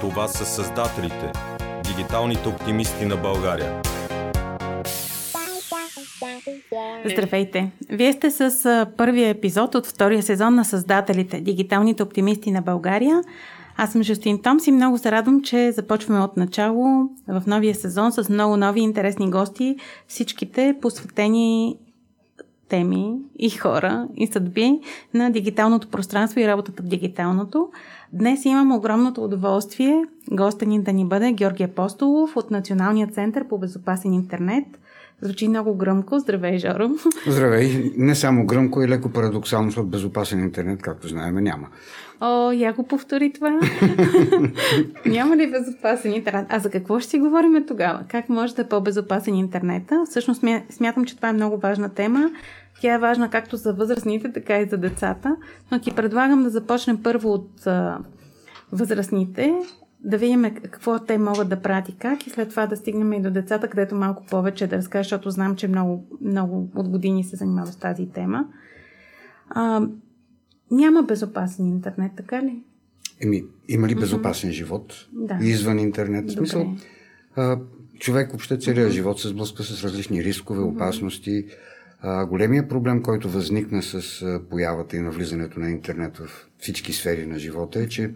Това 0.00 0.28
са 0.28 0.44
създателите, 0.44 1.32
дигиталните 1.84 2.48
оптимисти 2.48 3.04
на 3.04 3.16
България. 3.16 3.82
Здравейте! 7.12 7.70
Вие 7.88 8.12
сте 8.12 8.30
с 8.30 8.86
първия 8.96 9.28
епизод 9.28 9.74
от 9.74 9.86
втория 9.86 10.22
сезон 10.22 10.54
на 10.54 10.64
Създателите, 10.64 11.40
дигиталните 11.40 12.02
оптимисти 12.02 12.50
на 12.50 12.62
България. 12.62 13.22
Аз 13.76 13.92
съм 13.92 14.02
Жустин 14.02 14.42
Томс 14.42 14.66
и 14.66 14.72
много 14.72 14.98
се 14.98 15.12
радвам, 15.12 15.42
че 15.42 15.72
започваме 15.72 16.20
от 16.20 16.36
начало 16.36 17.10
в 17.28 17.42
новия 17.46 17.74
сезон 17.74 18.12
с 18.12 18.28
много 18.28 18.56
нови 18.56 18.80
интересни 18.80 19.30
гости, 19.30 19.76
всичките 20.08 20.74
посветени 20.82 21.76
теми 22.68 23.14
и 23.38 23.50
хора 23.50 24.08
и 24.16 24.26
съдби 24.26 24.80
на 25.14 25.30
дигиталното 25.30 25.88
пространство 25.88 26.40
и 26.40 26.48
работата 26.48 26.82
в 26.82 26.86
дигиталното. 26.86 27.68
Днес 28.12 28.44
имам 28.44 28.72
огромното 28.72 29.24
удоволствие 29.24 30.04
госта 30.30 30.66
ни 30.66 30.82
да 30.82 30.92
ни 30.92 31.04
бъде 31.04 31.32
Георги 31.32 31.62
Апостолов 31.62 32.36
от 32.36 32.50
Националния 32.50 33.06
център 33.06 33.48
по 33.48 33.58
безопасен 33.58 34.12
интернет. 34.12 34.66
Звучи 35.20 35.48
много 35.48 35.74
гръмко. 35.74 36.18
Здравей, 36.18 36.58
Жоро. 36.58 36.90
Здравей. 37.26 37.92
Не 37.96 38.14
само 38.14 38.46
гръмко 38.46 38.82
и 38.82 38.88
леко 38.88 39.08
парадоксално, 39.08 39.68
защото 39.68 39.88
безопасен 39.88 40.40
интернет, 40.40 40.82
както 40.82 41.08
знаем, 41.08 41.34
няма. 41.34 41.68
О, 42.20 42.52
я 42.52 42.72
го 42.72 42.86
повтори 42.86 43.32
това. 43.32 43.60
Няма 45.06 45.36
ли 45.36 45.50
безопасен 45.50 46.14
интернет? 46.14 46.46
А 46.48 46.58
за 46.58 46.70
какво 46.70 47.00
ще 47.00 47.10
си 47.10 47.18
говорим 47.18 47.64
тогава? 47.66 48.04
Как 48.08 48.28
може 48.28 48.54
да 48.54 48.62
е 48.62 48.68
по-безопасен 48.68 49.34
интернета? 49.34 50.04
Всъщност 50.10 50.44
смятам, 50.70 51.04
че 51.04 51.16
това 51.16 51.28
е 51.28 51.32
много 51.32 51.56
важна 51.56 51.88
тема. 51.88 52.30
Тя 52.80 52.94
е 52.94 52.98
важна 52.98 53.30
както 53.30 53.56
за 53.56 53.72
възрастните, 53.72 54.32
така 54.32 54.58
и 54.58 54.68
за 54.68 54.76
децата. 54.76 55.36
Но 55.72 55.80
ти 55.80 55.94
предлагам 55.94 56.42
да 56.42 56.50
започнем 56.50 57.02
първо 57.02 57.32
от 57.32 57.66
а, 57.66 57.98
възрастните, 58.72 59.54
да 60.04 60.18
видим 60.18 60.42
какво 60.42 60.98
те 60.98 61.18
могат 61.18 61.48
да 61.48 61.62
правят 61.62 61.88
и 61.88 61.96
как 61.96 62.26
и 62.26 62.30
след 62.30 62.50
това 62.50 62.66
да 62.66 62.76
стигнем 62.76 63.12
и 63.12 63.22
до 63.22 63.30
децата, 63.30 63.68
където 63.68 63.94
малко 63.94 64.24
повече 64.30 64.66
да 64.66 64.76
разкажа, 64.76 65.02
защото 65.02 65.30
знам, 65.30 65.56
че 65.56 65.68
много, 65.68 66.06
много 66.20 66.70
от 66.74 66.88
години 66.88 67.24
се 67.24 67.36
занимава 67.36 67.66
с 67.66 67.76
тази 67.76 68.06
тема. 68.06 68.44
А, 69.50 69.88
няма 70.70 71.02
безопасен 71.02 71.66
интернет, 71.66 72.12
така 72.16 72.42
ли? 72.42 72.62
Еми, 73.20 73.44
има 73.68 73.88
ли 73.88 73.94
безопасен 73.94 74.50
mm-hmm. 74.50 74.54
живот 74.54 75.06
да. 75.12 75.38
извън 75.42 75.78
интернет? 75.78 76.30
В 76.30 76.32
смисъл, 76.32 76.74
а, 77.36 77.58
човек 77.98 78.30
въобще 78.30 78.58
целият 78.58 78.90
mm-hmm. 78.90 78.94
живот 78.94 79.20
се 79.20 79.28
сблъска 79.28 79.62
с 79.62 79.84
различни 79.84 80.24
рискове, 80.24 80.60
опасности. 80.60 81.44
А, 82.00 82.26
големия 82.26 82.68
проблем, 82.68 83.02
който 83.02 83.28
възникна 83.28 83.82
с 83.82 84.24
появата 84.50 84.96
и 84.96 85.00
навлизането 85.00 85.60
на 85.60 85.70
интернет 85.70 86.16
в 86.16 86.48
всички 86.58 86.92
сфери 86.92 87.26
на 87.26 87.38
живота 87.38 87.80
е, 87.80 87.88
че 87.88 88.10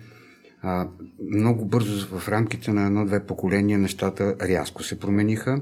а, 0.63 0.89
много 1.33 1.65
бързо 1.65 2.19
в 2.19 2.29
рамките 2.29 2.73
на 2.73 2.87
едно-две 2.87 3.27
поколения 3.27 3.79
нещата 3.79 4.37
рязко 4.41 4.83
се 4.83 5.01
промениха 5.01 5.61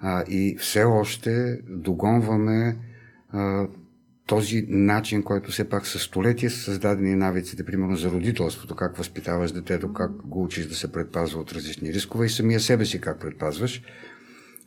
а, 0.00 0.24
и 0.28 0.56
все 0.58 0.84
още 0.84 1.60
догонваме 1.68 2.76
а, 3.32 3.66
този 4.26 4.66
начин, 4.68 5.22
който 5.22 5.50
все 5.50 5.68
пак 5.68 5.86
със 5.86 6.02
столетия 6.02 6.50
са 6.50 6.58
създадени 6.58 7.14
навиците, 7.14 7.64
примерно 7.64 7.96
за 7.96 8.10
родителството, 8.10 8.76
как 8.76 8.96
възпитаваш 8.96 9.52
детето, 9.52 9.92
как 9.92 10.12
го 10.12 10.42
учиш 10.42 10.66
да 10.66 10.74
се 10.74 10.92
предпазва 10.92 11.40
от 11.40 11.52
различни 11.52 11.92
рискове 11.92 12.26
и 12.26 12.28
самия 12.28 12.60
себе 12.60 12.84
си 12.84 13.00
как 13.00 13.20
предпазваш. 13.20 13.82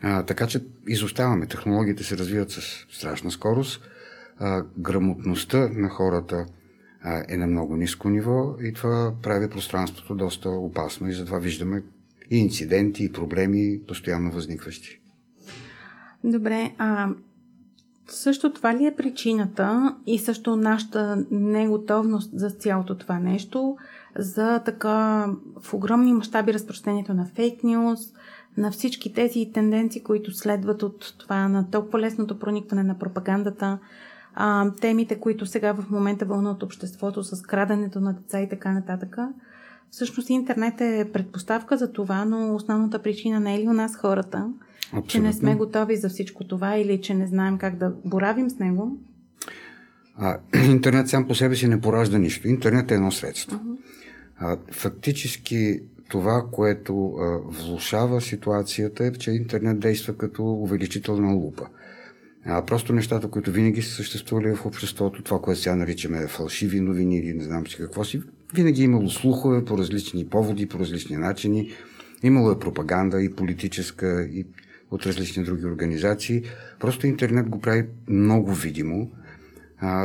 А, 0.02 0.24
така 0.24 0.48
че 0.48 0.66
изоставаме. 0.88 1.46
Технологиите 1.46 2.04
се 2.04 2.18
развиват 2.18 2.52
с 2.52 2.62
страшна 2.90 3.32
скорост. 3.32 3.82
А, 4.40 4.64
грамотността 4.78 5.70
на 5.74 5.90
хората 5.90 6.46
е 7.30 7.38
на 7.38 7.48
много 7.48 7.76
ниско 7.76 8.10
ниво 8.10 8.56
и 8.62 8.74
това 8.74 9.14
прави 9.24 9.50
пространството 9.50 10.16
доста 10.16 10.50
опасно 10.50 11.10
и 11.10 11.14
затова 11.14 11.40
виждаме 11.40 11.84
и 12.32 12.38
инциденти, 12.38 13.04
и 13.04 13.12
проблеми 13.12 13.80
постоянно 13.88 14.32
възникващи. 14.32 15.02
Добре, 16.24 16.76
а 16.78 17.10
също 18.08 18.54
това 18.54 18.76
ли 18.76 18.86
е 18.86 18.96
причината 18.96 19.96
и 20.08 20.20
също 20.20 20.56
нашата 20.56 21.26
неготовност 21.32 22.32
за 22.34 22.50
цялото 22.50 22.98
това 22.98 23.20
нещо, 23.20 23.78
за 24.18 24.60
така 24.60 25.28
в 25.62 25.74
огромни 25.74 26.14
мащаби 26.14 26.54
разпространението 26.54 27.14
на 27.14 27.26
фейк 27.26 27.64
нюз, 27.64 28.00
на 28.58 28.72
всички 28.72 29.14
тези 29.14 29.52
тенденции, 29.54 30.04
които 30.04 30.32
следват 30.32 30.84
от 30.84 31.16
това, 31.20 31.48
на 31.48 31.70
толкова 31.72 32.00
лесното 32.00 32.40
проникване 32.40 32.84
на 32.84 33.00
пропагандата, 33.00 33.80
а, 34.34 34.72
темите, 34.82 35.20
които 35.20 35.46
сега 35.46 35.74
в 35.74 35.90
момента 35.90 36.26
вълнат 36.26 36.64
обществото 36.64 37.24
с 37.24 37.42
краденето 37.42 38.00
на 38.00 38.14
деца 38.14 38.42
и 38.42 38.50
така 38.50 38.72
нататък. 38.72 39.18
Всъщност 39.92 40.30
интернет 40.30 40.82
е 40.82 41.10
предпоставка 41.14 41.78
за 41.78 41.92
това, 41.92 42.26
но 42.26 42.56
основната 42.56 43.02
причина 43.02 43.40
не 43.40 43.56
е 43.56 43.60
ли 43.60 43.68
у 43.68 43.74
нас 43.74 43.96
хората, 43.96 44.50
Абсолютно. 44.86 45.08
че 45.08 45.20
не 45.20 45.34
сме 45.34 45.56
готови 45.56 45.96
за 45.96 46.10
всичко 46.10 46.44
това 46.44 46.78
или 46.78 47.02
че 47.02 47.14
не 47.14 47.28
знаем 47.28 47.58
как 47.58 47.78
да 47.78 47.94
боравим 48.06 48.50
с 48.50 48.60
него? 48.60 48.98
А, 50.18 50.38
интернет 50.70 51.10
сам 51.10 51.28
по 51.28 51.36
себе 51.36 51.56
си 51.56 51.68
не 51.68 51.82
поражда 51.82 52.18
нищо. 52.18 52.48
Интернет 52.48 52.92
е 52.92 52.94
едно 52.94 53.12
средство. 53.12 53.60
Uh-huh. 53.60 53.78
А, 54.40 54.58
фактически 54.72 55.82
това, 56.10 56.46
което 56.52 57.08
а, 57.08 57.40
влушава 57.46 58.22
ситуацията 58.22 59.06
е, 59.06 59.12
че 59.12 59.32
интернет 59.32 59.80
действа 59.80 60.18
като 60.18 60.44
увеличителна 60.44 61.34
лупа. 61.34 61.68
А, 62.46 62.66
просто 62.66 62.94
нещата, 62.94 63.28
които 63.28 63.52
винаги 63.52 63.82
са 63.82 63.90
съществували 63.90 64.56
в 64.56 64.66
обществото, 64.66 65.24
това, 65.24 65.42
което 65.42 65.62
сега 65.62 65.76
наричаме 65.76 66.28
фалшиви 66.28 66.80
новини 66.80 67.18
или 67.18 67.34
не 67.34 67.44
знам 67.44 67.68
си 67.68 67.78
какво 67.78 68.04
си, 68.04 68.22
винаги 68.54 68.82
е 68.82 68.86
имало 68.86 69.10
слухове 69.10 69.66
по 69.66 69.78
различни 69.78 70.28
поводи, 70.28 70.66
по 70.66 70.80
различни 70.80 71.18
начини. 71.18 71.72
Имало 72.24 72.52
е 72.52 72.60
пропаганда 72.60 73.22
и 73.22 73.36
политическа, 73.36 74.28
и 74.32 74.46
от 74.92 75.06
различни 75.06 75.44
други 75.44 75.66
организации. 75.66 76.44
Просто 76.80 77.08
интернет 77.08 77.50
го 77.50 77.62
прави 77.62 77.86
много 78.08 78.54
видимо, 78.54 79.12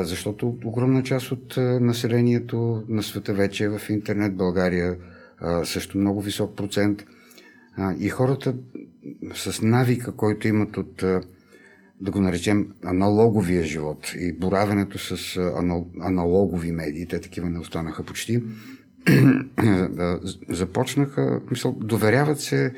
защото 0.00 0.58
огромна 0.64 1.02
част 1.02 1.32
от 1.32 1.54
населението 1.80 2.84
на 2.88 3.02
света 3.02 3.34
вече 3.34 3.64
е 3.64 3.68
в 3.68 3.80
интернет. 3.90 4.36
България 4.36 4.96
също 5.64 5.98
много 5.98 6.20
висок 6.20 6.56
процент. 6.56 7.04
И 7.98 8.08
хората 8.08 8.54
с 9.34 9.62
навика, 9.62 10.12
който 10.12 10.48
имат 10.48 10.76
от, 10.76 11.04
да 12.00 12.10
го 12.10 12.20
наречем, 12.20 12.68
аналоговия 12.84 13.64
живот 13.64 14.12
и 14.18 14.32
боравенето 14.32 14.98
с 14.98 15.36
аналогови 16.00 16.72
медии, 16.72 17.06
те 17.06 17.20
такива 17.20 17.50
не 17.50 17.58
останаха 17.58 18.02
почти, 18.02 18.42
започнаха, 20.48 21.40
мисъл, 21.50 21.76
доверяват 21.80 22.40
се 22.40 22.72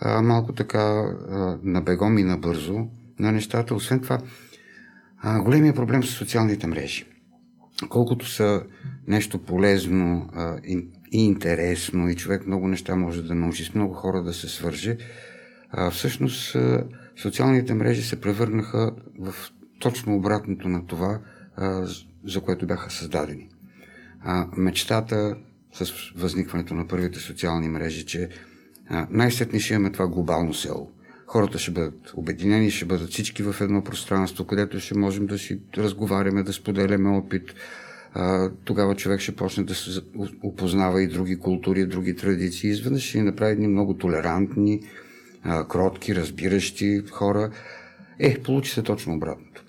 а, 0.00 0.22
малко 0.22 0.52
така 0.52 0.78
а, 0.78 1.58
на 1.62 1.80
бегом 1.80 2.18
и 2.18 2.24
набързо 2.24 2.86
на 3.18 3.32
нещата. 3.32 3.74
Освен 3.74 4.00
това, 4.00 4.18
а, 5.18 5.42
големия 5.42 5.74
проблем 5.74 6.04
са 6.04 6.12
социалните 6.12 6.66
мрежи. 6.66 7.04
Колкото 7.88 8.28
са 8.28 8.62
нещо 9.06 9.38
полезно 9.38 10.30
а, 10.34 10.56
и, 10.66 10.88
и 11.12 11.24
интересно 11.24 12.08
и 12.08 12.16
човек 12.16 12.46
много 12.46 12.68
неща 12.68 12.96
може 12.96 13.22
да 13.22 13.34
научи, 13.34 13.64
с 13.64 13.74
много 13.74 13.94
хора 13.94 14.22
да 14.22 14.32
се 14.32 14.48
свърже, 14.48 14.96
а, 15.70 15.90
всъщност 15.90 16.54
а, 16.54 16.84
социалните 17.22 17.74
мрежи 17.74 18.02
се 18.02 18.20
превърнаха 18.20 18.92
в 19.18 19.34
точно 19.78 20.16
обратното 20.16 20.68
на 20.68 20.86
това, 20.86 21.20
за 22.24 22.40
което 22.40 22.66
бяха 22.66 22.90
създадени. 22.90 23.48
Мечтата 24.56 25.36
с 25.72 25.92
възникването 26.16 26.74
на 26.74 26.88
първите 26.88 27.18
социални 27.18 27.68
мрежи, 27.68 28.06
че 28.06 28.28
най-сетне 29.10 29.60
ще 29.60 29.74
имаме 29.74 29.92
това 29.92 30.08
глобално 30.08 30.54
село. 30.54 30.90
Хората 31.26 31.58
ще 31.58 31.70
бъдат 31.70 32.12
обединени, 32.14 32.70
ще 32.70 32.84
бъдат 32.84 33.10
всички 33.10 33.42
в 33.42 33.54
едно 33.60 33.84
пространство, 33.84 34.46
където 34.46 34.80
ще 34.80 34.98
можем 34.98 35.26
да 35.26 35.38
си 35.38 35.60
разговаряме, 35.76 36.42
да 36.42 36.52
споделяме 36.52 37.08
опит. 37.08 37.54
Тогава 38.64 38.96
човек 38.96 39.20
ще 39.20 39.36
почне 39.36 39.64
да 39.64 39.74
се 39.74 40.00
опознава 40.42 41.02
и 41.02 41.08
други 41.08 41.38
култури, 41.38 41.86
други 41.86 42.16
традиции. 42.16 42.70
Изведнъж 42.70 43.02
ще 43.02 43.18
ни 43.18 43.24
направи 43.24 43.52
едни 43.52 43.68
много 43.68 43.96
толерантни, 43.96 44.80
кротки, 45.68 46.14
разбиращи 46.14 47.02
хора. 47.10 47.50
Е, 48.18 48.38
получи 48.42 48.70
се 48.70 48.82
точно 48.82 49.14
обратното. 49.14 49.64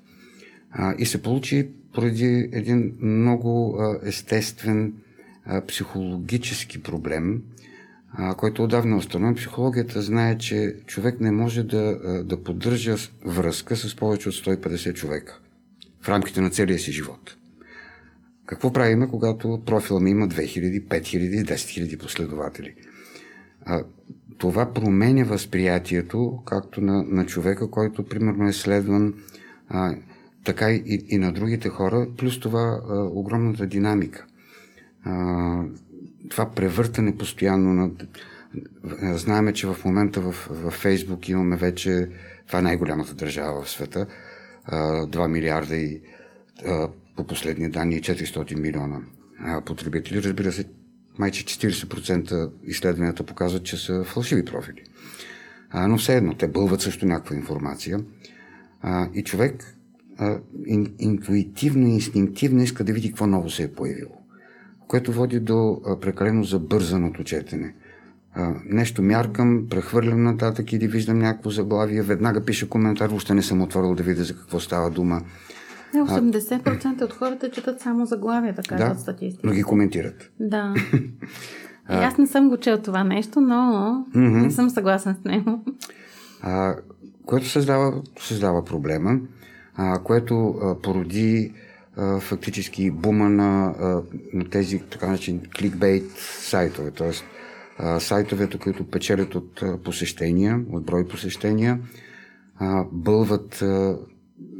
И 0.98 1.06
се 1.06 1.22
получи 1.22 1.70
поради 1.94 2.50
един 2.52 2.94
много 3.02 3.82
естествен 4.04 4.94
психологически 5.68 6.84
проблем, 6.84 7.42
който 8.38 8.64
отдавна 8.64 8.96
е 8.96 9.00
установен. 9.00 9.36
Психологията 9.36 10.02
знае, 10.02 10.38
че 10.38 10.76
човек 10.86 11.20
не 11.20 11.32
може 11.32 11.64
да, 11.64 12.00
да 12.24 12.44
поддържа 12.44 12.96
връзка 13.26 13.76
с 13.76 13.96
повече 13.96 14.30
от 14.30 14.36
150 14.36 14.94
човека 14.94 15.40
в 16.02 16.10
рамките 16.10 16.42
на 16.42 16.50
целия 16.50 16.80
си 16.80 16.92
живот. 16.92 17.36
Какво 18.46 18.74
правиме, 18.74 19.08
когато 19.08 19.62
профила 19.66 20.00
ми 20.00 20.12
има 20.12 20.28
2000, 20.28 20.88
5000, 20.88 21.44
10 21.44 21.54
000 21.54 22.00
последователи? 22.00 22.74
А, 23.66 23.84
това 24.38 24.74
променя 24.74 25.24
възприятието, 25.24 26.44
както 26.46 26.82
на, 26.82 27.04
на 27.04 27.26
човека, 27.26 27.72
който 27.72 28.06
примерно 28.06 28.48
е 28.48 28.54
следван, 28.54 29.14
а, 29.70 29.96
така 30.46 30.72
и, 30.72 31.06
и 31.10 31.18
на 31.18 31.34
другите 31.34 31.70
хора, 31.70 32.08
плюс 32.18 32.40
това 32.40 32.82
а, 32.90 32.94
огромната 33.04 33.68
динамика. 33.68 34.26
А, 35.04 35.64
това 36.30 36.52
превъртане 36.52 37.18
постоянно 37.18 37.74
на... 37.74 37.92
Знаеме, 39.18 39.54
че 39.54 39.68
в 39.68 39.78
момента 39.86 40.22
в, 40.22 40.32
в 40.52 40.72
Фейсбук 40.72 41.30
имаме 41.30 41.58
вече... 41.58 42.10
Това 42.48 42.60
е 42.60 42.62
най-голямата 42.62 43.14
държава 43.14 43.64
в 43.64 43.70
света. 43.70 44.08
2 44.68 45.28
милиарда 45.28 45.76
и 45.76 46.02
по 47.16 47.28
последни 47.28 47.70
данни 47.70 48.02
400 48.02 48.56
милиона 48.56 49.00
потребители. 49.66 50.24
Разбира 50.24 50.52
се, 50.52 50.66
майче 51.20 51.46
40% 51.46 52.52
изследванията 52.64 53.24
показват, 53.24 53.64
че 53.64 53.78
са 53.78 54.04
фалшиви 54.04 54.46
профили. 54.46 54.84
А, 55.70 55.88
но 55.88 55.98
все 55.98 56.18
едно, 56.18 56.34
те 56.34 56.48
бълват 56.48 56.82
също 56.82 57.06
някаква 57.06 57.36
информация. 57.36 58.00
А, 58.82 59.10
и 59.14 59.24
човек 59.24 59.78
а, 60.18 60.38
ин, 60.66 60.94
интуитивно, 61.00 61.88
инстинктивно 61.88 62.62
иска 62.64 62.84
да 62.84 62.94
види 62.94 63.08
какво 63.08 63.28
ново 63.28 63.50
се 63.50 63.64
е 63.64 63.74
появило. 63.74 64.22
Което 64.88 65.12
води 65.12 65.40
до 65.40 65.82
а, 65.86 66.00
прекалено 66.00 66.44
забързаното 66.44 67.24
четене. 67.24 67.74
А, 68.34 68.54
нещо 68.66 69.02
мяркам, 69.02 69.68
прехвърлям 69.70 70.24
нататък 70.24 70.74
или 70.74 70.88
виждам 70.88 71.20
някакво 71.20 71.50
заглавие, 71.50 72.02
веднага 72.02 72.46
пиша 72.46 72.70
коментар, 72.70 73.10
още 73.10 73.34
не 73.34 73.42
съм 73.42 73.62
отворил 73.62 73.96
да 73.96 74.04
видя 74.04 74.24
за 74.24 74.36
какво 74.36 74.60
става 74.60 74.90
дума. 74.90 75.22
Не, 75.94 76.02
80% 76.02 77.02
от 77.02 77.14
хората 77.14 77.52
четат 77.52 77.82
само 77.82 78.06
заглавията, 78.06 78.62
казват 78.64 78.94
да, 78.94 79.00
статистики. 79.00 79.48
но 79.48 79.54
ги 79.54 79.64
коментират. 79.64 80.32
Да. 80.40 80.74
И 81.90 81.94
аз 81.94 82.18
не 82.18 82.28
съм 82.28 82.50
го 82.50 82.58
чел 82.58 82.78
това 82.78 83.04
нещо, 83.04 83.42
но 83.42 83.56
mm-hmm. 84.16 84.42
не 84.42 84.52
съм 84.52 84.70
съгласен 84.70 85.16
с 85.22 85.24
него. 85.26 85.64
А, 86.42 86.76
което 87.26 87.48
създава, 87.48 88.02
създава 88.20 88.66
проблема, 88.66 89.20
а, 89.76 90.00
което 90.00 90.50
а, 90.50 90.82
породи 90.82 91.54
а, 91.98 92.20
фактически 92.20 92.92
бума 92.92 93.30
на, 93.30 93.76
а, 93.80 94.02
на 94.34 94.50
тези 94.50 94.80
така 94.80 95.08
начин 95.08 95.42
кликбейт 95.58 96.12
сайтове, 96.40 96.92
т.е. 96.92 97.12
сайтовете, 98.00 98.58
които 98.58 98.88
печелят 98.88 99.36
от 99.36 99.62
а, 99.64 99.78
посещения, 99.78 100.60
от 100.72 100.86
брой 100.86 101.08
посещения, 101.08 101.80
а, 102.60 102.86
бълват 102.92 103.62
а, 103.62 103.98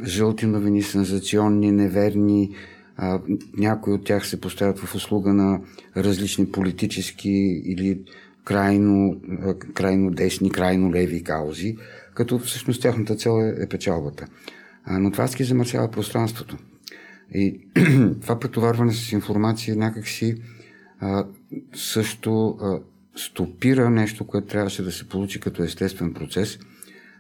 жълти 0.06 0.46
новини, 0.46 0.82
сензационни, 0.82 1.72
неверни, 1.72 2.56
а, 2.98 3.20
някои 3.58 3.94
от 3.94 4.06
тях 4.06 4.28
се 4.28 4.42
поставят 4.42 4.80
в 4.80 4.96
услуга 4.96 5.34
на 5.34 5.62
различни 5.98 6.52
политически 6.52 7.62
или 7.66 8.02
крайно, 8.44 9.22
крайно 9.74 10.12
десни, 10.12 10.52
крайно 10.52 10.94
леви 10.94 11.24
каузи, 11.24 11.78
като 12.14 12.40
всъщност 12.40 12.82
тяхната 12.82 13.16
цел 13.16 13.42
е, 13.42 13.64
е 13.64 13.68
печалбата. 13.68 14.28
А, 14.84 15.00
но 15.00 15.12
това 15.12 15.28
ски 15.28 15.44
замърсява 15.44 15.92
пространството. 15.92 16.58
И 17.34 17.60
това 18.22 18.40
претоварване 18.40 18.94
с 18.94 19.12
информация 19.12 19.76
някакси 19.76 20.36
а, 21.00 21.26
също 21.76 22.58
а, 22.62 22.80
стопира 23.16 23.90
нещо, 23.90 24.28
което 24.28 24.48
трябваше 24.48 24.84
да 24.84 24.92
се 24.92 25.10
получи 25.10 25.40
като 25.40 25.64
естествен 25.64 26.14
процес, 26.14 26.60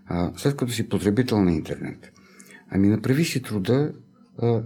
а, 0.06 0.32
след 0.38 0.56
като 0.56 0.72
си 0.72 0.90
потребител 0.90 1.42
на 1.44 1.52
интернет. 1.52 2.12
Ами 2.72 2.88
направи 2.88 3.26
си 3.26 3.42
труда 3.42 3.92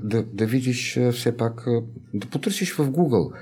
да, 0.04 0.24
да 0.24 0.46
видиш 0.46 1.00
все 1.12 1.38
пак, 1.38 1.66
да 2.14 2.28
потърсиш 2.28 2.74
в 2.74 2.92
Google 2.92 3.34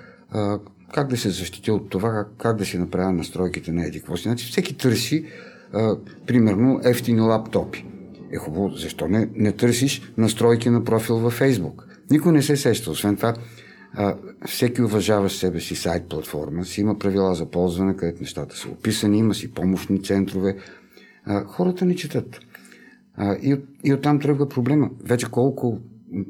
как 0.94 1.08
да 1.08 1.18
се 1.18 1.30
защити 1.30 1.72
от 1.72 1.90
това, 1.90 2.10
как, 2.10 2.28
как 2.38 2.58
да 2.58 2.66
си 2.66 2.78
направя 2.78 3.12
настройките 3.12 3.72
на 3.72 3.86
еди 3.86 4.00
какво 4.00 4.18
си. 4.18 4.24
Значи 4.24 4.48
всеки 4.52 4.78
търси, 4.78 5.26
а, 5.74 5.98
примерно, 6.28 6.80
ефтини 6.84 7.22
лаптопи. 7.22 7.86
Е 8.32 8.38
хубаво, 8.38 8.70
защо 8.70 9.08
не, 9.08 9.30
не 9.36 9.52
търсиш 9.52 10.14
настройки 10.18 10.70
на 10.70 10.84
профил 10.84 11.18
във 11.18 11.40
Facebook? 11.40 11.84
Никой 12.12 12.32
не 12.32 12.42
се 12.42 12.58
сеща. 12.58 12.92
Освен 12.92 13.16
това, 13.16 13.34
а, 13.94 14.16
всеки 14.48 14.82
уважава 14.82 15.30
себе 15.30 15.60
си 15.60 15.76
сайт 15.76 16.04
платформа, 16.10 16.66
си 16.66 16.82
има 16.82 17.00
правила 17.00 17.36
за 17.36 17.46
ползване, 17.46 17.96
където 17.98 18.22
нещата 18.22 18.58
са 18.58 18.70
описани, 18.70 19.18
има 19.18 19.34
си 19.34 19.54
помощни 19.54 20.04
центрове. 20.04 20.58
А, 21.26 21.44
хората 21.44 21.86
не 21.86 21.96
четат. 21.96 22.40
А, 23.18 23.34
и, 23.34 23.58
и 23.84 23.94
оттам 23.94 24.20
тръгва 24.20 24.50
проблема. 24.50 24.90
Вече 25.04 25.32
колко, 25.32 25.80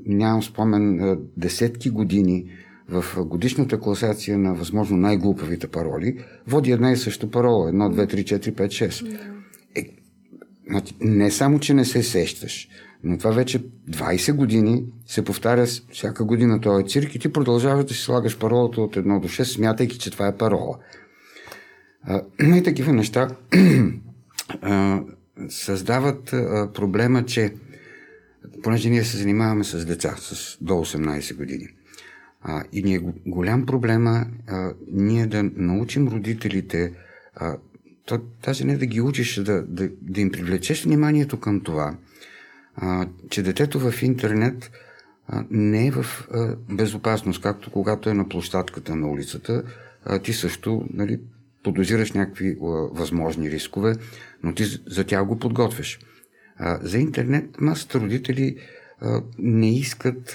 нямам 0.05 0.43
спомен, 0.43 1.17
десетки 1.37 1.89
години 1.89 2.45
в 2.89 3.25
годишната 3.25 3.79
класация 3.79 4.37
на 4.37 4.53
възможно 4.53 4.97
най-глупавите 4.97 5.67
пароли 5.67 6.17
води 6.47 6.71
една 6.71 6.91
и 6.91 6.97
съща 6.97 7.31
парола. 7.31 7.69
Едно, 7.69 7.89
две, 7.89 8.07
три, 8.07 8.25
четири, 8.25 8.55
пет, 8.55 8.71
шест. 8.71 9.03
Е, 9.75 9.85
значи, 10.69 10.93
не 11.01 11.31
само, 11.31 11.59
че 11.59 11.73
не 11.73 11.85
се 11.85 12.03
сещаш, 12.03 12.69
но 13.03 13.17
това 13.17 13.31
вече 13.31 13.63
20 13.89 14.33
години 14.35 14.85
се 15.05 15.23
повтаря 15.23 15.65
всяка 15.65 16.25
година 16.25 16.61
този 16.61 16.85
цирк 16.85 17.15
и 17.15 17.19
ти 17.19 17.33
продължаваш 17.33 17.85
да 17.85 17.93
си 17.93 17.99
слагаш 17.99 18.37
паролата 18.37 18.81
от 18.81 18.95
1 18.95 19.19
до 19.19 19.27
6, 19.27 19.43
смятайки, 19.43 19.99
че 19.99 20.11
това 20.11 20.27
е 20.27 20.37
парола. 20.37 20.77
А, 22.03 22.21
и 22.57 22.63
такива 22.63 22.93
неща 22.93 23.27
а, 24.61 25.01
създават 25.49 26.23
проблема, 26.73 27.25
че 27.25 27.53
понеже 28.63 28.89
ние 28.89 29.03
се 29.03 29.17
занимаваме 29.17 29.63
с 29.63 29.85
деца 29.85 30.15
с 30.17 30.57
до 30.61 30.73
18 30.73 31.35
години, 31.35 31.67
а, 32.41 32.63
и 32.71 32.83
ни 32.83 32.95
е 32.95 32.99
голям 33.25 33.65
проблема 33.65 34.25
а, 34.47 34.73
ние 34.91 35.27
да 35.27 35.43
научим 35.55 36.07
родителите, 36.07 36.93
а, 37.35 37.57
то, 38.05 38.21
даже 38.45 38.65
не 38.65 38.77
да 38.77 38.85
ги 38.85 39.01
учиш, 39.01 39.35
да, 39.35 39.61
да, 39.61 39.89
да 40.01 40.21
им 40.21 40.31
привлечеш 40.31 40.83
вниманието 40.83 41.39
към 41.39 41.61
това, 41.61 41.95
а, 42.75 43.07
че 43.29 43.43
детето 43.43 43.79
в 43.79 44.03
интернет 44.03 44.71
а, 45.27 45.45
не 45.49 45.87
е 45.87 45.91
в 45.91 46.05
а, 46.31 46.55
безопасност, 46.69 47.41
както 47.41 47.71
когато 47.71 48.09
е 48.09 48.13
на 48.13 48.29
площадката 48.29 48.95
на 48.95 49.07
улицата, 49.07 49.63
а, 50.05 50.19
ти 50.19 50.33
също 50.33 50.85
нали, 50.93 51.19
подозираш 51.63 52.11
някакви 52.11 52.57
възможни 52.91 53.51
рискове, 53.51 53.95
но 54.43 54.53
ти 54.53 54.63
за 54.87 55.03
тях 55.03 55.25
го 55.25 55.39
подготвяш. 55.39 55.99
За 56.81 56.97
интернет 56.97 57.61
масата 57.61 57.99
родители 57.99 58.57
не 59.39 59.77
искат 59.77 60.31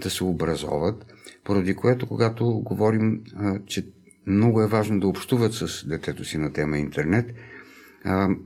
да 0.00 0.10
се 0.10 0.24
образоват, 0.24 1.06
поради 1.44 1.74
което, 1.74 2.06
когато 2.06 2.44
говорим, 2.46 3.20
че 3.66 3.86
много 4.26 4.62
е 4.62 4.66
важно 4.66 5.00
да 5.00 5.06
общуват 5.06 5.54
с 5.54 5.88
детето 5.88 6.24
си 6.24 6.38
на 6.38 6.52
тема 6.52 6.78
интернет, 6.78 7.34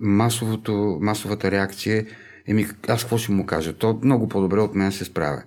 масовото, 0.01 0.99
масовата 1.01 1.51
реакция 1.51 1.97
е 1.97 2.07
Еми, 2.49 2.67
аз 2.89 3.03
какво 3.03 3.19
ще 3.19 3.33
му 3.33 3.47
кажа? 3.47 3.73
То 3.73 4.01
много 4.03 4.29
по-добре 4.29 4.61
от 4.61 4.75
мен 4.75 4.93
се 4.93 5.05
справя. 5.05 5.43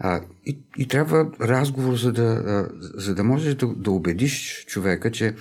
А, 0.00 0.20
и, 0.46 0.58
и 0.78 0.88
трябва 0.88 1.30
разговор, 1.40 1.96
за 1.96 2.12
да, 2.12 2.68
за 2.94 3.14
да 3.14 3.24
можеш 3.24 3.54
да, 3.54 3.66
да 3.66 3.90
убедиш 3.90 4.64
човека, 4.66 5.10
че 5.10 5.34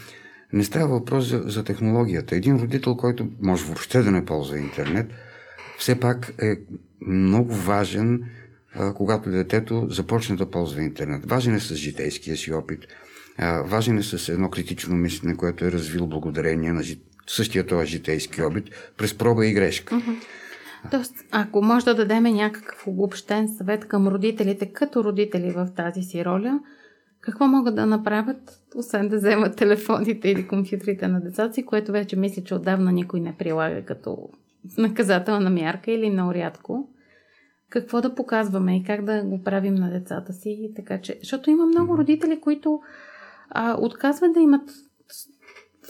не 0.53 0.63
става 0.63 0.87
въпрос 0.87 1.25
за, 1.29 1.43
за 1.45 1.63
технологията. 1.63 2.35
Един 2.35 2.55
родител, 2.55 2.95
който 2.95 3.27
може 3.41 3.65
въобще 3.65 4.01
да 4.01 4.11
не 4.11 4.25
ползва 4.25 4.57
интернет, 4.57 5.07
все 5.77 5.99
пак 5.99 6.33
е 6.41 6.55
много 7.07 7.53
важен, 7.53 8.23
а, 8.75 8.93
когато 8.93 9.29
детето 9.29 9.87
започне 9.89 10.35
да 10.35 10.51
ползва 10.51 10.81
интернет. 10.81 11.25
Важен 11.25 11.55
е 11.55 11.59
с 11.59 11.75
житейския 11.75 12.37
си 12.37 12.53
опит, 12.53 12.79
а, 13.37 13.61
важен 13.61 13.97
е 13.97 14.03
с 14.03 14.29
едно 14.29 14.49
критично 14.49 14.95
мислене, 14.95 15.35
което 15.35 15.65
е 15.65 15.71
развил 15.71 16.07
благодарение 16.07 16.73
на 16.73 16.83
същия 17.27 17.67
този 17.67 17.87
житейски 17.91 18.41
опит 18.41 18.63
през 18.97 19.13
проба 19.13 19.45
и 19.45 19.53
грешка. 19.53 19.95
Uh-huh. 19.95 20.17
Тоест, 20.91 21.15
ако 21.31 21.61
може 21.61 21.85
да 21.85 21.95
дадем 21.95 22.23
някакъв 22.23 22.87
обобщен 22.87 23.47
съвет 23.57 23.87
към 23.87 24.07
родителите, 24.07 24.73
като 24.73 25.03
родители 25.03 25.51
в 25.51 25.69
тази 25.75 26.01
си 26.01 26.25
роля, 26.25 26.59
какво 27.21 27.47
могат 27.47 27.75
да 27.75 27.85
направят, 27.85 28.61
освен 28.75 29.09
да 29.09 29.17
вземат 29.17 29.57
телефоните 29.57 30.29
или 30.29 30.47
компютрите 30.47 31.07
на 31.07 31.21
децата 31.21 31.53
си, 31.53 31.65
което 31.65 31.91
вече 31.91 32.15
мисля, 32.15 32.43
че 32.43 32.55
отдавна 32.55 32.91
никой 32.91 33.19
не 33.19 33.35
прилага 33.37 33.85
като 33.85 34.29
наказателна 34.77 35.49
мярка 35.49 35.91
или 35.91 36.09
много 36.09 36.33
рядко. 36.33 36.89
Какво 37.69 38.01
да 38.01 38.15
показваме 38.15 38.77
и 38.77 38.83
как 38.83 39.05
да 39.05 39.23
го 39.23 39.43
правим 39.43 39.75
на 39.75 39.89
децата 39.89 40.33
си. 40.33 40.71
Така 40.75 41.01
че, 41.01 41.17
защото 41.19 41.49
има 41.49 41.65
много 41.65 41.97
родители, 41.97 42.41
които 42.41 42.79
а, 43.49 43.77
отказват 43.79 44.33
да 44.33 44.39
имат 44.39 44.69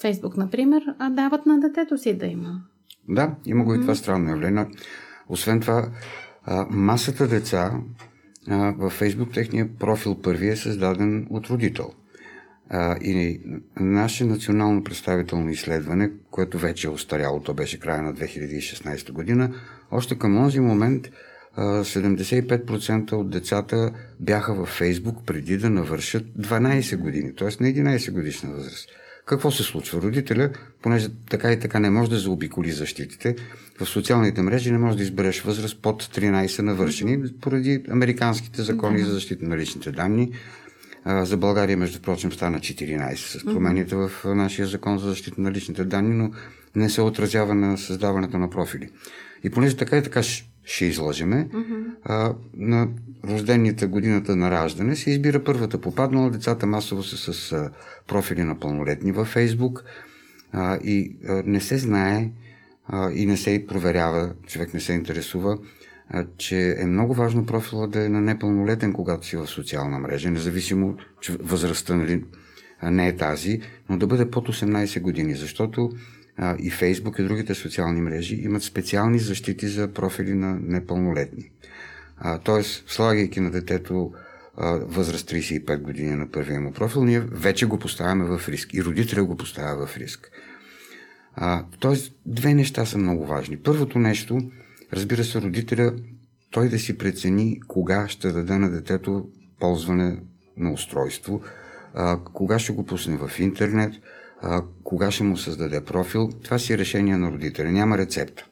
Фейсбук, 0.01 0.37
например, 0.37 0.95
а 0.99 1.09
дават 1.09 1.45
на 1.45 1.59
детето 1.59 1.97
си 1.97 2.17
да 2.17 2.25
има. 2.25 2.61
Да, 3.09 3.35
има 3.45 3.63
го 3.63 3.75
и 3.75 3.81
това 3.81 3.95
странно 3.95 4.29
явление. 4.29 4.65
Освен 5.29 5.59
това, 5.59 5.89
масата 6.69 7.27
деца 7.27 7.71
във 8.77 8.93
Фейсбук, 8.93 9.33
техния 9.33 9.69
профил 9.79 10.21
първи 10.21 10.47
е 10.47 10.55
създаден 10.55 11.27
от 11.29 11.47
родител. 11.47 11.91
И 13.01 13.41
наше 13.79 14.25
национално 14.25 14.83
представително 14.83 15.49
изследване, 15.49 16.11
което 16.31 16.57
вече 16.57 16.87
е 16.87 16.89
устаряло, 16.89 17.39
то 17.39 17.53
беше 17.53 17.79
края 17.79 18.01
на 18.01 18.13
2016 18.13 19.11
година, 19.11 19.53
още 19.91 20.17
към 20.17 20.43
този 20.43 20.59
момент 20.59 21.07
75% 21.57 23.13
от 23.13 23.29
децата 23.29 23.91
бяха 24.19 24.53
във 24.53 24.69
Фейсбук 24.69 25.25
преди 25.25 25.57
да 25.57 25.69
навършат 25.69 26.23
12 26.23 26.97
години, 26.97 27.35
т.е. 27.35 27.47
на 27.47 27.51
11 27.51 28.11
годишна 28.11 28.53
възраст. 28.53 28.89
Какво 29.27 29.51
се 29.51 29.63
случва? 29.63 30.01
Родителя, 30.01 30.49
понеже 30.81 31.09
така 31.29 31.51
и 31.51 31.59
така 31.59 31.79
не 31.79 31.89
може 31.89 32.09
да 32.09 32.17
заобиколи 32.17 32.71
защитите, 32.71 33.35
в 33.79 33.85
социалните 33.85 34.41
мрежи 34.41 34.71
не 34.71 34.77
може 34.77 34.97
да 34.97 35.03
избереш 35.03 35.41
възраст 35.41 35.81
под 35.81 36.03
13 36.03 36.61
навършени, 36.61 37.23
поради 37.41 37.83
американските 37.91 38.61
закони 38.61 38.99
за 38.99 39.13
защита 39.13 39.45
на 39.45 39.57
личните 39.57 39.91
данни. 39.91 40.31
За 41.05 41.37
България, 41.37 41.77
между 41.77 42.01
прочим, 42.01 42.31
стана 42.31 42.59
14 42.59 43.15
с 43.15 43.45
промените 43.45 43.95
в 43.95 44.11
нашия 44.25 44.67
закон 44.67 44.99
за 44.99 45.09
защита 45.09 45.41
на 45.41 45.51
личните 45.51 45.83
данни, 45.83 46.15
но 46.15 46.31
не 46.75 46.89
се 46.89 47.01
отразява 47.01 47.55
на 47.55 47.77
създаването 47.77 48.37
на 48.37 48.49
профили. 48.49 48.89
И 49.43 49.49
понеже 49.49 49.77
така 49.77 49.97
и 49.97 50.03
така 50.03 50.23
ще 50.67 50.85
излъжеме, 50.85 51.49
mm-hmm. 51.53 51.83
а, 52.03 52.33
на 52.57 52.87
рождените 53.25 53.85
годината 53.85 54.35
на 54.35 54.51
раждане 54.51 54.95
се 54.95 55.11
избира 55.11 55.43
първата 55.43 55.81
попаднала. 55.81 56.29
Децата 56.29 56.65
масово 56.65 57.03
са 57.03 57.33
с 57.33 57.51
а, 57.51 57.71
профили 58.07 58.43
на 58.43 58.59
пълнолетни 58.59 59.11
във 59.11 59.27
Фейсбук 59.27 59.83
а, 60.51 60.77
и 60.77 61.17
а, 61.27 61.43
не 61.45 61.61
се 61.61 61.77
знае 61.77 62.31
а, 62.87 63.11
и 63.11 63.25
не 63.25 63.37
се 63.37 63.65
проверява, 63.67 64.33
човек 64.47 64.73
не 64.73 64.79
се 64.79 64.93
интересува, 64.93 65.57
а, 66.09 66.25
че 66.37 66.75
е 66.79 66.85
много 66.85 67.13
важно 67.13 67.45
профила 67.45 67.87
да 67.87 68.05
е 68.05 68.09
на 68.09 68.21
непълнолетен, 68.21 68.93
когато 68.93 69.27
си 69.27 69.37
в 69.37 69.47
социална 69.47 69.99
мрежа, 69.99 70.31
независимо, 70.31 70.97
че 71.21 71.37
възрастта 71.41 71.95
нали, 71.95 72.23
не 72.83 73.07
е 73.07 73.15
тази, 73.15 73.61
но 73.89 73.97
да 73.97 74.07
бъде 74.07 74.31
под 74.31 74.47
18 74.47 75.01
години, 75.01 75.35
защото 75.35 75.91
а, 76.37 76.55
и 76.59 76.69
Фейсбук 76.69 77.19
и 77.19 77.23
другите 77.23 77.55
социални 77.55 78.01
мрежи 78.01 78.35
имат 78.35 78.63
специални 78.63 79.19
защити 79.19 79.67
за 79.67 79.87
профили 79.93 80.33
на 80.33 80.59
непълнолетни. 80.61 81.51
А, 82.17 82.37
тоест, 82.37 82.89
слагайки 82.89 83.39
на 83.39 83.51
детето 83.51 84.13
а, 84.57 84.71
възраст 84.71 85.29
35 85.29 85.81
години 85.81 86.15
на 86.15 86.31
първия 86.31 86.61
му 86.61 86.71
профил, 86.71 87.03
ние 87.03 87.19
вече 87.19 87.65
го 87.65 87.79
поставяме 87.79 88.37
в 88.37 88.49
риск 88.49 88.73
и 88.73 88.83
родителя 88.83 89.23
го 89.23 89.37
поставя 89.37 89.87
в 89.87 89.97
риск. 89.97 90.31
А, 91.35 91.65
тоест, 91.79 92.13
две 92.25 92.53
неща 92.53 92.85
са 92.85 92.97
много 92.97 93.25
важни. 93.25 93.57
Първото 93.57 93.99
нещо, 93.99 94.51
разбира 94.93 95.23
се, 95.23 95.41
родителя 95.41 95.93
той 96.51 96.69
да 96.69 96.79
си 96.79 96.97
прецени 96.97 97.61
кога 97.67 98.07
ще 98.07 98.31
даде 98.31 98.57
на 98.57 98.71
детето 98.71 99.29
ползване 99.59 100.19
на 100.57 100.71
устройство, 100.73 101.41
а, 101.93 102.19
кога 102.33 102.59
ще 102.59 102.73
го 102.73 102.85
пусне 102.85 103.17
в 103.17 103.39
интернет, 103.39 103.93
а, 104.41 104.63
кога 104.83 105.11
ще 105.11 105.23
му 105.23 105.37
създаде 105.37 105.83
профил. 105.83 106.29
Това 106.43 106.59
си 106.59 106.73
е 106.73 106.77
решение 106.77 107.17
на 107.17 107.31
родителя. 107.31 107.71
Няма 107.71 107.97
рецепта. 107.97 108.45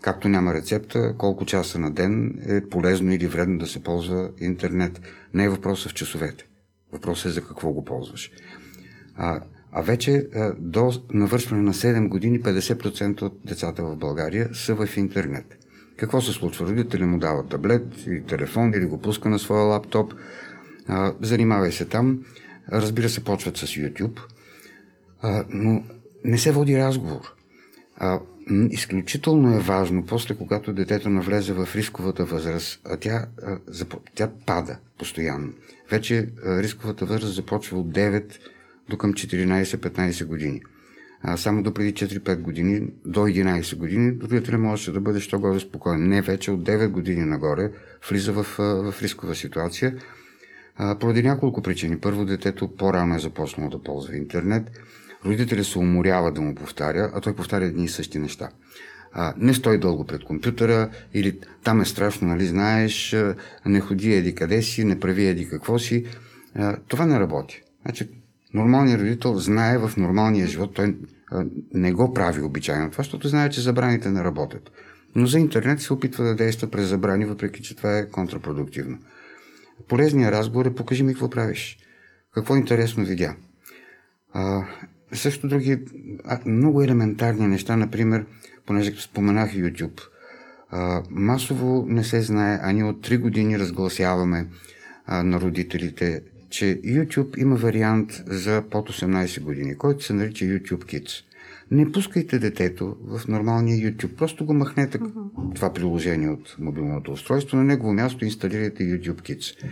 Както 0.00 0.28
няма 0.28 0.54
рецепта, 0.54 1.14
колко 1.18 1.44
часа 1.44 1.78
на 1.78 1.90
ден 1.90 2.38
е 2.48 2.68
полезно 2.68 3.12
или 3.12 3.26
вредно 3.26 3.58
да 3.58 3.66
се 3.66 3.82
ползва 3.82 4.30
интернет. 4.40 5.00
Не 5.34 5.44
е 5.44 5.48
въпросът 5.48 5.92
в 5.92 5.94
часовете. 5.94 6.46
Въпросът 6.92 7.26
е 7.26 7.34
за 7.34 7.44
какво 7.44 7.72
го 7.72 7.84
ползваш. 7.84 8.30
А, 9.16 9.40
а 9.72 9.82
вече 9.82 10.28
а, 10.34 10.52
до 10.58 10.92
навършване 11.12 11.62
на 11.62 11.74
7 11.74 12.08
години 12.08 12.42
50% 12.42 13.22
от 13.22 13.40
децата 13.44 13.84
в 13.84 13.96
България 13.96 14.50
са 14.52 14.74
в 14.74 14.96
интернет. 14.96 15.58
Какво 15.96 16.20
се 16.20 16.32
случва? 16.32 16.66
Родители 16.66 17.04
му 17.04 17.18
дават 17.18 17.48
таблет 17.48 18.06
или 18.06 18.24
телефон 18.24 18.72
или 18.74 18.86
го 18.86 19.00
пуска 19.00 19.28
на 19.28 19.38
своя 19.38 19.62
лаптоп. 19.62 20.14
А, 20.88 21.14
занимавай 21.20 21.72
се 21.72 21.84
там. 21.84 22.24
Разбира 22.72 23.08
се, 23.08 23.24
почват 23.24 23.56
с 23.56 23.66
YouTube. 23.66 24.20
А, 25.26 25.44
но 25.50 25.82
не 26.24 26.38
се 26.38 26.52
води 26.52 26.78
разговор. 26.78 27.34
А, 27.96 28.20
изключително 28.70 29.56
е 29.56 29.60
важно, 29.60 30.06
после 30.06 30.34
когато 30.34 30.72
детето 30.72 31.08
навлезе 31.08 31.52
в 31.52 31.68
рисковата 31.74 32.24
възраст, 32.24 32.80
а 32.84 32.96
тя, 32.96 33.26
а, 33.42 33.58
тя 34.14 34.30
пада 34.46 34.78
постоянно. 34.98 35.52
Вече 35.90 36.28
а, 36.44 36.62
рисковата 36.62 37.06
възраст 37.06 37.34
започва 37.34 37.78
от 37.78 37.92
9 37.92 38.38
до 38.88 38.98
към 38.98 39.12
14-15 39.12 40.24
години. 40.24 40.62
А, 41.22 41.36
само 41.36 41.62
до 41.62 41.74
преди 41.74 41.94
4-5 41.94 42.40
години, 42.40 42.88
до 43.04 43.20
11 43.20 43.76
години, 43.76 44.18
родителя 44.22 44.58
можеше 44.58 44.92
да 44.92 45.00
бъде 45.00 45.20
що 45.20 45.38
горе 45.38 45.60
спокоен. 45.60 46.08
Не 46.08 46.22
вече 46.22 46.50
от 46.50 46.62
9 46.62 46.88
години 46.88 47.24
нагоре 47.24 47.70
влиза 48.10 48.32
в, 48.32 48.46
в 48.58 48.94
рискова 49.02 49.34
ситуация. 49.34 49.96
А, 50.76 50.98
поради 50.98 51.22
няколко 51.22 51.62
причини. 51.62 52.00
Първо, 52.00 52.24
детето 52.24 52.76
по-рано 52.76 53.14
е 53.14 53.18
започнало 53.18 53.70
да 53.70 53.82
ползва 53.82 54.16
интернет 54.16 54.70
родителя 55.24 55.64
се 55.64 55.78
уморява 55.78 56.32
да 56.32 56.40
му 56.40 56.54
повтаря, 56.54 57.10
а 57.14 57.20
той 57.20 57.36
повтаря 57.36 57.64
едни 57.64 57.84
и 57.84 57.88
същи 57.88 58.18
неща. 58.18 58.48
А, 59.12 59.34
не 59.38 59.54
стой 59.54 59.78
дълго 59.78 60.04
пред 60.04 60.24
компютъра 60.24 60.90
или 61.14 61.38
там 61.64 61.80
е 61.80 61.84
страшно, 61.84 62.28
нали 62.28 62.46
знаеш, 62.46 63.16
не 63.66 63.80
ходи 63.80 64.14
еди 64.14 64.34
къде 64.34 64.62
си, 64.62 64.84
не 64.84 65.00
прави 65.00 65.26
еди 65.26 65.48
какво 65.48 65.78
си. 65.78 66.06
А, 66.54 66.76
това 66.88 67.06
не 67.06 67.20
работи. 67.20 67.62
Значи, 67.82 68.08
нормалният 68.54 69.00
родител 69.00 69.34
знае 69.34 69.78
в 69.78 69.92
нормалния 69.96 70.46
живот, 70.46 70.74
той 70.74 70.96
не 71.74 71.92
го 71.92 72.14
прави 72.14 72.42
обичайно 72.42 72.90
това, 72.90 73.02
защото 73.02 73.28
знае, 73.28 73.50
че 73.50 73.60
забраните 73.60 74.10
не 74.10 74.24
работят. 74.24 74.70
Но 75.14 75.26
за 75.26 75.38
интернет 75.38 75.80
се 75.80 75.92
опитва 75.92 76.24
да 76.24 76.34
действа 76.34 76.70
през 76.70 76.86
забрани, 76.86 77.24
въпреки 77.24 77.62
че 77.62 77.76
това 77.76 77.98
е 77.98 78.08
контрапродуктивно. 78.10 78.98
Полезният 79.88 80.34
разговор 80.34 80.66
е 80.66 80.74
покажи 80.74 81.02
ми 81.02 81.12
какво 81.12 81.30
правиш. 81.30 81.78
Какво 82.34 82.56
интересно 82.56 83.04
видя. 83.04 83.36
А, 84.32 84.64
също 85.16 85.48
други 85.48 85.78
много 86.46 86.82
елементарни 86.82 87.46
неща, 87.46 87.76
например, 87.76 88.26
понеже 88.66 88.92
споменах 88.98 89.52
YouTube. 89.52 90.00
А, 90.70 91.02
масово 91.10 91.86
не 91.88 92.04
се 92.04 92.22
знае, 92.22 92.58
а 92.62 92.72
ние 92.72 92.84
от 92.84 93.08
3 93.08 93.18
години 93.18 93.58
разгласяваме 93.58 94.46
а, 95.06 95.22
на 95.22 95.40
родителите, 95.40 96.22
че 96.50 96.80
YouTube 96.84 97.38
има 97.38 97.56
вариант 97.56 98.22
за 98.26 98.62
под 98.70 98.90
18 98.90 99.40
години, 99.40 99.76
който 99.76 100.04
се 100.04 100.12
нарича 100.12 100.44
YouTube 100.44 100.84
Kids. 100.84 101.25
Не 101.70 101.92
пускайте 101.92 102.38
детето 102.38 102.96
в 103.00 103.28
нормалния 103.28 103.76
YouTube. 103.76 104.14
Просто 104.14 104.44
го 104.44 104.54
махнете 104.54 104.98
uh-huh. 104.98 105.54
това 105.54 105.72
приложение 105.72 106.28
от 106.28 106.56
мобилното 106.58 107.12
устройство. 107.12 107.56
На 107.56 107.64
негово 107.64 107.92
място 107.92 108.24
инсталирайте 108.24 108.82
YouTube 108.82 109.20
Kids, 109.20 109.64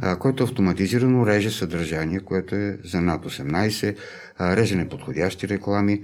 а, 0.00 0.16
който 0.16 0.44
автоматизирано 0.44 1.26
реже 1.26 1.50
съдържание, 1.50 2.20
което 2.20 2.54
е 2.54 2.78
за 2.84 3.00
над 3.00 3.24
18, 3.24 3.96
а, 4.38 4.56
реже 4.56 4.76
неподходящи 4.76 5.48
реклами. 5.48 6.02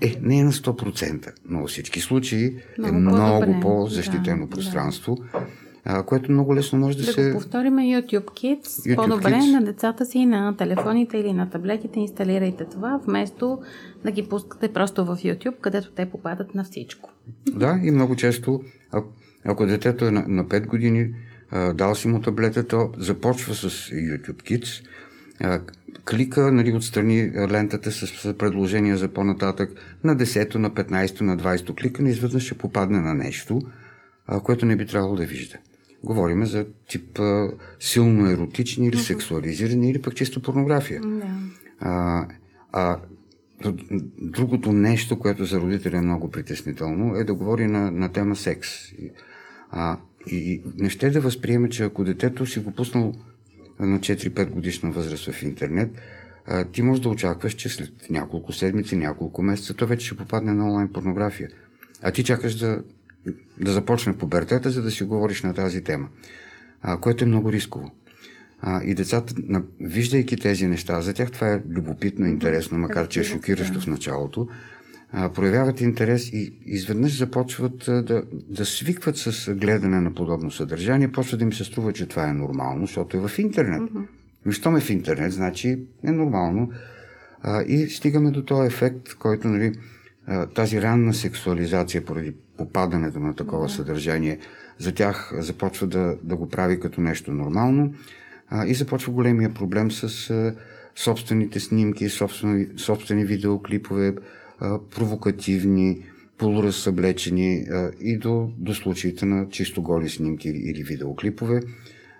Е, 0.00 0.16
не 0.22 0.38
е 0.38 0.44
на 0.44 0.52
100%, 0.52 1.32
но 1.48 1.60
във 1.60 1.70
всички 1.70 2.00
случаи 2.00 2.56
много 2.78 2.96
е 2.96 3.00
много 3.00 3.60
по-защитено 3.60 4.46
да, 4.46 4.50
пространство. 4.50 5.18
Да 5.32 5.46
а, 5.88 6.02
което 6.02 6.32
много 6.32 6.54
лесно 6.54 6.78
може 6.78 6.96
да, 6.96 7.04
да 7.04 7.12
се... 7.12 7.22
Да 7.22 7.30
го 7.30 7.38
повториме 7.38 7.82
YouTube 7.82 8.24
Kids. 8.24 8.62
YouTube 8.62 8.96
По-добре 8.96 9.32
Kids. 9.32 9.52
на 9.52 9.64
децата 9.64 10.06
си 10.06 10.26
на 10.26 10.56
телефоните 10.56 11.18
или 11.18 11.32
на 11.32 11.50
таблетите 11.50 12.00
инсталирайте 12.00 12.64
това, 12.64 13.00
вместо 13.06 13.58
да 14.04 14.10
ги 14.10 14.28
пускате 14.28 14.72
просто 14.72 15.04
в 15.04 15.16
YouTube, 15.16 15.60
където 15.60 15.90
те 15.90 16.10
попадат 16.10 16.54
на 16.54 16.64
всичко. 16.64 17.10
Да, 17.48 17.80
и 17.82 17.90
много 17.90 18.16
често, 18.16 18.60
ако, 18.92 19.08
ако 19.44 19.66
детето 19.66 20.04
е 20.04 20.10
на, 20.10 20.24
на 20.28 20.44
5 20.44 20.66
години, 20.66 21.14
а, 21.50 21.72
дал 21.72 21.94
си 21.94 22.08
му 22.08 22.20
таблетата, 22.20 22.88
започва 22.98 23.54
с 23.54 23.68
YouTube 23.90 24.42
Kids, 24.42 24.84
а, 25.40 25.60
клика 26.10 26.52
нали, 26.52 26.72
отстрани 26.72 27.32
лентата 27.50 27.92
с, 27.92 28.06
с 28.06 28.34
предложения 28.38 28.96
за 28.96 29.08
по-нататък 29.08 29.70
на 30.04 30.16
10, 30.16 30.54
на 30.54 30.70
15, 30.70 31.20
на 31.20 31.36
20 31.36 31.80
кликане, 31.80 32.10
изведнъж 32.10 32.42
ще 32.42 32.58
попадне 32.58 33.00
на 33.00 33.14
нещо, 33.14 33.60
а, 34.26 34.40
което 34.40 34.66
не 34.66 34.76
би 34.76 34.86
трябвало 34.86 35.16
да 35.16 35.24
вижда. 35.24 35.56
Говорим 36.06 36.44
за 36.44 36.66
тип 36.88 37.18
а, 37.18 37.50
силно 37.80 38.30
еротични 38.30 38.86
или 38.86 38.98
сексуализирани 38.98 39.90
или 39.90 40.02
пък 40.02 40.14
чисто 40.14 40.42
порнография. 40.42 41.00
Да. 41.00 41.26
А, 41.80 42.26
а 42.72 42.98
другото 44.20 44.72
нещо, 44.72 45.18
което 45.18 45.44
за 45.44 45.60
родителя 45.60 45.96
е 45.96 46.00
много 46.00 46.30
притеснително, 46.30 47.16
е 47.16 47.24
да 47.24 47.34
говори 47.34 47.66
на, 47.66 47.90
на 47.90 48.12
тема 48.12 48.36
секс. 48.36 48.68
А, 49.70 49.98
и 50.26 50.62
не 50.76 50.90
ще 50.90 51.10
да 51.10 51.20
възприеме, 51.20 51.68
че 51.68 51.84
ако 51.84 52.04
детето 52.04 52.46
си 52.46 52.60
го 52.60 52.72
пуснал 52.72 53.12
на 53.80 53.98
4-5 53.98 54.50
годишна 54.50 54.90
възраст 54.90 55.30
в 55.32 55.42
интернет, 55.42 55.90
а, 56.46 56.64
ти 56.64 56.82
можеш 56.82 57.02
да 57.02 57.08
очакваш, 57.08 57.54
че 57.54 57.68
след 57.68 58.10
няколко 58.10 58.52
седмици, 58.52 58.96
няколко 58.96 59.42
месеца, 59.42 59.74
то 59.74 59.86
вече 59.86 60.06
ще 60.06 60.16
попадне 60.16 60.52
на 60.52 60.66
онлайн 60.66 60.88
порнография. 60.88 61.48
А 62.02 62.10
ти 62.10 62.24
чакаш 62.24 62.54
да 62.54 62.82
да 63.60 63.72
започне 63.72 64.16
пубертета, 64.16 64.70
за 64.70 64.82
да 64.82 64.90
си 64.90 65.04
говориш 65.04 65.42
на 65.42 65.54
тази 65.54 65.84
тема, 65.84 66.08
а, 66.82 67.00
което 67.00 67.24
е 67.24 67.28
много 67.28 67.52
рисково. 67.52 67.90
А, 68.60 68.82
и 68.84 68.94
децата, 68.94 69.34
виждайки 69.80 70.36
тези 70.36 70.66
неща, 70.66 71.00
за 71.00 71.14
тях 71.14 71.30
това 71.30 71.52
е 71.52 71.62
любопитно, 71.70 72.26
интересно, 72.26 72.78
макар 72.78 73.08
че 73.08 73.20
е 73.20 73.24
шокиращо 73.24 73.80
в 73.80 73.86
началото, 73.86 74.48
а, 75.12 75.28
проявяват 75.32 75.80
интерес 75.80 76.28
и 76.28 76.52
изведнъж 76.66 77.18
започват 77.18 77.88
а, 77.88 78.02
да, 78.02 78.22
да 78.32 78.66
свикват 78.66 79.16
с 79.16 79.54
гледане 79.54 80.00
на 80.00 80.14
подобно 80.14 80.50
съдържание, 80.50 81.12
почва 81.12 81.38
да 81.38 81.44
им 81.44 81.52
се 81.52 81.64
струва, 81.64 81.92
че 81.92 82.06
това 82.06 82.28
е 82.28 82.32
нормално, 82.32 82.86
защото 82.86 83.16
е 83.16 83.28
в 83.28 83.38
интернет. 83.38 83.82
Mm-hmm. 83.82 84.52
Щом 84.52 84.76
е 84.76 84.80
в 84.80 84.90
интернет, 84.90 85.32
значи 85.32 85.78
е 86.04 86.12
нормално. 86.12 86.70
А, 87.42 87.62
и 87.62 87.88
стигаме 87.88 88.30
до 88.30 88.42
този 88.42 88.66
ефект, 88.66 89.14
който 89.14 89.48
нали, 89.48 89.72
тази 90.54 90.82
ранна 90.82 91.14
сексуализация 91.14 92.04
поради 92.04 92.34
попадането 92.56 93.20
на 93.20 93.34
такова 93.34 93.68
съдържание 93.68 94.38
за 94.78 94.94
тях 94.94 95.32
започва 95.38 95.86
да, 95.86 96.16
да 96.22 96.36
го 96.36 96.48
прави 96.48 96.80
като 96.80 97.00
нещо 97.00 97.32
нормално 97.32 97.94
а, 98.48 98.66
и 98.66 98.74
започва 98.74 99.12
големия 99.12 99.54
проблем 99.54 99.90
с 99.90 100.30
а, 100.30 100.54
собствените 100.96 101.60
снимки, 101.60 102.08
собствени, 102.08 102.66
собствени 102.76 103.24
видеоклипове, 103.24 104.14
а, 104.60 104.78
провокативни, 104.78 106.04
полуразсъблечени 106.38 107.66
а, 107.70 107.90
и 108.00 108.18
до, 108.18 108.52
до 108.58 108.74
случаите 108.74 109.26
на 109.26 109.48
чисто 109.48 109.82
голи 109.82 110.08
снимки 110.08 110.48
или, 110.48 110.58
или 110.58 110.82
видеоклипове. 110.82 111.60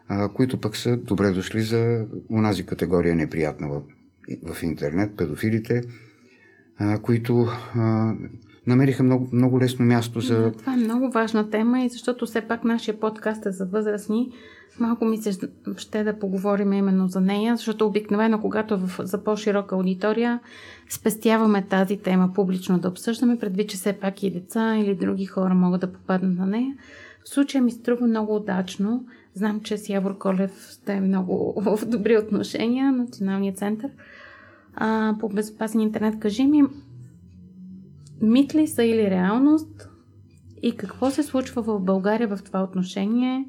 а, 0.08 0.28
които 0.28 0.60
пък 0.60 0.76
са 0.76 0.96
добре 0.96 1.30
дошли 1.30 1.62
за 1.62 2.06
онази 2.30 2.66
категория 2.66 3.14
неприятна 3.14 3.68
в, 3.68 3.82
в 4.54 4.62
интернет, 4.62 5.16
педофилите, 5.16 5.82
а, 6.78 6.98
които 6.98 7.46
а, 7.74 8.14
намериха 8.66 9.02
много, 9.02 9.28
много 9.32 9.60
лесно 9.60 9.84
място 9.84 10.20
за... 10.20 10.40
Да, 10.40 10.52
това 10.52 10.74
е 10.74 10.76
много 10.76 11.10
важна 11.10 11.50
тема 11.50 11.80
и 11.80 11.88
защото 11.88 12.26
все 12.26 12.40
пак 12.40 12.64
нашия 12.64 13.00
подкаст 13.00 13.46
е 13.46 13.50
за 13.50 13.66
възрастни. 13.66 14.32
Малко 14.80 15.04
ми 15.04 15.16
се 15.16 15.48
ще 15.76 16.04
да 16.04 16.18
поговорим 16.18 16.72
именно 16.72 17.08
за 17.08 17.20
нея, 17.20 17.56
защото 17.56 17.86
обикновено, 17.86 18.40
когато 18.40 18.78
в, 18.78 19.06
за 19.06 19.24
по-широка 19.24 19.74
аудитория, 19.74 20.40
спестяваме 20.90 21.66
тази 21.70 21.96
тема 21.96 22.30
публично 22.34 22.78
да 22.78 22.88
обсъждаме, 22.88 23.38
предвид, 23.38 23.68
че 23.68 23.76
все 23.76 23.92
пак 23.92 24.22
и 24.22 24.30
деца 24.30 24.76
или 24.76 24.94
други 24.94 25.26
хора 25.26 25.54
могат 25.54 25.80
да 25.80 25.92
попаднат 25.92 26.38
на 26.38 26.46
нея. 26.46 26.76
В 27.24 27.28
случая 27.28 27.62
ми 27.62 27.70
струва 27.70 28.06
много 28.06 28.36
удачно. 28.36 29.04
Знам, 29.34 29.60
че 29.60 29.78
с 29.78 29.88
Явор 29.88 30.18
Колев 30.18 30.52
сте 30.70 31.00
много 31.00 31.54
в 31.60 31.86
добри 31.86 32.18
отношения, 32.18 32.92
Националния 32.92 33.54
център 33.54 33.90
а, 34.76 35.14
по 35.20 35.28
безопасен 35.28 35.80
интернет. 35.80 36.20
Кажи 36.20 36.46
ми, 36.46 36.64
мит 38.22 38.54
ли 38.54 38.66
са 38.66 38.84
или 38.84 39.10
реалност 39.10 39.88
и 40.62 40.76
какво 40.76 41.10
се 41.10 41.22
случва 41.22 41.62
в 41.62 41.80
България 41.80 42.28
в 42.28 42.38
това 42.44 42.62
отношение? 42.62 43.44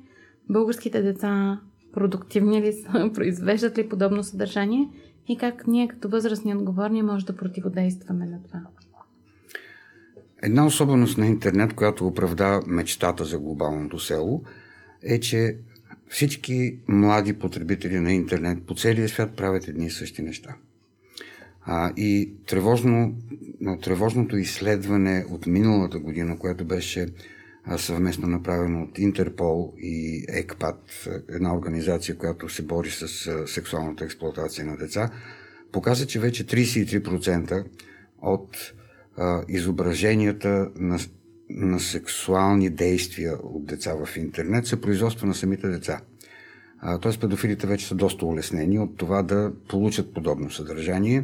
Българските 0.49 1.01
деца 1.01 1.59
продуктивни 1.93 2.61
ли 2.61 2.73
са, 2.73 3.11
произвеждат 3.13 3.77
ли 3.77 3.89
подобно 3.89 4.23
съдържание 4.23 4.89
и 5.27 5.37
как 5.37 5.67
ние 5.67 5.87
като 5.87 6.09
възрастни 6.09 6.55
отговорни 6.55 7.01
може 7.01 7.25
да 7.25 7.35
противодействаме 7.35 8.25
на 8.25 8.43
това? 8.43 8.61
Една 10.41 10.65
особеност 10.65 11.17
на 11.17 11.27
интернет, 11.27 11.73
която 11.73 12.07
оправда 12.07 12.61
мечтата 12.67 13.25
за 13.25 13.39
глобалното 13.39 13.99
село, 13.99 14.43
е, 15.03 15.19
че 15.19 15.57
всички 16.09 16.79
млади 16.87 17.33
потребители 17.33 17.99
на 17.99 18.13
интернет 18.13 18.63
по 18.63 18.75
целия 18.75 19.09
свят 19.09 19.35
правят 19.35 19.67
едни 19.67 19.85
и 19.85 19.89
същи 19.89 20.21
неща. 20.21 20.55
А, 21.69 21.93
и 21.97 22.33
тревожно, 22.47 23.15
тревожното 23.83 24.37
изследване 24.37 25.25
от 25.29 25.47
миналата 25.47 25.99
година, 25.99 26.39
което 26.39 26.65
беше 26.65 27.07
съвместно 27.77 28.27
направено 28.27 28.83
от 28.83 28.99
Интерпол 28.99 29.73
и 29.77 30.25
ЕКПАТ, 30.29 31.07
една 31.29 31.55
организация, 31.55 32.17
която 32.17 32.49
се 32.49 32.61
бори 32.61 32.89
с 32.89 33.07
сексуалната 33.47 34.05
експлуатация 34.05 34.65
на 34.65 34.77
деца, 34.77 35.09
показа, 35.71 36.05
че 36.05 36.19
вече 36.19 36.47
33% 36.47 37.65
от 38.21 38.73
а, 39.17 39.43
изображенията 39.47 40.71
на, 40.75 40.99
на 41.49 41.79
сексуални 41.79 42.69
действия 42.69 43.33
от 43.43 43.65
деца 43.65 43.93
в 44.05 44.17
интернет 44.17 44.65
са 44.65 44.81
производство 44.81 45.27
на 45.27 45.33
самите 45.33 45.67
деца. 45.67 46.01
Тоест 47.01 47.21
педофилите 47.21 47.67
вече 47.67 47.87
са 47.87 47.95
доста 47.95 48.25
улеснени 48.25 48.79
от 48.79 48.97
това 48.97 49.23
да 49.23 49.53
получат 49.69 50.13
подобно 50.13 50.51
съдържание. 50.51 51.23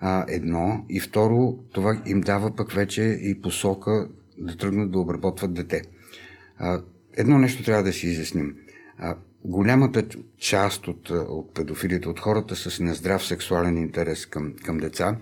А, 0.00 0.24
едно. 0.28 0.84
И 0.88 1.00
второ, 1.00 1.58
това 1.72 2.02
им 2.06 2.20
дава 2.20 2.56
пък 2.56 2.72
вече 2.72 3.02
и 3.02 3.40
посока 3.40 4.08
да 4.38 4.56
тръгнат 4.56 4.90
да 4.90 4.98
обработват 4.98 5.54
дете. 5.54 5.82
А, 6.58 6.82
едно 7.16 7.38
нещо 7.38 7.64
трябва 7.64 7.82
да 7.82 7.92
си 7.92 8.06
изясним. 8.06 8.56
А, 8.98 9.16
голямата 9.44 10.04
част 10.38 10.88
от, 10.88 11.10
от 11.10 11.54
педофилите, 11.54 12.08
от 12.08 12.20
хората 12.20 12.56
с 12.56 12.80
нездрав 12.80 13.26
сексуален 13.26 13.76
интерес 13.76 14.26
към, 14.26 14.54
към 14.64 14.78
деца, 14.78 15.16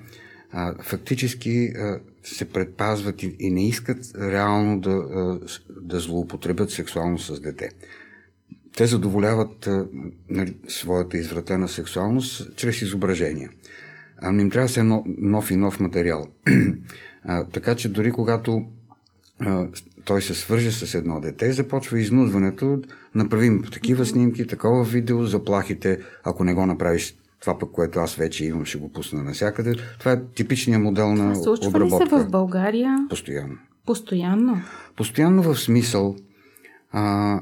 а, 0.53 0.83
фактически 0.83 1.67
а, 1.67 2.01
се 2.23 2.45
предпазват 2.45 3.23
и, 3.23 3.37
и 3.39 3.51
не 3.51 3.69
искат 3.69 3.99
реално 4.21 4.81
да, 4.81 4.91
а, 4.91 5.41
да 5.81 6.01
злоупотребят 6.01 6.71
сексуално 6.71 7.19
с 7.19 7.41
дете. 7.41 7.71
Те 8.77 8.87
задоволяват 8.87 9.67
а, 9.67 9.87
нали, 10.31 10.57
своята 10.69 11.19
извратена 11.19 11.69
сексуалност 11.69 12.57
чрез 12.57 12.83
изображения. 12.83 13.51
А 14.23 14.33
им 14.33 14.51
трябва 14.51 14.67
да 14.67 14.73
се 14.73 14.83
нов 15.19 15.51
и 15.51 15.57
нов 15.57 15.81
материал. 15.81 16.27
а, 17.25 17.45
така 17.45 17.75
че 17.75 17.89
дори 17.89 18.13
когато 18.13 18.65
а, 19.41 19.67
той 20.05 20.23
се 20.23 20.35
свърже 20.35 20.73
с 20.73 20.95
едно 20.95 21.21
дете, 21.21 21.53
започва 21.53 22.01
изнудването, 22.01 22.83
направим 23.15 23.63
такива 23.73 24.07
снимки, 24.07 24.47
такова 24.47 24.85
видео, 24.85 25.25
заплахите, 25.25 25.99
ако 26.25 26.45
не 26.45 26.55
го 26.55 26.67
направиш 26.67 27.17
това 27.41 27.59
пък, 27.59 27.71
което 27.71 27.99
аз 27.99 28.15
вече 28.15 28.45
имам, 28.45 28.65
ще 28.65 28.79
го 28.79 28.93
пусна 28.93 29.23
навсякъде. 29.23 29.75
Това 29.99 30.13
е 30.13 30.23
типичният 30.35 30.83
модел 30.83 31.15
на 31.15 31.33
Това 31.33 31.45
случва 31.45 31.69
обработка. 31.69 32.05
ли 32.05 32.09
се 32.09 32.17
в 32.17 32.31
България? 32.31 32.97
Постоянно. 33.09 33.57
Постоянно? 33.87 34.63
Постоянно 34.97 35.43
в 35.43 35.57
смисъл 35.57 36.17
а, 36.93 37.41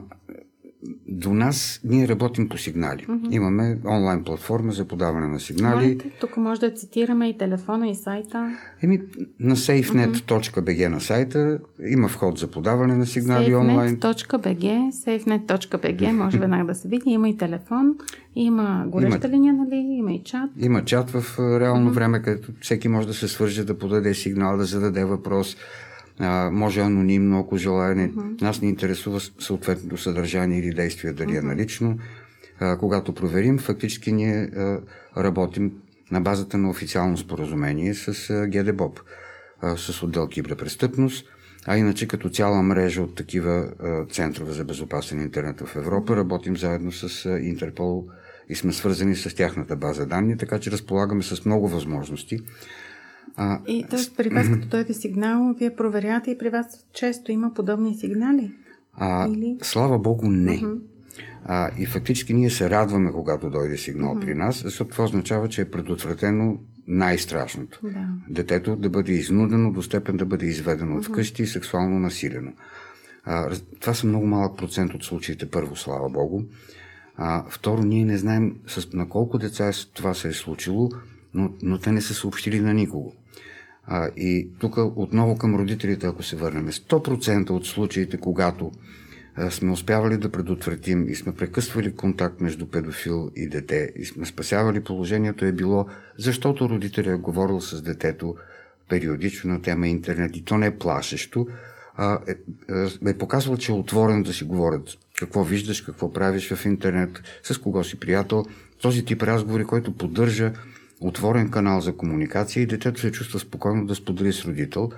до 1.08 1.34
нас 1.34 1.80
ние 1.84 2.08
работим 2.08 2.48
по 2.48 2.58
сигнали. 2.58 3.06
Mm-hmm. 3.06 3.34
Имаме 3.34 3.78
онлайн 3.86 4.24
платформа 4.24 4.72
за 4.72 4.84
подаване 4.84 5.26
на 5.26 5.40
сигнали. 5.40 5.86
Можете, 5.86 6.10
тук 6.20 6.36
може 6.36 6.60
да 6.60 6.70
цитираме 6.70 7.28
и 7.28 7.38
телефона, 7.38 7.88
и 7.88 7.94
сайта. 7.94 8.56
Еми, 8.82 9.00
на 9.40 9.56
safenet.bg 9.56 10.88
на 10.88 11.00
сайта 11.00 11.58
има 11.88 12.08
вход 12.08 12.38
за 12.38 12.50
подаване 12.50 12.96
на 12.96 13.06
сигнали 13.06 13.46
safenet. 13.46 13.60
онлайн. 13.60 13.96
Safenet.bg, 13.96 14.90
safenet.bg 14.90 16.12
може 16.12 16.38
веднага 16.44 16.64
да 16.64 16.74
се 16.74 16.88
види. 16.88 17.10
Има 17.10 17.28
и 17.28 17.36
телефон, 17.36 17.94
има 18.34 18.84
гореща 18.86 19.26
има, 19.26 19.36
линия, 19.36 19.54
нали? 19.54 19.76
Има 19.76 20.12
и 20.12 20.22
чат. 20.24 20.50
Има 20.58 20.84
чат 20.84 21.10
в 21.10 21.38
реално 21.60 21.90
mm-hmm. 21.90 21.94
време, 21.94 22.22
където 22.22 22.52
всеки 22.60 22.88
може 22.88 23.06
да 23.06 23.14
се 23.14 23.28
свърже, 23.28 23.64
да 23.64 23.78
подаде 23.78 24.14
сигнал, 24.14 24.56
да 24.56 24.64
зададе 24.64 25.04
въпрос 25.04 25.56
а, 26.18 26.50
може 26.50 26.80
анонимно, 26.80 27.40
ако 27.40 27.56
желая. 27.56 27.94
Не, 27.94 28.10
uh-huh. 28.10 28.42
Нас 28.42 28.62
не 28.62 28.68
интересува 28.68 29.20
съответното 29.20 29.96
съдържание 29.96 30.58
или 30.58 30.74
действие, 30.74 31.12
дали 31.12 31.32
uh-huh. 31.32 31.38
е 31.38 31.42
налично. 31.42 31.98
А, 32.60 32.76
когато 32.76 33.14
проверим, 33.14 33.58
фактически 33.58 34.12
ние 34.12 34.36
а, 34.36 34.80
работим 35.16 35.72
на 36.10 36.20
базата 36.20 36.58
на 36.58 36.70
официално 36.70 37.16
споразумение 37.16 37.94
с 37.94 38.30
а, 38.30 38.46
ГДБОП, 38.46 39.00
а, 39.60 39.76
с 39.76 40.02
отдел 40.02 40.28
киберпрестъпност, 40.28 41.26
а 41.66 41.76
иначе 41.76 42.08
като 42.08 42.30
цяла 42.30 42.62
мрежа 42.62 43.02
от 43.02 43.14
такива 43.14 43.68
а, 43.80 44.06
центрове 44.06 44.52
за 44.52 44.64
безопасен 44.64 45.20
интернет 45.20 45.60
в 45.60 45.76
Европа, 45.76 46.16
работим 46.16 46.56
заедно 46.56 46.92
с 46.92 47.26
а, 47.26 47.40
Интерпол 47.40 48.06
и 48.48 48.54
сме 48.54 48.72
свързани 48.72 49.16
с 49.16 49.34
тяхната 49.34 49.76
база 49.76 50.06
данни, 50.06 50.36
така 50.36 50.58
че 50.58 50.70
разполагаме 50.70 51.22
с 51.22 51.44
много 51.44 51.68
възможности 51.68 52.40
а, 53.36 53.60
и 53.66 53.84
т.е. 53.90 54.00
при 54.16 54.28
вас, 54.28 54.50
като 54.50 54.68
дойде 54.68 54.94
сигнал, 54.94 55.54
вие 55.58 55.76
проверявате 55.76 56.30
и 56.30 56.38
при 56.38 56.48
вас 56.48 56.66
често 56.92 57.32
има 57.32 57.54
подобни 57.54 57.94
сигнали? 57.94 58.52
А, 58.96 59.28
Или? 59.28 59.58
Слава 59.62 59.98
Богу, 59.98 60.26
не. 60.26 60.60
Uh-huh. 60.60 60.80
А, 61.44 61.70
и 61.78 61.86
фактически 61.86 62.34
ние 62.34 62.50
се 62.50 62.70
радваме, 62.70 63.12
когато 63.12 63.50
дойде 63.50 63.76
сигнал 63.76 64.14
uh-huh. 64.14 64.20
при 64.20 64.34
нас, 64.34 64.62
защото 64.62 64.90
това 64.90 65.04
означава, 65.04 65.48
че 65.48 65.62
е 65.62 65.70
предотвратено 65.70 66.58
най-страшното. 66.86 67.80
Да. 67.82 68.08
Детето 68.28 68.76
да 68.76 68.90
бъде 68.90 69.12
изнудено 69.12 69.72
до 69.72 69.82
степен 69.82 70.16
да 70.16 70.26
бъде 70.26 70.46
изведено 70.46 70.94
uh-huh. 70.94 70.98
от 70.98 71.04
вкъщи 71.04 71.42
и 71.42 71.46
сексуално 71.46 71.98
насилено. 71.98 72.52
А, 73.24 73.50
това 73.80 73.94
са 73.94 74.06
много 74.06 74.26
малък 74.26 74.58
процент 74.58 74.94
от 74.94 75.04
случаите, 75.04 75.50
първо, 75.50 75.76
слава 75.76 76.10
Богу. 76.10 76.42
А, 77.16 77.44
второ, 77.48 77.82
ние 77.82 78.04
не 78.04 78.18
знаем 78.18 78.56
с, 78.66 78.92
на 78.92 79.08
колко 79.08 79.38
деца 79.38 79.70
това 79.94 80.14
се 80.14 80.28
е 80.28 80.32
случило, 80.32 80.90
но, 81.34 81.50
но 81.62 81.78
те 81.78 81.92
не 81.92 82.00
са 82.00 82.14
съобщили 82.14 82.60
на 82.60 82.74
никого. 82.74 83.12
А, 83.86 84.08
и 84.16 84.48
тук 84.58 84.76
отново 84.76 85.38
към 85.38 85.54
родителите, 85.54 86.06
ако 86.06 86.22
се 86.22 86.36
върнем, 86.36 86.68
100% 86.68 87.50
от 87.50 87.66
случаите, 87.66 88.16
когато 88.16 88.72
а, 89.36 89.50
сме 89.50 89.72
успявали 89.72 90.16
да 90.16 90.32
предотвратим 90.32 91.08
и 91.08 91.14
сме 91.14 91.34
прекъсвали 91.34 91.94
контакт 91.94 92.40
между 92.40 92.66
педофил 92.66 93.30
и 93.36 93.48
дете 93.48 93.92
и 93.96 94.04
сме 94.04 94.26
спасявали 94.26 94.84
положението 94.84 95.44
е 95.44 95.52
било, 95.52 95.86
защото 96.18 96.68
родителя 96.68 97.12
е 97.12 97.16
говорил 97.16 97.60
с 97.60 97.82
детето 97.82 98.36
периодично 98.88 99.52
на 99.52 99.62
тема 99.62 99.88
интернет 99.88 100.36
и 100.36 100.44
то 100.44 100.58
не 100.58 100.66
е 100.66 100.78
плашещо, 100.78 101.46
а, 101.96 102.18
е, 102.28 102.32
е, 102.74 103.10
е 103.10 103.18
показвал, 103.18 103.56
че 103.56 103.72
е 103.72 103.74
отворен 103.74 104.22
да 104.22 104.32
си 104.32 104.44
говорят 104.44 104.88
какво 105.18 105.44
виждаш, 105.44 105.80
какво 105.80 106.12
правиш 106.12 106.52
в 106.52 106.64
интернет, 106.64 107.22
с 107.42 107.58
кого 107.58 107.84
си 107.84 108.00
приятел. 108.00 108.44
Този 108.82 109.04
тип 109.04 109.22
разговори, 109.22 109.64
който 109.64 109.96
поддържа 109.96 110.52
отворен 111.08 111.50
канал 111.50 111.80
за 111.80 111.96
комуникация 111.96 112.62
и 112.62 112.66
детето 112.66 113.00
се 113.00 113.12
чувства 113.12 113.40
спокойно 113.40 113.86
да 113.86 113.94
сподели 113.94 114.32
с 114.32 114.44
родител, 114.44 114.90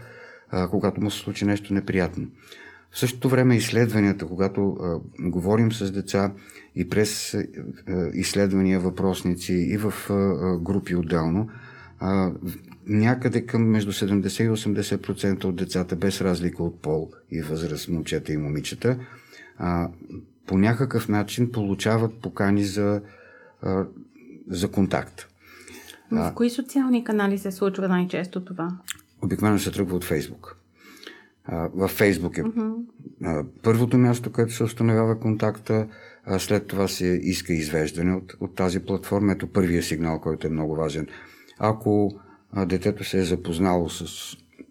а, 0.50 0.68
когато 0.68 1.00
му 1.00 1.10
се 1.10 1.18
случи 1.18 1.44
нещо 1.44 1.74
неприятно. 1.74 2.26
В 2.90 2.98
същото 2.98 3.28
време 3.28 3.56
изследванията, 3.56 4.26
когато 4.26 4.68
а, 4.68 5.00
говорим 5.20 5.72
с 5.72 5.92
деца 5.92 6.32
и 6.74 6.88
през 6.88 7.34
а, 7.34 7.46
изследвания, 8.14 8.80
въпросници 8.80 9.52
и 9.52 9.76
в 9.76 9.94
а, 10.10 10.58
групи 10.58 10.94
отделно, 10.94 11.48
а, 11.98 12.32
някъде 12.86 13.46
към 13.46 13.70
между 13.70 13.92
70 13.92 14.44
и 14.44 14.48
80% 14.48 15.44
от 15.44 15.56
децата, 15.56 15.96
без 15.96 16.20
разлика 16.20 16.62
от 16.62 16.82
пол 16.82 17.10
и 17.30 17.42
възраст, 17.42 17.88
момчета 17.88 18.32
и 18.32 18.36
момичета, 18.36 18.98
а, 19.58 19.90
по 20.46 20.58
някакъв 20.58 21.08
начин 21.08 21.52
получават 21.52 22.20
покани 22.22 22.64
за, 22.64 23.02
а, 23.62 23.86
за 24.48 24.68
контакт. 24.68 25.28
В 26.10 26.32
кои 26.34 26.50
социални 26.50 27.04
канали 27.04 27.38
се 27.38 27.52
случва 27.52 27.88
най-често 27.88 28.44
това? 28.44 28.68
Обикновено 29.22 29.58
се 29.58 29.70
тръгва 29.70 29.96
от 29.96 30.04
Фейсбук. 30.04 30.56
Във 31.74 31.90
Фейсбук 31.90 32.38
е 32.38 32.42
uh-huh. 32.42 33.46
първото 33.62 33.98
място, 33.98 34.32
където 34.32 34.54
се 34.54 34.64
установява 34.64 35.20
контакта. 35.20 35.86
а 36.24 36.38
след 36.38 36.66
това 36.66 36.88
се 36.88 37.06
иска 37.06 37.52
извеждане 37.52 38.14
от, 38.14 38.34
от 38.40 38.54
тази 38.54 38.80
платформа. 38.80 39.32
Ето 39.32 39.46
първия 39.46 39.82
сигнал, 39.82 40.20
който 40.20 40.46
е 40.46 40.50
много 40.50 40.76
важен. 40.76 41.06
Ако 41.58 42.20
а, 42.52 42.66
детето 42.66 43.04
се 43.04 43.18
е 43.18 43.24
запознало 43.24 43.88
с 43.88 44.04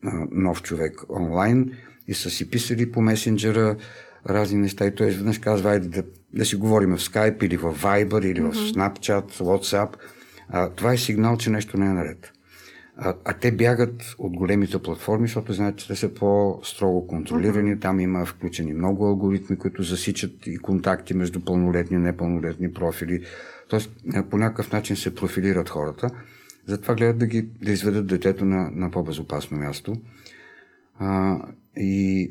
а, 0.04 0.28
нов 0.32 0.62
човек 0.62 1.02
онлайн 1.10 1.72
и 2.08 2.14
са 2.14 2.30
си 2.30 2.50
писали 2.50 2.92
по 2.92 3.02
месенджера 3.02 3.76
разни 4.30 4.60
неща 4.60 4.86
и 4.86 4.96
той 4.96 5.08
изведнъж 5.08 5.40
казва, 5.40 5.72
айде 5.72 5.88
да, 5.88 6.04
да 6.34 6.46
си 6.46 6.56
говорим 6.56 6.98
в 6.98 7.00
Skype 7.00 7.44
или 7.44 7.58
в 7.58 7.76
Viber 7.82 8.26
или 8.26 8.42
mm-hmm. 8.42 8.52
в 8.52 8.74
Snapchat, 8.74 9.32
WhatsApp, 9.32 9.90
а, 10.50 10.70
това 10.70 10.94
е 10.94 10.98
сигнал, 10.98 11.38
че 11.38 11.50
нещо 11.50 11.78
не 11.78 11.86
е 11.86 11.94
наред. 11.94 12.32
А, 12.98 13.14
а 13.26 13.34
те 13.34 13.52
бягат 13.52 14.16
от 14.18 14.34
големите 14.34 14.80
платформи, 14.80 15.28
защото 15.28 15.54
знаят, 15.54 15.78
че 15.78 15.88
те 15.88 15.96
са 15.96 16.14
по-строго 16.14 17.08
контролирани. 17.08 17.80
Там 17.80 18.00
има 18.00 18.26
включени 18.26 18.74
много 18.74 19.06
алгоритми, 19.06 19.58
които 19.58 19.84
засичат 19.84 20.48
и 20.48 20.58
контакти 20.58 21.14
между 21.14 21.40
пълнолетни 21.40 21.98
и 21.98 22.00
непълнолетни 22.00 22.74
профили. 22.74 23.24
Тоест, 23.70 23.92
по 24.30 24.38
някакъв 24.38 24.72
начин 24.72 24.96
се 24.96 25.16
профилират 25.16 25.70
хората. 25.70 26.10
Затова 26.68 26.96
гледат 26.96 27.18
да, 27.18 27.28
ги, 27.28 27.42
да 27.42 27.72
изведат 27.72 28.08
детето 28.08 28.46
на, 28.46 28.72
на 28.72 28.92
по-безопасно 28.92 29.58
място. 29.58 29.96
А, 31.00 31.38
и 31.78 32.30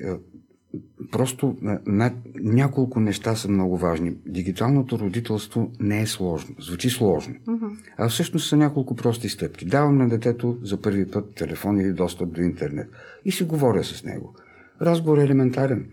просто 1.11 1.57
на, 1.87 2.13
няколко 2.35 3.01
неща 3.01 3.35
са 3.35 3.49
много 3.49 3.79
важни. 3.79 4.15
Дигиталното 4.27 4.99
родителство 4.99 5.71
не 5.81 6.03
е 6.03 6.07
сложно. 6.07 6.55
Звучи 6.61 6.91
сложно. 6.91 7.35
Uh-huh. 7.35 7.71
А 7.97 8.09
всъщност 8.09 8.49
са 8.49 8.57
няколко 8.57 8.97
прости 8.97 9.29
стъпки. 9.29 9.67
Давам 9.67 9.99
на 9.99 10.09
детето 10.09 10.59
за 10.63 10.83
първи 10.83 11.11
път 11.11 11.35
телефон 11.35 11.81
или 11.81 11.93
достъп 11.93 12.33
до 12.33 12.41
интернет. 12.41 12.89
И 13.25 13.33
си 13.33 13.45
говоря 13.45 13.85
с 13.85 14.05
него. 14.05 14.35
Разговор 14.83 15.19
е 15.19 15.25
елементарен. 15.25 15.87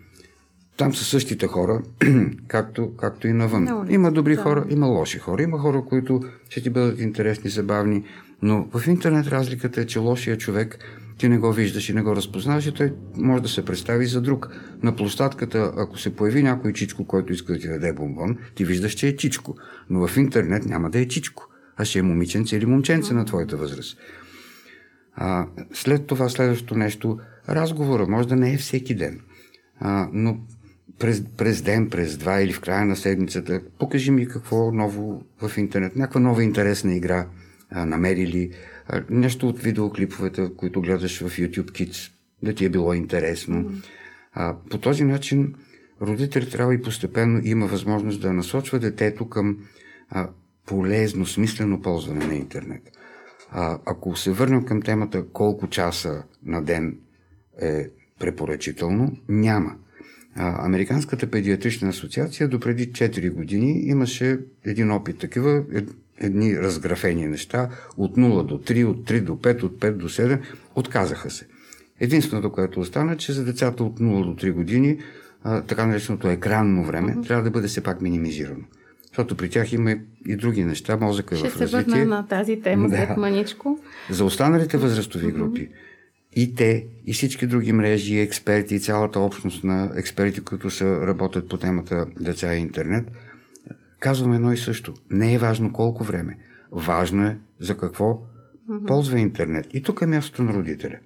Там 0.77 0.95
са 0.95 1.03
същите 1.03 1.47
хора, 1.47 1.81
както, 2.47 2.95
както 2.97 3.27
и 3.27 3.33
навън. 3.33 3.67
No, 3.67 3.93
има 3.93 4.11
добри 4.11 4.35
да. 4.35 4.41
хора, 4.41 4.65
има 4.69 4.87
лоши 4.87 5.19
хора. 5.19 5.43
Има 5.43 5.59
хора, 5.59 5.83
които 5.89 6.21
ще 6.49 6.61
ти 6.61 6.69
бъдат 6.69 6.99
интересни, 6.99 7.49
забавни. 7.49 8.03
Но 8.41 8.67
в 8.73 8.87
интернет 8.87 9.27
разликата 9.27 9.81
е, 9.81 9.85
че 9.85 9.99
лошия 9.99 10.37
човек 10.37 10.79
ти 11.21 11.29
не 11.29 11.37
го 11.37 11.51
виждаш 11.51 11.89
и 11.89 11.93
не 11.93 12.01
го 12.01 12.15
разпознаваш 12.15 12.65
и 12.65 12.71
той 12.71 12.93
може 13.15 13.43
да 13.43 13.49
се 13.49 13.65
представи 13.65 14.05
за 14.05 14.21
друг. 14.21 14.49
На 14.83 14.95
площадката, 14.95 15.73
ако 15.77 15.97
се 15.97 16.15
появи 16.15 16.43
някой 16.43 16.73
чичко, 16.73 17.05
който 17.05 17.33
иска 17.33 17.53
да 17.53 17.59
ти 17.59 17.67
даде 17.67 17.93
бомбон, 17.93 18.37
ти 18.55 18.65
виждаш, 18.65 18.93
че 18.93 19.07
е 19.07 19.15
чичко. 19.15 19.55
Но 19.89 20.07
в 20.07 20.17
интернет 20.17 20.65
няма 20.65 20.89
да 20.89 20.99
е 20.99 21.07
чичко, 21.07 21.47
а 21.77 21.85
ще 21.85 21.99
е 21.99 22.01
момиченце 22.01 22.57
или 22.57 22.65
момченце 22.65 23.13
на 23.13 23.25
твоята 23.25 23.57
възраст. 23.57 23.97
А, 25.15 25.47
след 25.73 26.07
това 26.07 26.29
следващото 26.29 26.75
нещо, 26.75 27.19
разговора 27.49 28.07
може 28.07 28.27
да 28.27 28.35
не 28.35 28.53
е 28.53 28.57
всеки 28.57 28.95
ден, 28.95 29.19
а, 29.79 30.09
но 30.13 30.37
през, 30.99 31.23
през 31.37 31.61
ден, 31.61 31.89
през 31.89 32.17
два 32.17 32.41
или 32.41 32.53
в 32.53 32.61
края 32.61 32.85
на 32.85 32.95
седмицата, 32.95 33.61
покажи 33.79 34.11
ми 34.11 34.27
какво 34.27 34.71
ново 34.71 35.23
в 35.41 35.57
интернет, 35.57 35.95
някаква 35.95 36.21
нова 36.21 36.43
интересна 36.43 36.95
игра 36.95 37.27
а, 37.69 37.85
намерили, 37.85 38.51
нещо 39.09 39.47
от 39.47 39.59
видеоклиповете, 39.59 40.51
които 40.57 40.81
гледаш 40.81 41.19
в 41.19 41.37
YouTube 41.37 41.71
Kids, 41.71 42.11
да 42.43 42.53
ти 42.53 42.65
е 42.65 42.69
било 42.69 42.93
интересно. 42.93 43.71
А, 44.33 44.55
по 44.69 44.77
този 44.77 45.03
начин 45.03 45.55
родители 46.01 46.49
трябва 46.49 46.73
и 46.73 46.81
постепенно 46.81 47.41
има 47.43 47.67
възможност 47.67 48.21
да 48.21 48.33
насочва 48.33 48.79
детето 48.79 49.29
към 49.29 49.57
а, 50.09 50.29
полезно, 50.65 51.25
смислено 51.25 51.81
ползване 51.81 52.25
на 52.25 52.35
интернет. 52.35 52.91
А, 53.51 53.79
ако 53.85 54.15
се 54.15 54.31
върнем 54.31 54.65
към 54.65 54.81
темата 54.81 55.25
колко 55.33 55.67
часа 55.67 56.23
на 56.45 56.63
ден 56.63 56.97
е 57.61 57.89
препоръчително, 58.19 59.17
няма. 59.29 59.75
А, 60.35 60.65
Американската 60.65 61.31
педиатрична 61.31 61.89
асоциация 61.89 62.47
допреди 62.47 62.91
4 62.91 63.33
години 63.33 63.81
имаше 63.85 64.39
един 64.65 64.91
опит 64.91 65.17
такива, 65.17 65.63
едни 66.21 66.57
разграфени 66.57 67.27
неща, 67.27 67.69
от 67.97 68.17
0 68.17 68.45
до 68.45 68.57
3, 68.57 68.85
от 68.85 69.09
3 69.09 69.21
до 69.21 69.31
5, 69.31 69.63
от 69.63 69.79
5 69.79 69.91
до 69.91 70.09
7, 70.09 70.39
отказаха 70.75 71.29
се. 71.29 71.47
Единственото, 71.99 72.51
което 72.51 72.79
остана, 72.79 73.17
че 73.17 73.33
за 73.33 73.45
децата 73.45 73.83
от 73.83 73.99
0 73.99 74.25
до 74.25 74.45
3 74.45 74.51
години, 74.51 74.97
а, 75.43 75.61
така 75.61 75.85
нареченото 75.85 76.29
екранно 76.29 76.83
време, 76.83 77.15
uh-huh. 77.15 77.27
трябва 77.27 77.43
да 77.43 77.51
бъде 77.51 77.67
все 77.67 77.83
пак 77.83 78.01
минимизирано. 78.01 78.63
Защото 79.07 79.37
при 79.37 79.49
тях 79.49 79.73
има 79.73 79.95
и 80.27 80.35
други 80.35 80.63
неща, 80.63 80.97
мозъка 80.97 81.35
е 81.35 81.37
в 81.37 81.43
развитие. 81.43 81.67
Ще 81.67 81.77
се 81.77 81.85
върна 81.85 82.05
на 82.05 82.27
тази 82.27 82.61
тема 82.61 82.89
да. 82.89 82.95
след 82.95 83.17
маничко. 83.17 83.79
За 84.09 84.25
останалите 84.25 84.77
възрастови 84.77 85.31
групи, 85.31 85.69
и 86.35 86.55
те, 86.55 86.85
и 87.07 87.13
всички 87.13 87.47
други 87.47 87.73
мрежи, 87.73 88.19
експерти, 88.19 88.75
и 88.75 88.79
цялата 88.79 89.19
общност 89.19 89.63
на 89.63 89.91
експерти, 89.95 90.41
които 90.41 90.69
са, 90.69 91.07
работят 91.07 91.49
по 91.49 91.57
темата 91.57 92.05
деца 92.19 92.55
и 92.55 92.59
интернет– 92.59 93.11
казвам 94.01 94.33
едно 94.33 94.53
и 94.53 94.57
също. 94.57 94.93
Не 95.09 95.33
е 95.33 95.37
важно 95.37 95.73
колко 95.73 96.03
време. 96.03 96.37
Важно 96.71 97.25
е 97.25 97.37
за 97.59 97.77
какво 97.77 98.21
ползва 98.87 99.19
интернет. 99.19 99.67
И 99.73 99.83
тук 99.83 100.01
е 100.01 100.05
мястото 100.05 100.43
на 100.43 100.53
родителя. 100.53 100.97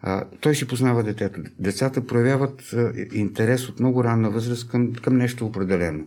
А, 0.00 0.24
той 0.40 0.54
си 0.54 0.68
познава 0.68 1.02
детето. 1.02 1.40
Децата 1.58 2.06
проявяват 2.06 2.72
а, 2.72 2.92
интерес 3.12 3.68
от 3.68 3.80
много 3.80 4.04
ранна 4.04 4.30
възраст 4.30 4.70
към, 4.70 4.92
към 4.92 5.16
нещо 5.16 5.46
определено. 5.46 6.06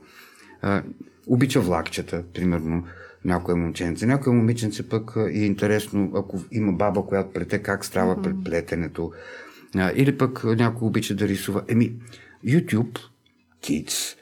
А, 0.61 0.83
обича 1.27 1.59
влакчета, 1.61 2.23
примерно, 2.33 2.83
някоя 3.25 3.57
момченце. 3.57 4.05
Някоя 4.05 4.35
момиченце 4.35 4.89
пък 4.89 5.11
е 5.29 5.39
интересно, 5.39 6.11
ако 6.15 6.39
има 6.51 6.73
баба, 6.73 7.05
която 7.05 7.33
плете, 7.33 7.59
как 7.59 7.85
става 7.85 8.15
mm-hmm. 8.15 8.43
плетенето. 8.43 9.11
А, 9.75 9.91
или 9.95 10.17
пък 10.17 10.43
някой 10.43 10.87
обича 10.87 11.15
да 11.15 11.27
рисува. 11.27 11.63
Еми, 11.67 11.95
YouTube 12.45 12.99
Kids 13.63 14.15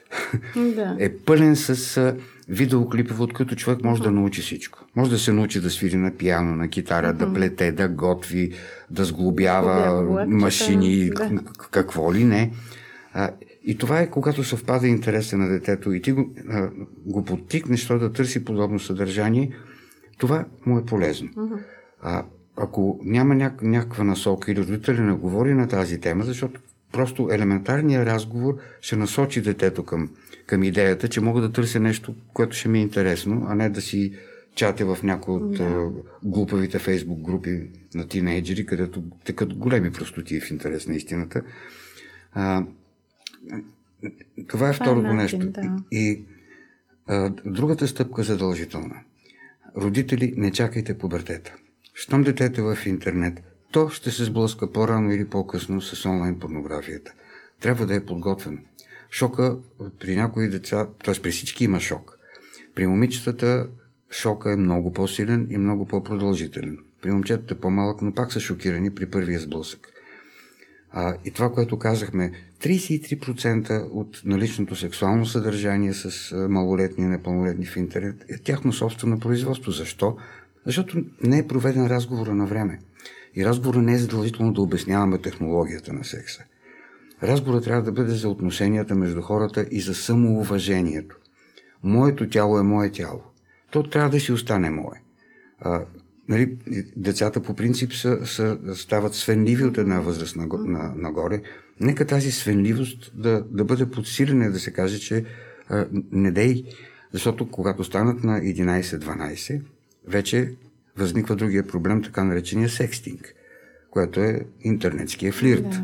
да. 0.56 0.96
е 1.00 1.16
пълен 1.16 1.56
с 1.56 2.14
видеоклипове, 2.48 3.22
от 3.22 3.32
които 3.32 3.56
човек 3.56 3.84
може 3.84 4.02
да 4.02 4.10
научи 4.10 4.42
всичко. 4.42 4.84
Може 4.96 5.10
да 5.10 5.18
се 5.18 5.32
научи 5.32 5.60
да 5.60 5.70
свири 5.70 5.96
на 5.96 6.10
пиано, 6.10 6.56
на 6.56 6.68
китара, 6.68 7.12
да 7.12 7.32
плете, 7.32 7.72
да 7.72 7.88
готви, 7.88 8.52
да 8.90 9.04
сглобява 9.04 10.02
Сглобява 10.02 10.26
машини, 10.26 11.10
да. 11.10 11.30
какво 11.70 12.14
ли 12.14 12.24
не. 12.24 12.52
А, 13.12 13.30
и 13.64 13.78
това 13.78 14.00
е 14.00 14.10
когато 14.10 14.44
съвпада 14.44 14.88
интереса 14.88 15.36
на 15.36 15.48
детето 15.48 15.92
и 15.92 16.02
ти 16.02 16.12
го, 16.12 16.34
а, 16.48 16.70
го 17.06 17.24
подтикнеш 17.24 17.86
да 17.86 18.12
търси 18.12 18.44
подобно 18.44 18.80
съдържание, 18.80 19.50
това 20.18 20.44
му 20.66 20.78
е 20.78 20.84
полезно. 20.84 21.28
А, 22.02 22.24
ако 22.56 23.00
няма 23.04 23.34
няк- 23.34 23.62
някаква 23.62 24.04
насока 24.04 24.52
или 24.52 24.60
родителя 24.60 25.00
не 25.00 25.12
говори 25.12 25.54
на 25.54 25.68
тази 25.68 26.00
тема, 26.00 26.24
защото 26.24 26.60
Просто 26.94 27.28
елементарният 27.32 28.06
разговор 28.06 28.56
ще 28.80 28.96
насочи 28.96 29.40
детето 29.40 29.84
към, 29.84 30.10
към 30.46 30.62
идеята, 30.62 31.08
че 31.08 31.20
мога 31.20 31.40
да 31.40 31.52
търся 31.52 31.80
нещо, 31.80 32.14
което 32.32 32.56
ще 32.56 32.68
ми 32.68 32.78
е 32.78 32.82
интересно, 32.82 33.46
а 33.48 33.54
не 33.54 33.70
да 33.70 33.80
си 33.80 34.12
чатя 34.54 34.94
в 34.94 35.02
някои 35.02 35.34
от 35.34 35.56
да. 35.56 35.90
глупавите 36.22 36.78
фейсбук 36.78 37.20
групи 37.20 37.70
на 37.94 38.08
тинейджери, 38.08 38.66
където 38.66 39.02
текат 39.24 39.54
големи 39.54 39.92
простоти 39.92 40.40
в 40.40 40.50
интерес 40.50 40.86
на 40.86 40.94
истината. 40.94 41.42
А, 42.32 42.64
това 44.48 44.66
е 44.66 44.70
е 44.70 44.74
второто 44.74 45.06
е 45.06 45.12
начин, 45.12 45.38
нещо. 45.38 45.52
Да. 45.52 45.76
И 45.90 46.24
а, 47.06 47.30
другата 47.44 47.88
стъпка 47.88 48.20
е 48.20 48.24
задължителна. 48.24 48.96
Родители, 49.76 50.34
не 50.36 50.50
чакайте 50.50 50.98
пубертета. 50.98 51.54
Щом 51.94 52.22
детето 52.22 52.70
е 52.70 52.76
в 52.76 52.86
интернет, 52.86 53.42
то 53.74 53.88
ще 53.88 54.10
се 54.10 54.24
сблъска 54.24 54.72
по-рано 54.72 55.12
или 55.12 55.28
по-късно 55.28 55.80
с 55.80 56.06
онлайн 56.06 56.38
порнографията. 56.38 57.12
Трябва 57.60 57.86
да 57.86 57.94
е 57.94 58.04
подготвено. 58.04 58.58
Шока 59.10 59.56
при 60.00 60.16
някои 60.16 60.48
деца, 60.48 60.88
т.е. 61.04 61.14
при 61.22 61.30
всички 61.30 61.64
има 61.64 61.80
шок. 61.80 62.18
При 62.74 62.86
момичетата 62.86 63.68
шока 64.10 64.52
е 64.52 64.56
много 64.56 64.92
по-силен 64.92 65.46
и 65.50 65.58
много 65.58 65.86
по-продължителен. 65.86 66.78
При 67.02 67.10
момчетата 67.10 67.54
е 67.54 67.58
по-малък, 67.58 68.02
но 68.02 68.12
пак 68.12 68.32
са 68.32 68.40
шокирани 68.40 68.94
при 68.94 69.10
първия 69.10 69.40
сблъсък. 69.40 69.88
А, 70.90 71.16
и 71.24 71.30
това, 71.30 71.52
което 71.52 71.78
казахме, 71.78 72.32
33% 72.62 73.88
от 73.90 74.22
наличното 74.24 74.76
сексуално 74.76 75.26
съдържание 75.26 75.92
с 75.94 76.36
малолетни 76.48 77.04
и 77.04 77.08
непълнолетни 77.08 77.66
в 77.66 77.76
интернет 77.76 78.24
е 78.28 78.38
тяхно 78.38 78.72
собствено 78.72 79.20
производство. 79.20 79.70
Защо? 79.70 80.16
Защото 80.66 81.04
не 81.22 81.38
е 81.38 81.46
проведен 81.46 81.86
разговора 81.86 82.34
на 82.34 82.46
време. 82.46 82.78
И 83.36 83.44
разговорът 83.44 83.82
не 83.82 83.94
е 83.94 83.98
задължително 83.98 84.52
да 84.52 84.62
обясняваме 84.62 85.18
технологията 85.18 85.92
на 85.92 86.04
секса. 86.04 86.44
Разговорът 87.22 87.64
трябва 87.64 87.82
да 87.82 87.92
бъде 87.92 88.12
за 88.12 88.28
отношенията 88.28 88.94
между 88.94 89.22
хората 89.22 89.66
и 89.70 89.80
за 89.80 89.94
самоуважението. 89.94 91.16
Моето 91.82 92.28
тяло 92.28 92.58
е 92.58 92.62
мое 92.62 92.90
тяло. 92.90 93.22
То 93.70 93.82
трябва 93.82 94.10
да 94.10 94.20
си 94.20 94.32
остане 94.32 94.70
мое. 94.70 95.02
А, 95.60 95.84
нали, 96.28 96.56
децата 96.96 97.42
по 97.42 97.54
принцип 97.54 97.92
са, 97.92 98.26
са, 98.26 98.58
стават 98.74 99.14
свенливи 99.14 99.64
от 99.64 99.78
една 99.78 100.00
възраст 100.00 100.36
на, 100.36 100.46
нагоре. 100.96 101.42
Нека 101.80 102.06
тази 102.06 102.32
свенливост 102.32 103.12
да, 103.14 103.44
да 103.50 103.64
бъде 103.64 103.90
подсилена, 103.90 104.50
да 104.50 104.60
се 104.60 104.72
каже, 104.72 104.98
че 104.98 105.24
а, 105.68 105.86
не 106.12 106.30
дей, 106.30 106.64
защото 107.12 107.50
когато 107.50 107.84
станат 107.84 108.24
на 108.24 108.40
11-12, 108.40 109.62
вече 110.08 110.54
възниква 110.96 111.36
другия 111.36 111.66
проблем, 111.66 112.02
така 112.02 112.24
наречения 112.24 112.68
секстинг, 112.68 113.34
което 113.90 114.20
е 114.20 114.40
интернетския 114.60 115.32
флирт. 115.32 115.70
Да. 115.70 115.82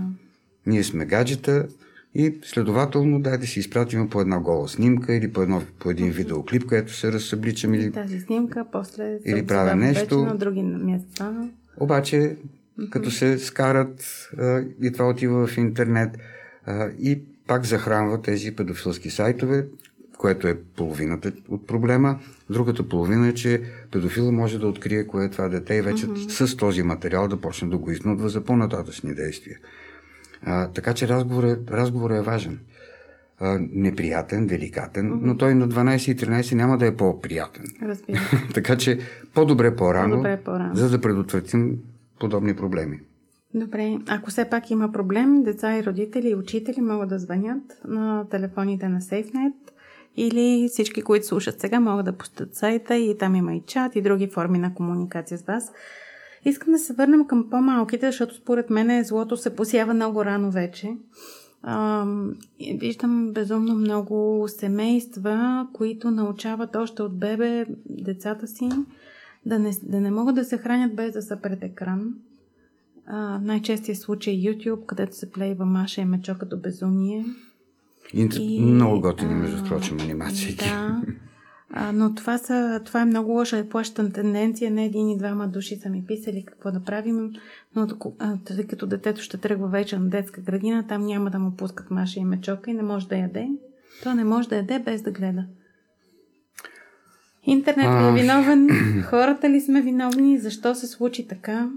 Ние 0.67 0.85
сме 0.85 1.05
гаджета, 1.07 1.69
И 2.15 2.39
следователно, 2.43 3.21
дай 3.21 3.39
да 3.39 3.47
си 3.47 3.61
изпратим 3.61 4.09
по 4.11 4.21
една 4.21 4.41
гола 4.41 4.69
снимка 4.69 5.15
или 5.15 5.33
по, 5.33 5.43
едно, 5.43 5.63
по 5.79 5.91
един 5.91 6.11
видеоклип, 6.11 6.67
където 6.67 6.93
се 6.93 7.13
разсъбличам. 7.13 7.75
Или... 7.75 7.93
Тази 7.93 8.21
снимка, 8.21 8.65
после 8.73 9.19
или 9.25 9.47
правя 9.47 9.77
нещо. 9.77 10.25
на 10.25 10.37
други 10.37 10.63
места. 10.63 11.49
Обаче, 11.77 12.37
като 12.91 13.11
се 13.11 13.39
скарат 13.39 14.29
а, 14.39 14.63
и 14.83 14.93
това 14.93 15.09
отива 15.09 15.47
в 15.47 15.57
интернет 15.57 16.19
а, 16.67 16.89
и 17.01 17.21
пак 17.47 17.65
захранва 17.65 18.23
тези 18.23 18.57
педофилски 18.57 19.11
сайтове, 19.11 19.67
което 20.21 20.49
е 20.49 20.59
половината 20.77 21.33
от 21.49 21.67
проблема. 21.67 22.19
Другата 22.51 22.89
половина 22.89 23.29
е, 23.29 23.35
че 23.35 23.63
педофила 23.91 24.33
може 24.33 24.59
да 24.59 24.67
открие 24.67 25.07
кое 25.07 25.25
е 25.25 25.31
това 25.31 25.49
дете 25.49 25.75
и 25.75 25.83
вече 25.83 26.07
mm-hmm. 26.07 26.47
с 26.47 26.57
този 26.57 26.83
материал 26.83 27.29
да 27.29 27.41
почне 27.41 27.69
да 27.69 27.79
го 27.79 27.91
изнудва 27.91 28.29
за 28.29 28.45
по-нататъчни 28.45 29.15
действия. 29.15 29.59
А, 30.43 30.69
така 30.69 30.95
че 30.95 31.09
разговорът, 31.09 31.71
разговорът 31.71 32.19
е 32.19 32.23
важен. 32.23 32.59
А, 33.39 33.59
неприятен, 33.73 34.47
деликатен, 34.47 35.11
mm-hmm. 35.11 35.21
но 35.23 35.37
той 35.37 35.55
на 35.55 35.69
12 35.69 36.13
и 36.13 36.17
13 36.17 36.55
няма 36.55 36.79
да 36.79 36.87
е 36.87 36.97
по-приятен. 36.97 37.65
Разбира. 37.83 38.21
така 38.55 38.77
че 38.77 38.99
по-добре 39.35 39.77
по-рано, 39.77 40.11
по-добре 40.11 40.41
по-рано, 40.45 40.75
за 40.75 40.91
да 40.91 41.01
предотвратим 41.01 41.79
подобни 42.19 42.57
проблеми. 42.57 43.01
Добре, 43.55 43.99
ако 44.09 44.31
все 44.31 44.45
пак 44.51 44.71
има 44.71 44.93
проблем, 44.93 45.43
деца 45.43 45.79
и 45.79 45.85
родители 45.85 46.29
и 46.29 46.35
учители 46.35 46.81
могат 46.81 47.09
да 47.09 47.19
звънят 47.19 47.63
на 47.89 48.29
телефоните 48.31 48.89
на 48.89 49.01
SafeNet 49.01 49.53
или 50.21 50.69
всички, 50.69 51.03
които 51.03 51.27
слушат 51.27 51.61
сега, 51.61 51.81
могат 51.81 52.05
да 52.05 52.13
пустят 52.13 52.55
сайта 52.55 52.97
и 52.97 53.19
там 53.19 53.35
има 53.35 53.55
и 53.55 53.63
чат 53.67 53.97
и 53.97 54.03
други 54.03 54.27
форми 54.29 54.59
на 54.59 54.75
комуникация 54.75 55.39
с 55.39 55.43
вас. 55.43 55.73
Искам 56.45 56.73
да 56.73 56.79
се 56.79 56.93
върнем 56.93 57.27
към 57.27 57.51
по-малките, 57.51 58.07
защото 58.07 58.35
според 58.35 58.71
мен 58.71 59.05
злото 59.05 59.37
се 59.37 59.57
посява 59.57 59.95
много 59.95 60.25
рано 60.25 60.51
вече. 60.51 60.97
А, 61.63 62.07
виждам 62.81 63.33
безумно 63.33 63.75
много 63.75 64.45
семейства, 64.49 65.67
които 65.73 66.11
научават 66.11 66.77
още 66.77 67.03
от 67.03 67.19
бебе 67.19 67.67
децата 67.87 68.47
си 68.47 68.69
да 69.47 69.59
не, 69.59 69.71
да 69.83 70.01
не 70.01 70.11
могат 70.11 70.35
да 70.35 70.45
се 70.45 70.59
хранят 70.59 70.97
без 70.97 71.13
да 71.13 71.23
са 71.23 71.37
пред 71.43 71.63
екран. 71.63 72.15
А, 73.07 73.39
най-честият 73.39 73.99
случай 73.99 74.35
е 74.35 74.37
YouTube, 74.37 74.87
където 74.87 75.17
се 75.17 75.31
плейва 75.31 75.67
Маша 75.67 76.01
и 76.01 76.05
Мечо 76.05 76.35
като 76.39 76.57
безумие. 76.57 77.25
Интер... 78.15 78.39
И, 78.41 78.61
много 78.61 79.01
готини, 79.01 79.35
между 79.35 79.65
прочим, 79.65 80.01
анимации. 80.01 80.55
Да. 80.55 81.03
А, 81.73 81.93
но 81.93 82.15
това, 82.15 82.39
са, 82.39 82.81
това 82.85 83.01
е 83.01 83.05
много 83.05 83.33
лоша 83.33 83.59
и 83.59 83.69
плащан 83.69 84.13
тенденция. 84.13 84.71
Не 84.71 84.85
един 84.85 85.11
и 85.11 85.19
двама 85.19 85.49
души 85.49 85.77
са 85.77 85.89
ми 85.89 86.05
писали 86.07 86.45
какво 86.47 86.73
да 86.73 86.81
правим, 86.81 87.31
но 87.77 87.87
тъй 88.45 88.67
като 88.67 88.87
детето 88.87 89.23
ще 89.23 89.39
тръгва 89.39 89.69
вече 89.69 89.99
на 89.99 90.09
детска 90.09 90.41
градина, 90.41 90.87
там 90.87 91.07
няма 91.07 91.31
да 91.31 91.39
му 91.39 91.57
пускат 91.57 91.91
маша 91.91 92.21
и 92.21 92.25
мечока 92.25 92.71
и 92.71 92.75
не 92.75 92.83
може 92.83 93.09
да 93.09 93.17
яде. 93.17 93.49
То 94.03 94.15
не 94.15 94.25
може 94.25 94.49
да 94.49 94.57
яде 94.57 94.79
без 94.79 95.03
да 95.03 95.11
гледа. 95.11 95.45
Интернет 97.43 98.03
ли 98.03 98.09
е 98.09 98.23
виновен? 98.23 98.69
Хората 99.03 99.51
ли 99.51 99.61
сме 99.61 99.83
виновни? 99.83 100.39
Защо 100.39 100.75
се 100.75 100.87
случи 100.87 101.29
така? 101.29 101.71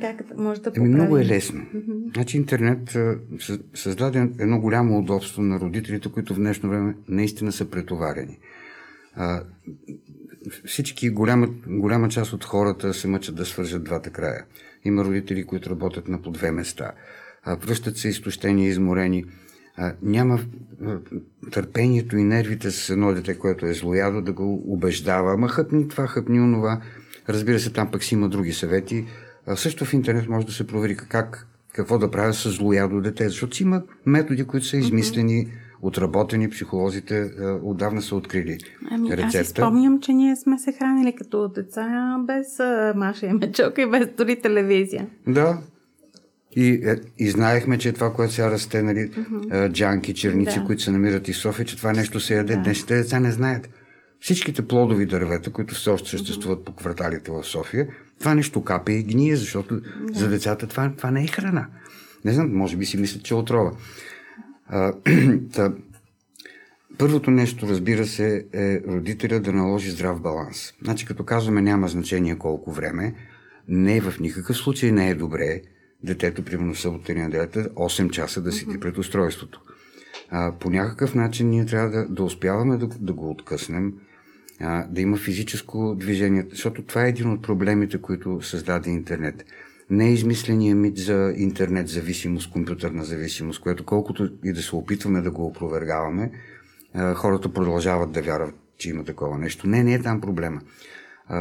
Как 0.00 0.38
може 0.38 0.60
да 0.60 0.70
поправим? 0.70 0.92
Много 0.92 1.18
е 1.18 1.24
лесно. 1.24 1.60
Mm-hmm. 1.60 2.14
Значи 2.14 2.36
интернет 2.36 2.98
създаде 3.74 4.18
едно 4.18 4.60
голямо 4.60 4.98
удобство 4.98 5.42
на 5.42 5.60
родителите, 5.60 6.08
които 6.08 6.34
в 6.34 6.38
днешно 6.38 6.70
време 6.70 6.94
наистина 7.08 7.52
са 7.52 7.70
претоварени. 7.70 8.38
А, 9.14 9.42
всички, 10.66 11.10
голяма, 11.10 11.48
голяма 11.66 12.08
част 12.08 12.32
от 12.32 12.44
хората 12.44 12.94
се 12.94 13.08
мъчат 13.08 13.34
да 13.34 13.46
свържат 13.46 13.84
двата 13.84 14.10
края. 14.10 14.44
Има 14.84 15.04
родители, 15.04 15.46
които 15.46 15.70
работят 15.70 16.08
на 16.08 16.22
по 16.22 16.30
две 16.30 16.50
места. 16.50 16.92
А, 17.42 17.56
връщат 17.56 17.96
се 17.96 18.08
изтощени, 18.08 18.66
изморени. 18.66 19.24
А, 19.76 19.94
няма 20.02 20.40
а, 20.84 20.98
търпението 21.50 22.16
и 22.16 22.24
нервите 22.24 22.70
с 22.70 22.90
едно 22.90 23.14
дете, 23.14 23.38
което 23.38 23.66
е 23.66 23.74
злоядо, 23.74 24.22
да 24.22 24.32
го 24.32 24.72
убеждава. 24.72 25.32
Ама 25.32 25.48
хъпни 25.48 25.88
това, 25.88 26.06
хъпни 26.06 26.40
онова. 26.40 26.82
Разбира 27.28 27.60
се, 27.60 27.72
там 27.72 27.90
пък 27.90 28.04
си 28.04 28.14
има 28.14 28.28
други 28.28 28.52
съвети. 28.52 29.06
Също 29.54 29.84
в 29.84 29.92
интернет 29.92 30.28
може 30.28 30.46
да 30.46 30.52
се 30.52 30.66
провери 30.66 30.96
как, 30.96 31.46
какво 31.72 31.98
да 31.98 32.10
правя 32.10 32.34
с 32.34 32.50
злоядо 32.50 33.00
дете, 33.00 33.28
защото 33.28 33.56
си 33.56 33.62
има 33.62 33.82
методи, 34.06 34.44
които 34.44 34.66
са 34.66 34.76
измислени. 34.76 35.46
Mm-hmm 35.46 35.62
отработени, 35.82 36.50
психолозите 36.50 37.18
е, 37.18 37.44
отдавна 37.62 38.02
са 38.02 38.16
открили 38.16 38.58
ами, 38.90 39.10
рецепта. 39.10 39.38
Аз 39.38 39.46
си 39.46 39.50
спомням, 39.50 40.00
че 40.00 40.12
ние 40.12 40.36
сме 40.36 40.58
се 40.58 40.72
хранили 40.72 41.12
като 41.16 41.48
деца 41.48 42.16
без 42.26 42.58
Маша 42.96 43.26
и 43.26 43.32
Мечок 43.32 43.78
и 43.78 43.86
без 43.86 44.08
дори 44.16 44.40
телевизия. 44.40 45.06
Да. 45.26 45.58
И, 46.56 46.68
е, 46.68 46.96
и 47.18 47.30
знаехме, 47.30 47.78
че 47.78 47.92
това, 47.92 48.12
което 48.12 48.32
сега 48.32 48.50
расте, 48.50 48.82
нали, 48.82 49.10
uh-huh. 49.10 49.72
джанки, 49.72 50.14
черници, 50.14 50.58
да. 50.58 50.64
които 50.64 50.82
се 50.82 50.90
намират 50.90 51.28
и 51.28 51.32
в 51.32 51.36
София, 51.36 51.66
че 51.66 51.76
това 51.76 51.92
нещо 51.92 52.20
се 52.20 52.34
яде. 52.34 52.56
Да. 52.56 52.62
Днешните 52.62 52.94
деца 52.94 53.20
не 53.20 53.30
знаят. 53.30 53.68
Всичките 54.20 54.66
плодови 54.66 55.06
дървета, 55.06 55.50
които 55.52 55.74
все 55.74 55.90
още 55.90 56.10
съществуват 56.10 56.60
uh-huh. 56.60 56.64
по 56.64 56.72
кварталите 56.72 57.30
в 57.30 57.44
София, 57.44 57.86
това 58.22 58.34
нещо 58.34 58.64
капе 58.64 58.92
и 58.92 59.02
гние, 59.02 59.36
защото 59.36 59.80
да. 59.80 60.18
за 60.18 60.28
децата 60.28 60.66
това, 60.66 60.92
това 60.96 61.10
не 61.10 61.24
е 61.24 61.26
храна. 61.26 61.66
Не 62.24 62.32
знам, 62.32 62.56
може 62.56 62.76
би 62.76 62.86
си 62.86 62.96
мислят, 62.96 63.22
че 63.22 63.34
е 63.34 63.36
отрова. 63.36 63.72
А, 64.66 64.92
та, 65.52 65.72
първото 66.98 67.30
нещо, 67.30 67.68
разбира 67.68 68.06
се, 68.06 68.46
е 68.52 68.80
родителя 68.88 69.40
да 69.40 69.52
наложи 69.52 69.90
здрав 69.90 70.20
баланс. 70.20 70.74
Значи, 70.82 71.06
като 71.06 71.24
казваме 71.24 71.62
няма 71.62 71.88
значение 71.88 72.38
колко 72.38 72.72
време, 72.72 73.14
не 73.68 74.00
в 74.00 74.20
никакъв 74.20 74.56
случай 74.56 74.92
не 74.92 75.10
е 75.10 75.14
добре 75.14 75.60
детето, 76.04 76.44
примерно 76.44 76.74
събота 76.74 77.12
и 77.12 77.14
неделята, 77.14 77.64
8 77.64 78.10
часа 78.10 78.42
да 78.42 78.52
седи 78.52 78.80
пред 78.80 78.98
устройството. 78.98 79.60
А, 80.30 80.52
по 80.52 80.70
някакъв 80.70 81.14
начин 81.14 81.48
ние 81.48 81.66
трябва 81.66 81.90
да, 81.90 82.08
да 82.08 82.22
успяваме 82.22 82.76
да, 82.76 82.86
да 82.86 83.12
го 83.12 83.30
откъснем, 83.30 83.92
а, 84.62 84.86
да 84.88 85.00
има 85.00 85.16
физическо 85.16 85.94
движение, 85.98 86.46
защото 86.50 86.82
това 86.82 87.04
е 87.04 87.08
един 87.08 87.30
от 87.30 87.42
проблемите, 87.42 87.98
които 87.98 88.42
създаде 88.42 88.90
интернет 88.90 89.44
не 89.92 90.08
е 90.08 90.12
измисления 90.12 90.76
мит 90.76 90.96
за 90.96 91.34
интернет 91.36 91.88
зависимост, 91.88 92.50
компютърна 92.50 93.04
зависимост, 93.04 93.60
което 93.60 93.84
колкото 93.84 94.30
и 94.44 94.52
да 94.52 94.62
се 94.62 94.76
опитваме 94.76 95.20
да 95.20 95.30
го 95.30 95.46
опровергаваме, 95.46 96.30
хората 97.14 97.52
продължават 97.52 98.12
да 98.12 98.22
вярват, 98.22 98.54
че 98.78 98.90
има 98.90 99.04
такова 99.04 99.38
нещо. 99.38 99.66
Не, 99.66 99.84
не 99.84 99.94
е 99.94 100.02
там 100.02 100.20
проблема. 100.20 100.60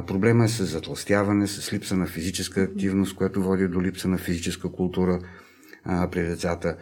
Проблема 0.07 0.45
е 0.45 0.47
с 0.47 0.65
затластяване, 0.65 1.47
с 1.47 1.73
липса 1.73 1.97
на 1.97 2.07
физическа 2.07 2.61
активност, 2.61 3.15
което 3.15 3.43
води 3.43 3.67
до 3.67 3.81
липса 3.81 4.07
на 4.07 4.17
физическа 4.17 4.71
култура 4.71 5.19
а, 5.83 6.07
при 6.09 6.21
децата. 6.21 6.77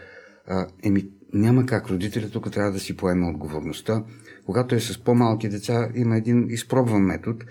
А, 0.48 0.68
еми, 0.84 1.10
няма 1.34 1.66
как. 1.66 1.90
Родителят 1.90 2.32
тук 2.32 2.52
трябва 2.52 2.72
да 2.72 2.80
си 2.80 2.98
поеме 2.98 3.28
отговорността. 3.28 4.04
Когато 4.50 4.76
е 4.76 4.80
с 4.80 5.04
по-малки 5.04 5.50
деца, 5.50 5.90
има 5.96 6.18
един 6.18 6.50
изпробван 6.50 7.02
метод, 7.02 7.46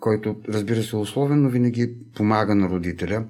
който 0.00 0.36
разбира 0.48 0.82
се 0.82 0.96
условен, 0.96 1.42
но 1.42 1.48
винаги 1.48 1.94
помага 2.16 2.54
на 2.54 2.68
родителя, 2.68 3.24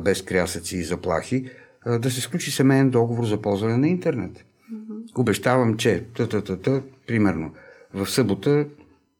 без 0.00 0.22
крясъци 0.22 0.76
и 0.76 0.82
заплахи, 0.82 1.50
да 1.98 2.10
се 2.10 2.20
сключи 2.20 2.50
семейен 2.50 2.90
договор 2.90 3.24
за 3.24 3.42
ползване 3.42 3.76
на 3.76 3.88
интернет. 3.88 4.32
Mm-hmm. 4.32 5.18
Обещавам, 5.18 5.76
че 5.76 6.04
та-та-та-та, 6.16 6.82
примерно, 7.06 7.52
в 7.94 8.06
събота 8.10 8.66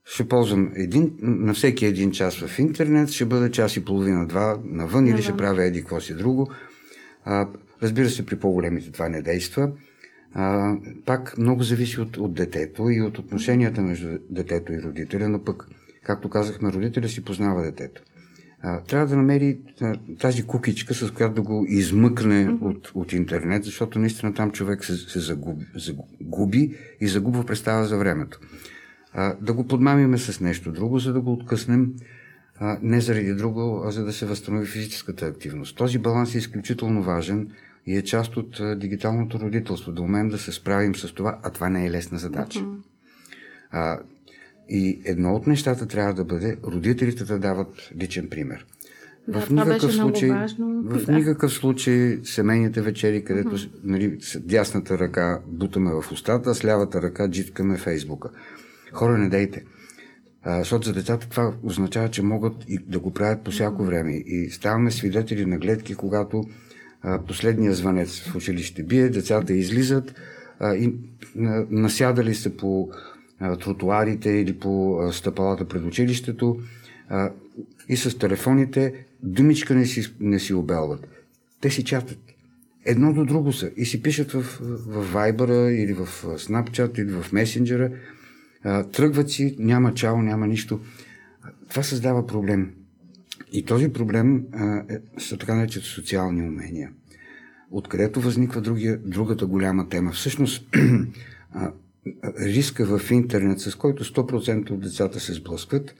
ще 0.04 0.28
ползвам 0.28 0.72
един, 0.74 1.12
на 1.22 1.54
всеки 1.54 1.86
един 1.86 2.10
час 2.10 2.36
в 2.36 2.58
интернет, 2.58 3.08
ще 3.08 3.24
бъде 3.24 3.50
час 3.50 3.76
и 3.76 3.84
половина-два 3.84 4.58
навън 4.64 5.06
или 5.06 5.16
mm-hmm. 5.16 5.22
ще 5.22 5.36
правя 5.36 5.64
еди 5.64 5.80
какво 5.80 6.00
си 6.00 6.14
друго. 6.14 6.50
А, 7.24 7.48
разбира 7.82 8.10
се, 8.10 8.26
при 8.26 8.36
по-големите 8.36 8.92
това 8.92 9.08
не 9.08 9.22
действа. 9.22 9.72
А, 10.34 10.74
пак 11.06 11.38
много 11.38 11.62
зависи 11.62 12.00
от, 12.00 12.16
от 12.16 12.34
детето 12.34 12.90
и 12.90 13.00
от 13.00 13.18
отношенията 13.18 13.82
между 13.82 14.18
детето 14.30 14.72
и 14.72 14.82
родителя, 14.82 15.28
но 15.28 15.44
пък 15.44 15.66
Както 16.04 16.28
казахме, 16.28 16.72
родителя 16.72 17.08
си 17.08 17.24
познава 17.24 17.62
детето. 17.62 18.02
А, 18.62 18.80
трябва 18.80 19.06
да 19.06 19.16
намери 19.16 19.58
а, 19.80 19.96
тази 20.20 20.42
кукичка, 20.42 20.94
с 20.94 21.10
която 21.10 21.34
да 21.34 21.42
го 21.42 21.66
измъкне 21.68 22.46
mm-hmm. 22.46 22.60
от, 22.60 22.92
от 22.94 23.12
интернет, 23.12 23.64
защото 23.64 23.98
наистина 23.98 24.34
там 24.34 24.50
човек 24.50 24.84
се, 24.84 24.96
се 24.96 25.20
загуби, 25.20 25.66
загуби 25.74 26.76
и 27.00 27.08
загубва 27.08 27.46
представа 27.46 27.84
за 27.84 27.98
времето. 27.98 28.40
А, 29.12 29.36
да 29.40 29.52
го 29.52 29.66
подмамиме 29.66 30.18
с 30.18 30.40
нещо 30.40 30.72
друго, 30.72 30.98
за 30.98 31.12
да 31.12 31.20
го 31.20 31.32
откъснем 31.32 31.92
не 32.82 33.00
заради 33.00 33.34
друго, 33.34 33.82
а 33.86 33.90
за 33.90 34.04
да 34.04 34.12
се 34.12 34.26
възстанови 34.26 34.66
физическата 34.66 35.26
активност. 35.26 35.76
Този 35.76 35.98
баланс 35.98 36.34
е 36.34 36.38
изключително 36.38 37.02
важен 37.02 37.48
и 37.86 37.96
е 37.96 38.02
част 38.02 38.36
от 38.36 38.60
дигиталното 38.78 39.40
родителство. 39.40 39.92
Да 39.92 40.02
умеем 40.02 40.28
да 40.28 40.38
се 40.38 40.52
справим 40.52 40.94
с 40.94 41.14
това, 41.14 41.38
а 41.42 41.50
това 41.50 41.68
не 41.68 41.86
е 41.86 41.90
лесна 41.90 42.18
задача. 42.18 42.60
Mm-hmm. 42.60 42.82
А, 43.70 43.98
и 44.68 45.00
едно 45.04 45.34
от 45.34 45.46
нещата 45.46 45.86
трябва 45.86 46.14
да 46.14 46.24
бъде 46.24 46.56
родителите 46.64 47.24
да 47.24 47.38
дават 47.38 47.90
личен 48.00 48.28
пример. 48.28 48.66
Да, 49.28 49.40
в 49.40 49.50
никакъв 49.50 49.94
случай, 49.94 50.30
важно. 50.30 50.82
В 50.82 51.06
да. 51.06 51.12
никакъв 51.12 51.52
случай 51.52 52.18
семейните 52.24 52.82
вечери, 52.82 53.24
където 53.24 53.58
uh-huh. 53.58 53.70
нали, 53.84 54.18
дясната 54.40 54.98
ръка 54.98 55.40
бутаме 55.46 55.90
в 55.92 56.12
устата, 56.12 56.54
с 56.54 56.64
лявата 56.64 57.02
ръка 57.02 57.30
джиткаме 57.30 57.78
Фейсбука. 57.78 58.30
Хора, 58.92 59.18
не 59.18 59.28
дейте. 59.28 59.64
А, 60.42 60.58
защото 60.58 60.86
за 60.86 60.94
децата 60.94 61.28
това 61.28 61.54
означава, 61.62 62.08
че 62.08 62.22
могат 62.22 62.54
и 62.68 62.78
да 62.86 62.98
го 62.98 63.12
правят 63.12 63.44
по 63.44 63.50
всяко 63.50 63.84
време. 63.84 64.12
И 64.12 64.50
ставаме 64.50 64.90
свидетели 64.90 65.46
на 65.46 65.58
гледки, 65.58 65.94
когато 65.94 66.44
последния 67.26 67.74
звънец 67.74 68.20
в 68.20 68.36
училище 68.36 68.82
бие, 68.82 69.08
децата 69.08 69.52
излизат 69.52 70.14
и 70.62 70.94
насядали 71.70 72.34
се 72.34 72.56
по 72.56 72.90
тротуарите 73.60 74.30
или 74.30 74.58
по 74.58 75.00
стъпалата 75.12 75.68
пред 75.68 75.82
училището 75.82 76.60
и 77.88 77.96
с 77.96 78.18
телефоните 78.18 79.06
думичка 79.22 79.74
не 79.74 79.86
си, 79.86 80.14
не 80.20 80.38
си 80.38 80.54
обелват. 80.54 81.08
Те 81.60 81.70
си 81.70 81.84
чатат. 81.84 82.18
Едно 82.84 83.12
до 83.12 83.24
друго 83.24 83.52
са 83.52 83.70
и 83.76 83.86
си 83.86 84.02
пишат 84.02 84.32
в, 84.32 84.42
в 84.86 85.14
Viber 85.14 85.70
или 85.70 85.92
в 85.92 86.06
Snapchat 86.24 86.98
или 87.00 87.10
в 87.10 87.30
Messenger. 87.32 87.92
Тръгват 88.92 89.30
си, 89.30 89.56
няма 89.58 89.94
чао, 89.94 90.22
няма 90.22 90.46
нищо. 90.46 90.80
Това 91.70 91.82
създава 91.82 92.26
проблем. 92.26 92.70
И 93.52 93.64
този 93.64 93.88
проблем 93.88 94.44
а, 94.52 94.84
е, 94.88 94.98
са 95.18 95.38
така 95.38 95.54
наречените 95.54 95.90
социални 95.90 96.42
умения. 96.42 96.90
Откъдето 97.70 98.20
възниква 98.20 98.60
другия, 98.60 98.98
другата 98.98 99.46
голяма 99.46 99.88
тема. 99.88 100.12
Всъщност, 100.12 100.68
а, 101.52 101.72
риска 102.40 102.98
в 102.98 103.10
интернет, 103.10 103.60
с 103.60 103.74
който 103.74 104.04
100% 104.04 104.70
от 104.70 104.80
децата 104.80 105.20
се 105.20 105.32
сблъскват, 105.32 105.94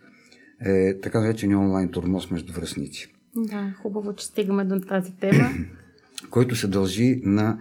е 0.65 1.01
така 1.01 1.21
наречения 1.21 1.59
онлайн 1.59 1.89
турмоз 1.89 2.31
между 2.31 2.53
връзници. 2.53 3.13
Да, 3.37 3.75
хубаво, 3.83 4.15
че 4.15 4.27
стигаме 4.27 4.65
до 4.65 4.81
тази 4.81 5.13
тема. 5.13 5.51
който 6.31 6.57
се 6.57 6.69
дължи 6.69 7.21
на 7.25 7.59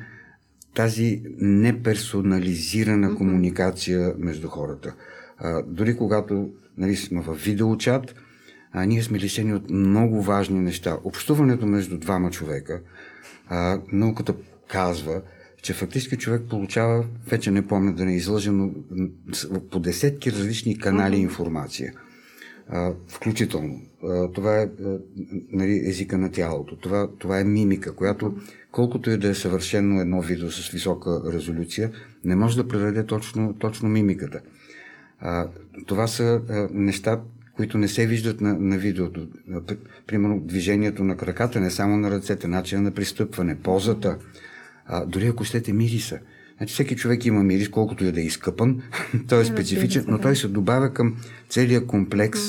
тази 0.74 1.24
неперсонализирана 1.38 3.16
комуникация 3.16 4.14
между 4.18 4.48
хората. 4.48 4.96
А, 5.38 5.62
дори 5.62 5.98
когато 5.98 6.50
нали, 6.78 6.96
сме 6.96 7.22
в 7.22 7.34
видеочат, 7.34 8.16
а, 8.72 8.86
ние 8.86 9.04
сме 9.04 9.20
лишени 9.20 9.54
от 9.54 9.70
много 9.70 10.22
важни 10.22 10.60
неща. 10.60 10.98
Общуването 11.04 11.66
между 11.66 11.98
двама 11.98 12.32
човека, 12.32 12.82
а, 13.48 13.82
науката 13.92 14.36
казва, 14.68 15.22
че 15.62 15.74
фактически 15.74 16.18
човек 16.18 16.42
получава, 16.50 17.06
вече 17.28 17.52
не 17.52 17.68
помня 17.68 17.94
да 17.94 18.06
не 18.06 18.16
излъжа, 18.16 18.52
но 18.52 18.72
по 19.72 19.80
десетки 19.80 20.32
различни 20.32 20.80
канали 20.80 21.16
информация. 21.16 21.94
А, 22.70 22.94
включително. 23.08 23.82
А, 24.04 24.32
това 24.32 24.62
е 24.62 24.64
а, 24.64 24.98
нали, 25.52 25.82
езика 25.86 26.18
на 26.18 26.32
тялото. 26.32 26.76
Това, 26.76 27.10
това 27.20 27.40
е 27.40 27.44
мимика, 27.44 27.96
която, 27.96 28.34
колкото 28.72 29.12
и 29.12 29.18
да 29.18 29.28
е 29.28 29.34
съвършено 29.34 30.02
едно 30.02 30.22
видео 30.22 30.52
с 30.52 30.70
висока 30.70 31.22
резолюция, 31.34 31.92
не 32.26 32.36
може 32.36 32.58
да 32.58 32.68
предаде 32.68 33.06
точно, 33.06 33.54
точно 33.54 33.90
мимиката. 33.90 34.42
А, 35.20 35.48
това 35.88 36.08
са 36.08 36.42
а, 36.50 36.68
неща, 36.72 37.22
които 37.56 37.78
не 37.78 37.88
се 37.88 38.08
виждат 38.08 38.42
на, 38.42 38.54
на 38.54 38.78
видеото. 38.78 39.28
Примерно 40.08 40.40
движението 40.40 41.04
на 41.04 41.18
краката, 41.18 41.60
не 41.60 41.72
само 41.72 41.98
на 41.98 42.12
ръцете, 42.12 42.48
начина 42.48 42.82
на 42.82 42.92
пристъпване, 42.92 43.58
позата, 43.60 44.18
а, 44.86 45.06
дори 45.06 45.28
ако 45.28 45.44
щете 45.44 45.74
мириса. 45.74 46.20
Значи 46.58 46.74
всеки 46.74 46.96
човек 46.96 47.26
има 47.26 47.44
мирис, 47.44 47.70
колкото 47.70 48.06
и 48.06 48.12
да 48.12 48.22
е 48.22 48.24
изкъпан, 48.24 48.82
той 49.28 49.42
е 49.42 49.46
специфичен, 49.46 50.06
но 50.08 50.20
той 50.20 50.36
се 50.36 50.48
добавя 50.48 50.94
към 50.94 51.18
целия 51.50 51.88
комплекс. 51.88 52.40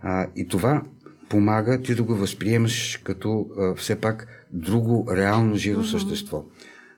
А, 0.00 0.26
и 0.36 0.48
това 0.48 0.82
помага 1.28 1.82
ти 1.82 1.94
да 1.94 2.02
го 2.02 2.14
възприемаш 2.14 3.00
като 3.04 3.46
а, 3.58 3.74
все 3.74 3.96
пак 3.96 4.26
друго 4.52 5.08
реално 5.16 5.56
живо 5.56 5.84
същество. 5.84 6.44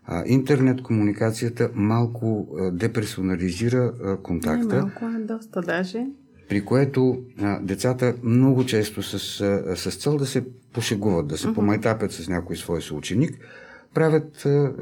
А, 0.04 0.22
интернет 0.26 0.83
комуникацията 0.83 1.70
малко 1.74 2.48
а, 2.59 2.70
деперсонализира 2.70 3.92
а, 4.04 4.16
контакта. 4.16 4.76
Не 4.76 4.81
малко, 4.81 5.04
а 5.04 5.20
доста 5.20 5.61
даже 5.61 6.07
при 6.48 6.64
което 6.64 7.22
а, 7.40 7.61
децата 7.61 8.14
много 8.22 8.66
често 8.66 9.02
с, 9.02 9.40
а, 9.40 9.76
с 9.76 9.96
цел 9.96 10.16
да 10.16 10.26
се 10.26 10.44
пошегуват, 10.72 11.26
да 11.26 11.38
се 11.38 11.46
uh-huh. 11.46 11.54
помайтапят 11.54 12.12
с 12.12 12.28
някой 12.28 12.56
свой 12.56 12.82
съученик, 12.82 13.38
правят 13.94 14.46
а, 14.46 14.72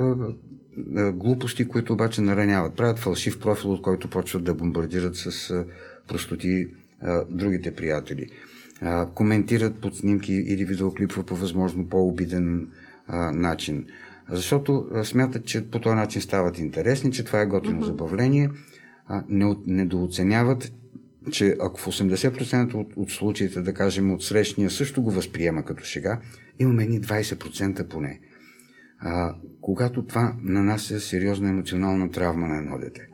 а, 0.96 1.12
глупости, 1.12 1.68
които 1.68 1.92
обаче 1.92 2.20
нараняват. 2.20 2.76
Правят 2.76 2.98
фалшив 2.98 3.40
профил, 3.40 3.72
от 3.72 3.82
който 3.82 4.10
почват 4.10 4.44
да 4.44 4.54
бомбардират 4.54 5.16
с 5.16 5.50
а, 5.50 5.64
простоти 6.08 6.66
а, 7.00 7.24
другите 7.30 7.74
приятели. 7.74 8.26
А, 8.80 9.06
коментират 9.06 9.80
под 9.80 9.96
снимки 9.96 10.32
или 10.32 10.64
видеоклипва 10.64 11.22
по 11.22 11.36
възможно 11.36 11.88
по-обиден 11.88 12.68
а, 13.08 13.32
начин. 13.32 13.86
Защото 14.30 14.86
а, 14.94 15.04
смятат, 15.04 15.44
че 15.44 15.70
по 15.70 15.80
този 15.80 15.96
начин 15.96 16.22
стават 16.22 16.58
интересни, 16.58 17.12
че 17.12 17.24
това 17.24 17.40
е 17.40 17.46
готино 17.46 17.82
uh-huh. 17.82 17.86
забавление, 17.86 18.50
а, 19.06 19.24
не, 19.28 19.56
недооценяват, 19.66 20.72
че 21.30 21.56
ако 21.60 21.80
в 21.80 21.86
80% 21.86 22.74
от, 22.74 22.92
от 22.96 23.10
случаите, 23.10 23.60
да 23.60 23.74
кажем, 23.74 24.12
от 24.12 24.22
срещния 24.22 24.70
също 24.70 25.02
го 25.02 25.10
възприема 25.10 25.64
като 25.64 25.84
шега, 25.84 26.20
имаме 26.58 26.82
едни 26.82 27.00
20% 27.00 27.88
поне. 27.88 28.20
А, 28.98 29.34
когато 29.60 30.06
това 30.06 30.36
нанася 30.42 31.00
сериозна 31.00 31.48
емоционална 31.48 32.10
травма 32.10 32.48
на 32.48 32.58
едно 32.58 32.78
дете. 32.78 33.08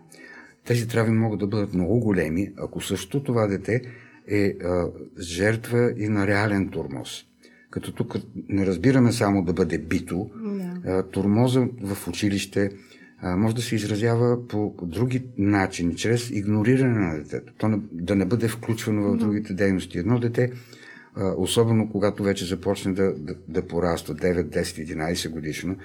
Тези 0.66 0.88
травми 0.88 1.18
могат 1.18 1.40
да 1.40 1.46
бъдат 1.46 1.74
много 1.74 2.00
големи, 2.00 2.52
ако 2.56 2.80
също 2.80 3.22
това 3.22 3.46
дете 3.46 3.82
е 4.28 4.54
а, 4.64 4.86
жертва 5.20 5.94
и 5.96 6.08
на 6.08 6.26
реален 6.26 6.68
турмоз. 6.68 7.24
Като 7.70 7.92
тук 7.92 8.16
не 8.48 8.66
разбираме 8.66 9.12
само 9.12 9.44
да 9.44 9.52
бъде 9.52 9.78
бито, 9.78 10.14
yeah. 10.14 11.00
а, 11.00 11.10
турмоза 11.10 11.68
в 11.82 12.08
училище, 12.08 12.70
а, 13.22 13.36
може 13.36 13.54
да 13.54 13.62
се 13.62 13.74
изразява 13.74 14.48
по, 14.48 14.74
други 14.82 15.24
начини, 15.38 15.96
чрез 15.96 16.30
игнориране 16.30 16.98
на 16.98 17.18
детето. 17.18 17.52
То 17.58 17.68
не, 17.68 17.78
да 17.92 18.16
не 18.16 18.24
бъде 18.24 18.48
включвано 18.48 19.12
в 19.12 19.16
другите 19.16 19.54
дейности. 19.54 19.98
Едно 19.98 20.18
дете, 20.18 20.52
а, 21.16 21.34
особено 21.36 21.90
когато 21.90 22.22
вече 22.22 22.44
започне 22.44 22.92
да, 22.92 23.14
да, 23.14 23.34
да 23.48 23.66
пораства 23.66 24.14
9, 24.14 24.42
10, 24.42 24.62
11 24.62 25.28
годишно, 25.28 25.76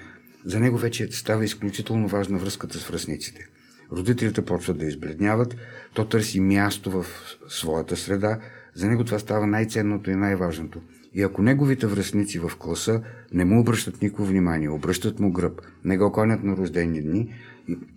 за 0.44 0.60
него 0.60 0.78
вече 0.78 1.08
става 1.10 1.44
изключително 1.44 2.08
важна 2.08 2.38
връзката 2.38 2.78
с 2.78 2.88
връзниците. 2.88 3.46
Родителите 3.92 4.44
почват 4.44 4.78
да 4.78 4.86
избледняват, 4.86 5.56
то 5.94 6.04
търси 6.04 6.40
място 6.40 6.90
в 6.90 7.06
своята 7.48 7.96
среда, 7.96 8.38
за 8.74 8.88
него 8.88 9.04
това 9.04 9.18
става 9.18 9.46
най-ценното 9.46 10.10
и 10.10 10.14
най-важното– 10.14 10.80
и 11.14 11.22
ако 11.22 11.42
неговите 11.42 11.86
връзници 11.86 12.38
в 12.38 12.50
класа 12.58 13.02
не 13.32 13.44
му 13.44 13.60
обръщат 13.60 14.02
никакво 14.02 14.24
внимание, 14.24 14.68
обръщат 14.68 15.20
му 15.20 15.32
гръб, 15.32 15.62
не 15.84 15.98
го 15.98 16.12
конят 16.12 16.44
на 16.44 16.56
рождени 16.56 17.02
дни, 17.02 17.34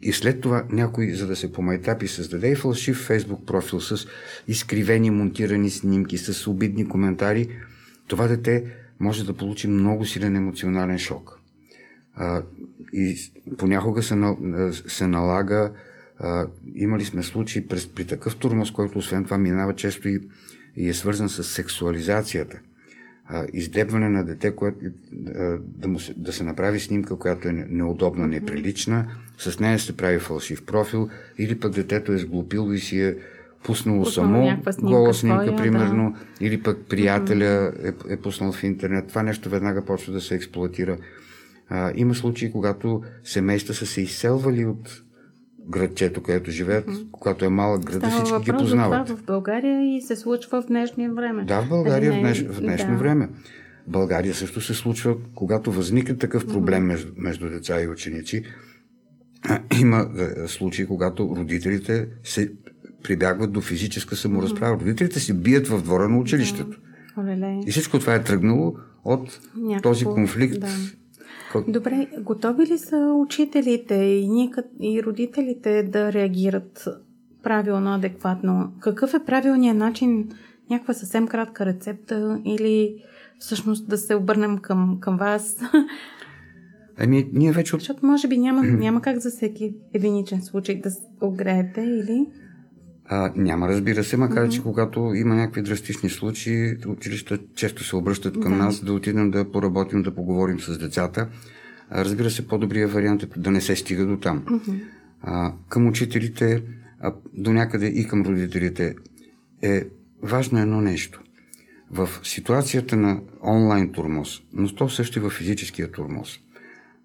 и 0.02 0.14
след 0.14 0.42
това 0.42 0.64
някой, 0.72 1.10
за 1.14 1.28
да 1.28 1.36
се 1.36 1.52
помайтапи, 1.52 2.08
създаде 2.08 2.52
и 2.52 2.56
фалшив 2.56 2.98
фейсбук 2.98 3.46
профил 3.46 3.80
с 3.80 4.08
изкривени 4.48 5.10
монтирани 5.10 5.70
снимки, 5.70 6.18
с 6.18 6.48
обидни 6.48 6.88
коментари, 6.88 7.50
това 8.08 8.28
дете 8.28 8.66
може 9.00 9.26
да 9.26 9.34
получи 9.34 9.68
много 9.68 10.06
силен 10.06 10.36
емоционален 10.36 10.98
шок. 10.98 11.40
А, 12.16 12.44
и 12.94 13.18
понякога 13.58 14.04
се, 14.04 14.16
се 14.72 15.08
налага, 15.08 15.72
а, 16.20 16.48
имали 16.76 17.06
сме 17.06 17.24
случаи 17.24 17.68
през, 17.68 17.88
при 17.88 18.06
такъв 18.06 18.36
турмоз, 18.36 18.72
който 18.72 19.00
освен 19.00 19.24
това 19.24 19.38
минава 19.38 19.76
често 19.76 20.10
и, 20.10 20.22
и 20.76 20.90
е 20.90 20.94
свързан 20.94 21.30
с 21.30 21.44
сексуализацията– 21.44 22.60
издебване 23.54 24.10
на 24.10 24.26
дете, 24.26 24.56
което, 24.56 24.78
да, 25.62 25.88
му 25.88 26.00
се, 26.00 26.14
да 26.18 26.34
се 26.34 26.44
направи 26.44 26.80
снимка, 26.80 27.20
която 27.20 27.48
е 27.48 27.52
неудобна, 27.52 28.28
неприлична, 28.28 29.08
с 29.38 29.60
нея 29.60 29.80
се 29.80 29.98
прави 29.98 30.20
фалшив 30.20 30.66
профил, 30.66 31.10
или 31.38 31.60
пък 31.60 31.72
детето 31.72 32.12
е 32.12 32.18
сглупило 32.18 32.74
и 32.74 32.80
си 32.80 33.02
е 33.02 33.16
пуснало 33.64 34.04
Пуснал 34.04 34.26
само 34.26 34.46
снимка, 34.46 34.72
гола 34.82 35.14
снимка, 35.14 35.44
своя, 35.44 35.58
примерно, 35.58 36.16
да. 36.40 36.46
или 36.46 36.64
пък 36.64 36.78
приятеля 36.90 37.74
е, 37.84 38.14
е 38.14 38.18
пуснал 38.18 38.52
в 38.52 38.64
интернет. 38.64 39.08
Това 39.08 39.24
нещо 39.24 39.50
веднага 39.50 39.86
почва 39.86 40.14
да 40.14 40.22
се 40.22 40.36
експлуатира. 40.36 40.98
А, 41.70 41.92
има 41.96 42.16
случаи, 42.16 42.52
когато 42.52 43.02
семейства 43.24 43.74
са 43.74 43.86
се 43.86 44.02
изселвали 44.02 44.66
от 44.66 45.02
градчето, 45.70 46.24
където 46.24 46.52
живеят, 46.52 46.88
mm-hmm. 46.88 47.12
когато 47.12 47.46
е 47.46 47.50
малък 47.50 47.86
град, 47.86 48.12
всички 48.12 48.52
ги 48.52 48.58
познават. 48.58 49.08
Това 49.08 49.18
в 49.18 49.24
България 49.24 49.96
и 49.96 50.02
се 50.02 50.16
случва 50.16 50.62
в 50.62 50.66
днешния 50.66 51.14
време. 51.14 51.44
Да, 51.44 51.62
в 51.62 51.70
България 51.70 52.14
в, 52.14 52.20
днеш, 52.20 52.46
в 52.46 52.62
днешно 52.62 52.92
да. 52.92 52.98
време. 52.98 53.30
България 53.88 54.34
също 54.34 54.62
се 54.62 54.74
случва, 54.74 55.16
когато 55.36 55.72
възникне 55.72 56.18
такъв 56.18 56.48
проблем 56.48 56.84
mm-hmm. 56.84 56.88
между, 56.88 57.12
между 57.18 57.50
деца 57.50 57.82
и 57.82 57.88
ученици. 57.88 58.44
Има 59.82 60.10
е, 60.18 60.48
случаи, 60.48 60.88
когато 60.88 61.36
родителите 61.38 62.08
се 62.24 62.52
прибягват 63.04 63.52
до 63.52 63.62
физическа 63.62 64.16
саморазправа. 64.16 64.78
Mm-hmm. 64.78 64.82
Родителите 64.82 65.20
се 65.20 65.34
бият 65.34 65.68
в 65.68 65.82
двора 65.82 66.10
на 66.10 66.18
училището. 66.18 66.78
Mm-hmm. 67.18 67.68
И 67.68 67.72
всичко 67.72 68.00
това 68.00 68.16
е 68.16 68.24
тръгнало 68.24 68.76
от 69.04 69.40
Някакво, 69.56 69.90
този 69.90 70.06
конфликт 70.06 70.60
да. 70.60 70.68
Добре, 71.68 72.08
готови 72.20 72.66
ли 72.66 72.78
са 72.78 73.14
учителите 73.18 73.96
и, 73.96 74.28
ние, 74.30 74.52
и 74.80 75.04
родителите 75.04 75.84
да 75.84 76.14
реагират 76.14 76.88
правилно, 77.44 77.94
адекватно? 77.94 78.74
Какъв 78.80 79.14
е 79.14 79.26
правилният 79.26 79.78
начин, 79.78 80.30
някаква 80.70 80.94
съвсем 80.94 81.28
кратка 81.28 81.66
рецепта 81.66 82.42
или 82.46 82.96
всъщност 83.40 83.90
да 83.90 83.98
се 83.98 84.16
обърнем 84.16 84.58
към, 84.58 84.98
към 85.00 85.18
вас? 85.18 85.60
Ами, 86.98 87.30
ние 87.34 87.52
вече... 87.52 87.72
Защото 87.74 88.06
може 88.06 88.28
би 88.28 88.38
няма, 88.38 88.64
няма 88.64 89.02
как 89.02 89.18
за 89.18 89.30
всеки 89.30 89.76
единичен 89.94 90.42
случай 90.42 90.82
да 90.82 90.90
огреете 91.22 91.82
или... 91.82 92.28
А, 93.06 93.32
няма, 93.36 93.68
разбира 93.68 94.04
се, 94.04 94.18
макар 94.18 94.48
mm-hmm. 94.48 94.52
че 94.52 94.64
когато 94.64 95.14
има 95.16 95.36
някакви 95.36 95.62
драстични 95.62 96.10
случаи, 96.10 96.78
училища 96.88 97.40
често 97.56 97.84
се 97.84 97.96
обръщат 97.96 98.40
към 98.40 98.52
да. 98.52 98.58
нас 98.58 98.84
да 98.84 98.94
отидем 98.94 99.32
да 99.32 99.52
поработим, 99.52 100.04
да 100.04 100.16
поговорим 100.16 100.60
с 100.60 100.78
децата. 100.78 101.28
А, 101.90 102.06
разбира 102.06 102.30
се, 102.30 102.48
по-добрият 102.48 102.92
вариант 102.92 103.24
е 103.24 103.28
да 103.38 103.52
не 103.52 103.62
се 103.62 103.76
стига 103.76 104.06
до 104.06 104.18
там. 104.18 104.44
Mm-hmm. 104.46 104.84
А, 105.22 105.54
към 105.70 105.88
учителите, 105.88 106.64
а 107.00 107.14
до 107.34 107.54
някъде 107.54 107.86
и 107.86 108.08
към 108.08 108.22
родителите 108.22 108.96
е 109.62 109.84
важно 110.24 110.60
едно 110.60 110.82
нещо. 110.82 111.22
В 111.92 112.10
ситуацията 112.24 112.96
на 112.96 113.20
онлайн 113.44 113.92
турмоз, 113.92 114.42
но 114.54 114.76
то 114.76 114.90
също 114.90 115.20
и 115.20 115.22
в 115.22 115.30
физическия 115.30 115.92
турмоз. 115.92 116.40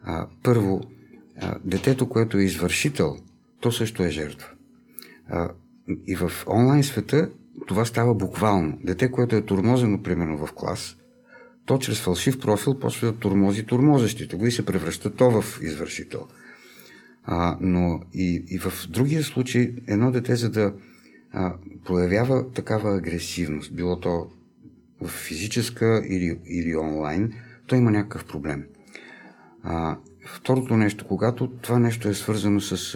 А, 0.03 0.27
първо, 0.43 0.81
а, 1.41 1.59
детето, 1.65 2.09
което 2.09 2.39
е 2.39 2.43
извършител, 2.43 3.17
то 3.61 3.73
също 3.73 4.03
е 4.03 4.11
жертва. 4.11 4.49
А, 5.29 5.49
и 6.07 6.16
в 6.16 6.30
онлайн 6.47 6.84
света 6.84 7.30
това 7.66 7.84
става 7.84 8.14
буквално. 8.14 8.78
Дете, 8.84 9.11
което 9.11 9.37
е 9.37 9.43
турмозено, 9.43 10.03
примерно 10.03 10.47
в 10.47 10.53
клас, 10.53 10.97
то 11.66 11.78
чрез 11.78 12.01
фалшив 12.01 12.41
профил 12.41 12.78
почва 12.78 13.12
да 13.12 13.18
турмози 13.18 13.66
турмозещите 13.66 14.37
го 14.37 14.47
и 14.47 14.53
се 14.53 14.66
превръща 14.66 15.14
то 15.14 15.43
в 15.43 15.61
извършител. 15.62 16.26
А, 17.24 17.59
но 17.61 18.01
и, 18.14 18.45
и 18.49 18.59
в 18.59 18.72
другия 18.89 19.22
случай 19.22 19.74
едно 19.87 20.11
дете, 20.11 20.37
за 20.37 20.51
да 20.51 20.72
а, 21.32 21.55
проявява 21.84 22.53
такава 22.53 22.97
агресивност, 22.97 23.74
било 23.74 24.01
то 24.01 24.26
в 25.01 25.09
физическа 25.09 26.03
или, 26.09 26.39
или 26.47 26.76
онлайн, 26.76 27.32
то 27.66 27.74
има 27.74 27.91
някакъв 27.91 28.24
проблем. 28.24 28.64
А, 29.62 29.99
второто 30.26 30.76
нещо, 30.76 31.07
когато 31.09 31.49
това 31.49 31.78
нещо 31.78 32.09
е 32.09 32.14
свързано 32.14 32.61
с, 32.61 32.95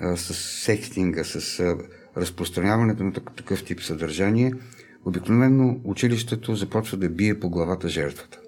а, 0.00 0.16
с 0.16 0.34
секстинга, 0.34 1.24
с 1.24 1.60
а, 1.60 1.76
разпространяването 2.18 3.04
на 3.04 3.12
такъв 3.12 3.64
тип 3.64 3.82
съдържание, 3.82 4.52
обикновено 5.04 5.80
училището 5.84 6.54
започва 6.54 6.96
да 6.96 7.08
бие 7.08 7.40
по 7.40 7.50
главата 7.50 7.88
жертвата. 7.88 8.38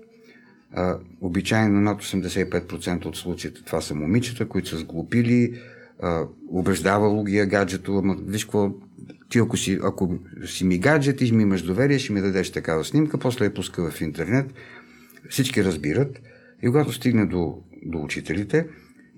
А, 0.73 0.99
обичайно 1.21 1.81
над 1.81 2.03
85% 2.03 3.07
от 3.07 3.17
случаите 3.17 3.65
това 3.65 3.81
са 3.81 3.95
момичета, 3.95 4.49
които 4.49 4.69
са 4.69 4.79
сглупили, 4.79 5.61
а, 6.03 6.25
убеждавало 6.49 7.25
ги 7.25 7.39
е 7.39 7.47
гаджето, 7.47 7.99
ама 7.99 8.17
виж 8.27 8.45
какво, 8.45 8.71
ти 9.29 9.39
ако 9.39 9.57
си, 9.57 9.79
ако 9.83 10.19
си 10.47 10.65
ми 10.65 10.79
гаджет 10.79 11.21
и 11.21 11.33
ми 11.33 11.43
имаш 11.43 11.63
доверие, 11.63 11.99
ще 11.99 12.13
ми 12.13 12.21
дадеш 12.21 12.51
такава 12.51 12.85
снимка, 12.85 13.19
после 13.19 13.45
я 13.45 13.55
пуска 13.55 13.91
в 13.91 14.01
интернет, 14.01 14.55
всички 15.31 15.65
разбират 15.65 16.21
и 16.63 16.67
когато 16.67 16.93
стигне 16.93 17.27
до, 17.27 17.63
до 17.85 17.99
учителите, 17.99 18.67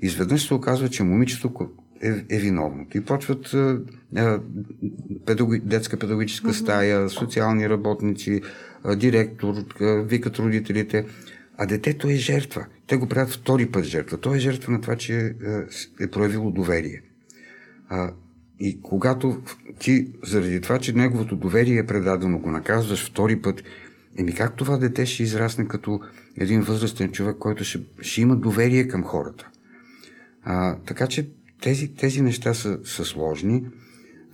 изведнъж 0.03 0.46
се 0.46 0.55
оказва, 0.55 0.88
че 0.88 1.03
момичето 1.03 1.55
е, 2.03 2.36
е 2.36 2.38
виновно. 2.38 2.86
И 2.94 3.00
почват 3.00 3.55
а, 3.55 4.40
педагог, 5.26 5.59
детска 5.59 5.98
педагогическа 5.98 6.55
стая, 6.55 7.09
социални 7.09 7.68
работници, 7.68 8.40
а, 8.84 8.96
директор, 8.96 9.55
а, 9.80 10.03
викат 10.03 10.38
родителите, 10.38 11.07
а 11.59 11.66
детето 11.66 12.09
е 12.09 12.14
жертва. 12.14 12.66
Те 12.86 12.96
го 12.96 13.09
правят 13.09 13.30
втори 13.30 13.66
път 13.66 13.84
жертва. 13.84 14.18
Той 14.18 14.36
е 14.36 14.40
жертва 14.40 14.72
на 14.72 14.80
това, 14.80 14.96
че 14.96 15.14
е, 15.16 16.05
е 16.05 16.11
проявило 16.11 16.50
доверие. 16.50 17.03
А, 17.88 18.12
и 18.61 18.80
когато 18.82 19.42
ти, 19.78 20.12
заради 20.24 20.61
това, 20.61 20.78
че 20.78 20.92
неговото 20.92 21.36
доверие 21.36 21.78
е 21.78 21.86
предадено, 21.86 22.38
го 22.38 22.50
наказваш 22.50 23.07
втори 23.07 23.42
път, 23.42 23.62
еми 24.18 24.34
как 24.34 24.57
това 24.57 24.76
дете 24.76 25.07
ще 25.07 25.22
израсне 25.22 25.68
като 25.68 26.00
един 26.36 26.61
възрастен 26.61 27.12
човек, 27.12 27.36
който 27.38 27.64
ще, 27.64 27.80
ще 28.00 28.20
има 28.20 28.36
доверие 28.36 28.88
към 28.88 29.05
хората? 29.05 29.48
А, 30.44 30.76
така 30.86 31.07
че 31.07 31.30
тези, 31.63 31.95
тези 31.95 32.23
неща 32.23 32.55
са, 32.55 32.79
са 32.85 33.05
сложни. 33.05 33.65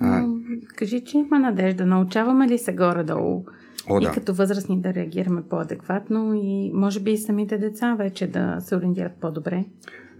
А... 0.00 0.20
Но, 0.20 0.40
кажи, 0.76 1.04
че 1.04 1.18
има 1.18 1.38
надежда. 1.38 1.86
Научаваме 1.86 2.48
ли 2.48 2.58
се 2.58 2.72
горе-долу? 2.72 3.44
О, 3.88 4.00
да. 4.00 4.08
И 4.08 4.10
като 4.14 4.34
възрастни 4.34 4.80
да 4.80 4.94
реагираме 4.94 5.42
по-адекватно 5.50 6.34
и 6.34 6.70
може 6.74 7.00
би 7.00 7.12
и 7.12 7.18
самите 7.18 7.58
деца 7.58 7.94
вече 7.94 8.26
да 8.26 8.56
се 8.60 8.76
ориентират 8.76 9.12
по-добре? 9.20 9.64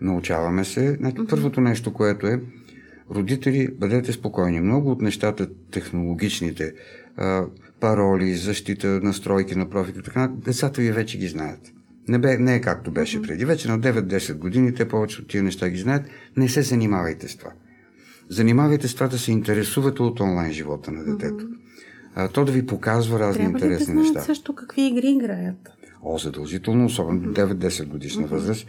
Научаваме 0.01 0.65
се. 0.65 0.95
Значи, 0.95 1.17
mm-hmm. 1.17 1.31
Първото 1.31 1.61
нещо, 1.61 1.93
което 1.93 2.27
е, 2.27 2.41
родители, 3.11 3.69
бъдете 3.79 4.13
спокойни. 4.13 4.61
Много 4.61 4.91
от 4.91 5.01
нещата, 5.01 5.49
технологичните, 5.71 6.73
а, 7.17 7.45
пароли, 7.81 8.35
защита, 8.35 8.87
настройки 8.87 9.55
на 9.55 9.71
профите, 9.71 10.03
така, 10.03 10.33
децата 10.45 10.81
ви 10.81 10.93
вече 10.93 11.19
ги 11.19 11.29
знаят. 11.29 11.73
Не, 12.09 12.19
бе, 12.19 12.39
не 12.39 12.55
е 12.55 12.61
както 12.61 12.91
беше 12.91 13.23
преди. 13.23 13.45
Вече 13.45 13.69
на 13.69 13.81
9-10 13.81 14.35
години 14.35 14.75
те 14.75 14.89
повече 14.89 15.23
от 15.23 15.29
тия 15.29 15.43
неща 15.43 15.69
ги 15.69 15.79
знаят. 15.79 16.07
Не 16.37 16.49
се 16.49 16.63
занимавайте 16.63 17.29
с 17.29 17.37
това. 17.37 17.51
Занимавайте 18.29 18.89
с 18.89 18.95
това 18.95 19.09
да 19.09 19.19
се 19.19 19.33
интересувате 19.33 20.03
от 20.03 20.21
онлайн 20.21 20.53
живота 20.53 20.93
на 20.93 21.05
детето. 21.05 21.47
А, 22.15 22.29
то 22.29 22.45
да 22.45 22.53
ви 22.53 22.67
показва 22.67 23.19
разни 23.19 23.45
Трябва 23.45 23.59
интересни 23.59 23.95
да 23.95 24.01
неща. 24.01 24.21
също 24.21 24.55
какви 24.55 24.87
игри 24.87 25.11
играят. 25.11 25.71
О, 26.03 26.19
задължително, 26.19 26.85
особено 26.85 27.21
до 27.21 27.29
9-10 27.29 27.87
годишна 27.87 28.27
възраст. 28.27 28.67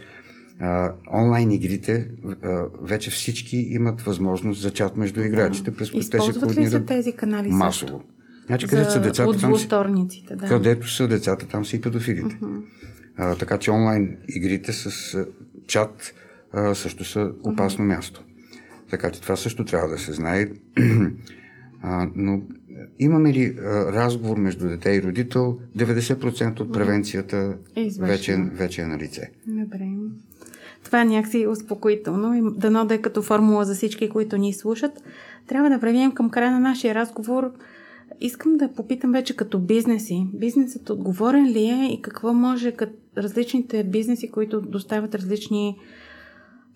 А, 0.60 0.92
онлайн 1.12 1.50
игрите 1.50 2.08
а, 2.42 2.64
вече 2.82 3.10
всички 3.10 3.56
имат 3.56 4.00
възможност 4.00 4.60
за 4.60 4.70
чат 4.70 4.96
между 4.96 5.20
играчите 5.20 5.74
през 5.74 5.90
Използват 5.94 6.56
ли 6.56 6.66
се 6.66 6.80
тези 6.80 7.12
канали 7.12 7.48
Масово. 7.48 8.02
Значи, 8.46 8.66
където 8.66 8.92
са 8.92 9.00
децата, 9.00 9.38
там 9.38 9.56
си, 9.56 9.68
да. 10.30 10.48
където 10.48 10.90
са 10.90 11.08
децата, 11.08 11.46
там 11.48 11.64
са 11.64 11.76
и 11.76 11.80
педофилите. 11.80 12.38
Uh-huh. 12.42 12.62
А, 13.22 13.36
така 13.36 13.58
че 13.58 13.70
онлайн 13.70 14.16
игрите 14.28 14.72
с 14.72 15.16
чат 15.66 16.14
а, 16.52 16.74
също 16.74 17.04
са 17.04 17.32
опасно 17.44 17.84
място. 17.84 18.24
Така 18.90 19.10
че 19.10 19.20
това 19.20 19.36
също 19.36 19.64
трябва 19.64 19.88
да 19.88 19.98
се 19.98 20.12
знае. 20.12 20.46
а, 21.82 22.08
но 22.16 22.42
имаме 22.98 23.32
ли 23.32 23.56
а, 23.58 23.92
разговор 23.92 24.36
между 24.36 24.68
дете 24.68 24.90
и 24.90 25.02
родител? 25.02 25.58
90% 25.76 26.60
от 26.60 26.72
превенцията 26.72 27.56
е 27.76 27.88
вече, 28.00 28.36
вече 28.52 28.82
е 28.82 28.86
на 28.86 28.98
лице. 28.98 29.30
Добре. 29.46 29.88
Това 30.84 31.00
е 31.00 31.04
някакси 31.04 31.46
успокоително 31.46 32.34
и 32.34 32.42
дано 32.60 32.84
да 32.84 32.94
е 32.94 32.98
като 32.98 33.22
формула 33.22 33.64
за 33.64 33.74
всички, 33.74 34.08
които 34.08 34.36
ни 34.36 34.52
слушат. 34.52 34.92
Трябва 35.46 35.70
да 35.70 35.80
преминем 35.80 36.12
към 36.12 36.30
края 36.30 36.52
на 36.52 36.60
нашия 36.60 36.94
разговор 36.94 37.52
Искам 38.20 38.56
да 38.56 38.72
попитам 38.72 39.12
вече 39.12 39.36
като 39.36 39.58
бизнеси. 39.58 40.26
Бизнесът 40.34 40.90
отговорен 40.90 41.46
ли 41.46 41.64
е 41.64 41.88
и 41.92 42.02
какво 42.02 42.34
може 42.34 42.72
като 42.72 42.92
различните 43.16 43.84
бизнеси, 43.84 44.30
които 44.30 44.60
доставят 44.60 45.14
различни 45.14 45.78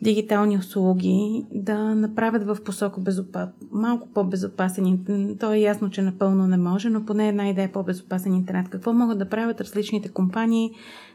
дигитални 0.02 0.56
услуги, 0.56 1.46
да 1.52 1.94
направят 1.94 2.44
в 2.44 2.58
посока 2.64 3.00
безопас... 3.00 3.48
малко 3.72 4.08
по-безопасен. 4.14 5.36
То 5.40 5.52
е 5.52 5.58
ясно, 5.58 5.90
че 5.90 6.02
напълно 6.02 6.46
не 6.46 6.56
може, 6.56 6.90
но 6.90 7.04
поне 7.04 7.28
една 7.28 7.48
идея 7.48 7.72
по-безопасен 7.72 8.34
интернет. 8.34 8.68
Какво 8.68 8.92
могат 8.92 9.18
да 9.18 9.28
правят 9.28 9.60
различните 9.60 10.08
компании, 10.08 10.70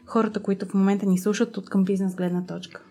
хората, 0.06 0.42
които 0.42 0.66
в 0.66 0.74
момента 0.74 1.06
ни 1.06 1.18
слушат 1.18 1.56
от 1.56 1.70
към 1.70 1.84
бизнес 1.84 2.14
гледна 2.14 2.46
точка? 2.46 2.82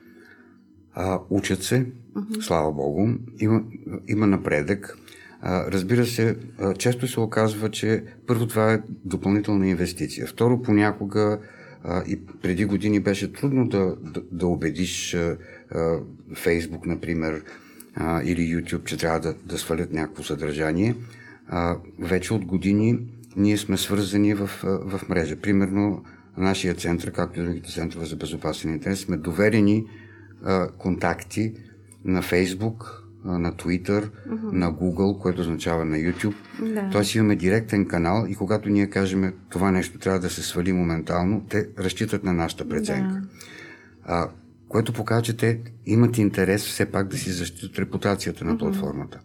А, 0.93 1.19
учат 1.30 1.63
се, 1.63 1.86
uh-huh. 2.15 2.41
слава 2.41 2.71
Богу. 2.71 3.07
Има, 3.39 3.61
има 4.07 4.27
напредък. 4.27 4.97
А, 5.41 5.71
разбира 5.71 6.05
се, 6.05 6.38
а, 6.59 6.73
често 6.73 7.07
се 7.07 7.19
оказва, 7.19 7.69
че 7.69 8.03
първо 8.27 8.47
това 8.47 8.73
е 8.73 8.82
допълнителна 9.05 9.67
инвестиция. 9.67 10.27
Второ, 10.27 10.61
понякога 10.61 11.39
и 12.07 12.19
преди 12.41 12.65
години 12.65 12.99
беше 12.99 13.33
трудно 13.33 13.67
да, 13.67 13.95
да, 14.01 14.21
да 14.31 14.47
убедиш 14.47 15.13
а, 15.13 15.37
а, 15.71 15.99
Фейсбук, 16.35 16.85
например, 16.85 17.43
а, 17.95 18.23
или 18.23 18.41
YouTube, 18.41 18.83
че 18.83 18.97
трябва 18.97 19.19
да, 19.19 19.33
да 19.33 19.57
свалят 19.57 19.93
някакво 19.93 20.23
съдържание. 20.23 20.95
А, 21.47 21.77
вече 21.99 22.33
от 22.33 22.45
години 22.45 22.99
ние 23.35 23.57
сме 23.57 23.77
свързани 23.77 24.33
в, 24.33 24.49
в 24.63 25.01
мрежа. 25.09 25.35
Примерно, 25.35 26.03
нашия 26.37 26.75
център, 26.75 27.11
както 27.11 27.39
и 27.39 27.43
другите 27.43 27.71
центрове 27.71 28.05
за 28.05 28.15
безопасен 28.15 28.73
интернет, 28.73 28.99
сме 28.99 29.17
доверени 29.17 29.85
а, 30.43 30.69
контакти 30.71 31.53
на 32.05 32.21
Фейсбук, 32.21 32.98
на 33.26 33.53
Twitter, 33.53 34.09
uh-huh. 34.09 34.51
на 34.51 34.74
Google, 34.74 35.20
което 35.20 35.41
означава 35.41 35.86
на 35.86 35.97
YouTube. 35.97 36.36
Да. 36.61 36.89
Тоест 36.91 37.15
имаме 37.15 37.36
директен 37.36 37.88
канал 37.88 38.26
и 38.30 38.36
когато 38.36 38.70
ние 38.70 38.89
кажем 38.89 39.34
това 39.49 39.72
нещо 39.72 39.99
трябва 39.99 40.20
да 40.20 40.30
се 40.30 40.43
свали 40.43 40.74
моментално, 40.74 41.45
те 41.49 41.67
разчитат 41.80 42.24
на 42.24 42.34
нашата 42.34 42.70
преценка. 42.70 43.13
Да. 43.13 43.28
А, 44.05 44.30
което 44.67 44.93
показва, 44.93 45.22
че 45.22 45.38
те 45.38 45.59
имат 45.86 46.17
интерес 46.17 46.65
все 46.65 46.86
пак 46.86 47.07
да 47.07 47.17
си 47.17 47.32
защитят 47.32 47.80
репутацията 47.80 48.45
на 48.45 48.57
платформата. 48.57 49.20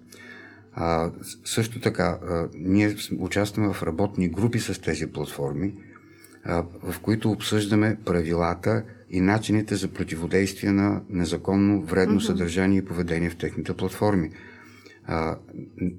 А, 0.75 1.11
също 1.45 1.81
така, 1.81 2.19
а, 2.29 2.49
ние 2.55 2.97
участваме 3.19 3.73
в 3.73 3.83
работни 3.83 4.29
групи 4.29 4.61
с 4.61 4.81
тези 4.81 5.07
платформи, 5.07 5.75
в 6.83 7.01
които 7.03 7.31
обсъждаме 7.31 7.97
правилата 8.05 8.83
и 9.11 9.21
начините 9.21 9.75
за 9.75 9.89
противодействие 9.89 10.73
на 10.73 11.03
незаконно 11.11 11.83
вредно 11.83 12.21
uh-huh. 12.21 12.27
съдържание 12.27 12.79
и 12.79 12.85
поведение 12.85 13.31
в 13.31 13.37
техните 13.37 13.75
платформи. 13.75 14.31
А, 15.07 15.37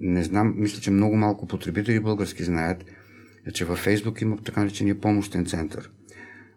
не 0.01 0.23
знам, 0.23 0.53
мисля, 0.57 0.81
че 0.81 0.91
много 0.91 1.15
малко 1.15 1.47
потребители 1.47 1.99
български 1.99 2.43
знаят, 2.43 2.85
че 3.53 3.65
във 3.65 3.79
Фейсбук 3.79 4.21
има 4.21 4.37
така 4.37 4.59
наречения 4.59 5.01
помощен 5.01 5.45
център, 5.45 5.91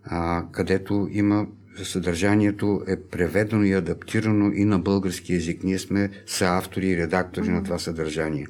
а, 0.04 0.44
където 0.52 1.08
има 1.10 1.46
съдържанието 1.84 2.82
е 2.86 2.96
преведено 2.96 3.64
и 3.64 3.72
адаптирано 3.72 4.52
и 4.52 4.64
на 4.64 4.78
български 4.78 5.34
язик. 5.34 5.64
Ние 5.64 5.78
сме 5.78 6.10
съавтори 6.26 6.88
и 6.88 6.96
редактори 6.96 7.46
mm-hmm. 7.46 7.52
на 7.52 7.64
това 7.64 7.78
съдържание, 7.78 8.46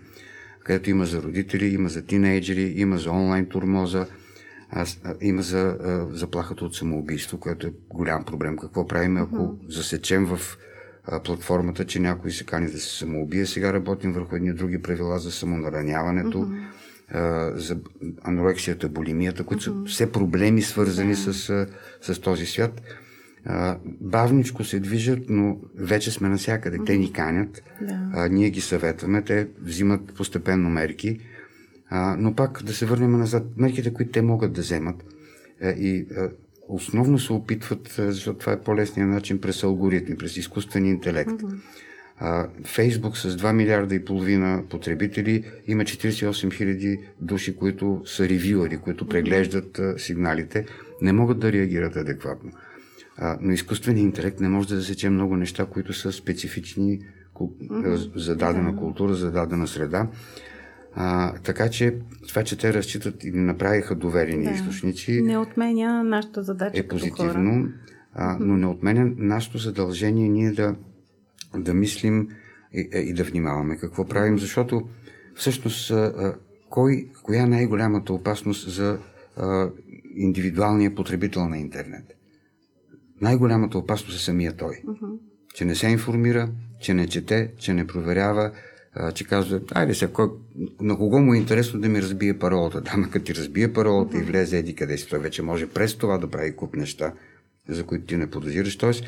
където 0.65 0.91
има 0.91 1.07
за 1.07 1.23
родители, 1.23 1.67
има 1.67 1.89
за 1.89 2.03
тинейджери, 2.03 2.75
има 2.77 2.99
за 2.99 3.11
онлайн 3.11 3.47
турмоза, 3.47 4.07
а, 4.71 4.87
а, 5.05 5.15
има 5.21 5.43
за 5.43 5.61
а, 5.61 6.07
заплахата 6.17 6.65
от 6.65 6.75
самоубийство, 6.75 7.41
което 7.41 7.67
е 7.67 7.73
голям 7.89 8.25
проблем. 8.25 8.57
Какво 8.57 8.87
правим, 8.87 9.17
ако 9.17 9.37
mm-hmm. 9.37 9.69
засечем 9.69 10.27
в 10.27 10.59
а, 11.05 11.23
платформата, 11.23 11.85
че 11.85 12.01
някой 12.01 12.31
се 12.31 12.45
кани 12.45 12.67
да 12.67 12.79
се 12.79 12.99
самоубие? 12.99 13.47
Сега 13.47 13.73
работим 13.73 14.13
върху 14.13 14.37
едни 14.37 14.53
други 14.53 14.83
правила 14.83 15.19
за 15.19 15.33
самонараняването. 15.33 16.39
Mm-hmm 16.39 16.79
за 17.55 17.77
анорексията, 18.23 18.89
булимията, 18.89 19.45
които 19.45 19.63
са 19.63 19.75
все 19.87 20.13
проблеми 20.13 20.63
свързани 20.63 21.15
с, 21.15 21.67
с 22.03 22.21
този 22.21 22.47
свят. 22.47 22.83
бавничко 23.85 24.65
се 24.65 24.81
движат, 24.81 25.19
но 25.29 25.59
вече 25.75 26.11
сме 26.11 26.29
навсякъде. 26.29 26.79
Те 26.87 26.97
ни 26.97 27.13
канят, 27.13 27.63
да. 27.81 28.29
ние 28.29 28.51
ги 28.51 28.61
съветваме, 28.61 29.23
те 29.23 29.49
взимат 29.61 30.15
постепенно 30.15 30.71
мерки, 30.71 31.21
но 31.93 32.35
пак 32.35 32.63
да 32.63 32.73
се 32.73 32.87
върнем 32.87 33.19
назад. 33.19 33.45
Мерките, 33.57 33.93
които 33.93 34.13
те 34.13 34.23
могат 34.23 34.53
да 34.53 34.61
вземат 34.61 35.05
и 35.63 36.07
основно 36.69 37.19
се 37.19 37.33
опитват, 37.33 37.95
защото 37.99 38.39
това 38.39 38.53
е 38.53 38.61
по-лесният 38.61 39.11
начин 39.11 39.41
през 39.41 39.63
алгоритми, 39.65 40.17
през 40.17 40.37
изкуствен 40.37 40.87
интелект. 40.87 41.31
Mm-hmm 41.31 41.59
Фейсбук 42.65 43.17
с 43.17 43.37
2 43.37 43.53
милиарда 43.53 43.95
и 43.95 44.05
половина 44.05 44.63
потребители 44.71 45.45
има 45.67 45.83
48 45.83 46.55
хиляди 46.55 47.01
души, 47.21 47.57
които 47.57 48.03
са 48.05 48.29
ревюари, 48.29 48.79
които 48.79 49.09
преглеждат 49.09 49.81
сигналите, 49.97 50.67
не 51.03 51.13
могат 51.13 51.39
да 51.39 51.53
реагират 51.53 51.97
адекватно. 51.97 52.51
но 53.41 53.53
изкуственият 53.53 54.05
интелект 54.05 54.41
не 54.41 54.49
може 54.49 54.69
да 54.69 54.77
засече 54.77 55.11
много 55.11 55.37
неща, 55.37 55.67
които 55.67 55.93
са 55.93 56.13
специфични 56.13 57.01
за 58.17 58.37
дадена 58.37 58.77
култура, 58.77 59.15
за 59.15 59.31
дадена 59.31 59.67
среда. 59.67 60.09
А, 61.01 61.35
така 61.39 61.71
че 61.71 61.99
това, 62.29 62.45
че 62.45 62.59
те 62.59 62.75
разчитат 62.75 63.25
и 63.25 63.31
направиха 63.31 63.95
доверени 63.95 64.45
да. 64.45 64.51
източници. 64.51 65.23
Не 65.23 65.39
отменя 65.39 66.05
нашата 66.05 66.43
задача. 66.43 66.81
Е 66.81 66.89
позитивно, 66.89 67.69
а, 68.13 68.37
но 68.41 68.57
не 68.57 68.67
отменя 68.67 69.13
нашето 69.17 69.59
задължение 69.59 70.29
ние 70.29 70.53
да 70.53 70.77
да 71.57 71.75
мислим 71.75 72.29
и, 72.73 72.89
и 72.93 73.13
да 73.13 73.25
внимаваме 73.25 73.77
какво 73.77 74.05
правим, 74.05 74.39
защото 74.39 74.89
всъщност 75.35 75.93
кой, 76.71 77.11
коя 77.23 77.43
е 77.43 77.47
най-голямата 77.49 78.13
опасност 78.13 78.71
за 78.71 78.99
а, 79.37 79.71
индивидуалния 80.17 80.95
потребител 80.95 81.49
на 81.49 81.59
интернет? 81.59 82.05
Най-голямата 83.21 83.79
опасност 83.79 84.19
е 84.19 84.23
самия 84.25 84.57
той. 84.57 84.83
Uh-huh. 84.87 85.19
Че 85.55 85.65
не 85.65 85.75
се 85.75 85.89
информира, 85.89 86.51
че 86.81 86.95
не 86.95 87.07
чете, 87.07 87.53
че 87.59 87.75
не 87.75 87.87
проверява, 87.87 88.43
а, 88.45 88.53
че 89.15 89.25
казва, 89.25 89.61
айде 89.75 89.95
се, 89.95 90.07
кой, 90.07 90.29
на 90.81 90.97
кого 90.97 91.21
му 91.21 91.35
е 91.35 91.39
интересно 91.39 91.81
да 91.81 91.89
ми 91.89 92.03
разбие 92.03 92.39
паролата? 92.39 92.81
Да, 92.81 93.09
като 93.11 93.25
ти 93.25 93.35
разбие 93.35 93.73
паролата 93.73 94.19
и 94.19 94.23
влезе 94.23 94.59
еди 94.59 94.75
къде 94.75 94.99
си, 94.99 95.09
той 95.09 95.19
вече 95.19 95.43
може 95.43 95.67
през 95.67 95.95
това 95.95 96.19
да 96.19 96.31
прави 96.31 96.57
куп 96.57 96.77
неща, 96.77 97.13
за 97.69 97.85
които 97.85 98.07
ти 98.07 98.17
не 98.17 98.31
подозираш. 98.31 98.77
Тоест, 98.77 99.05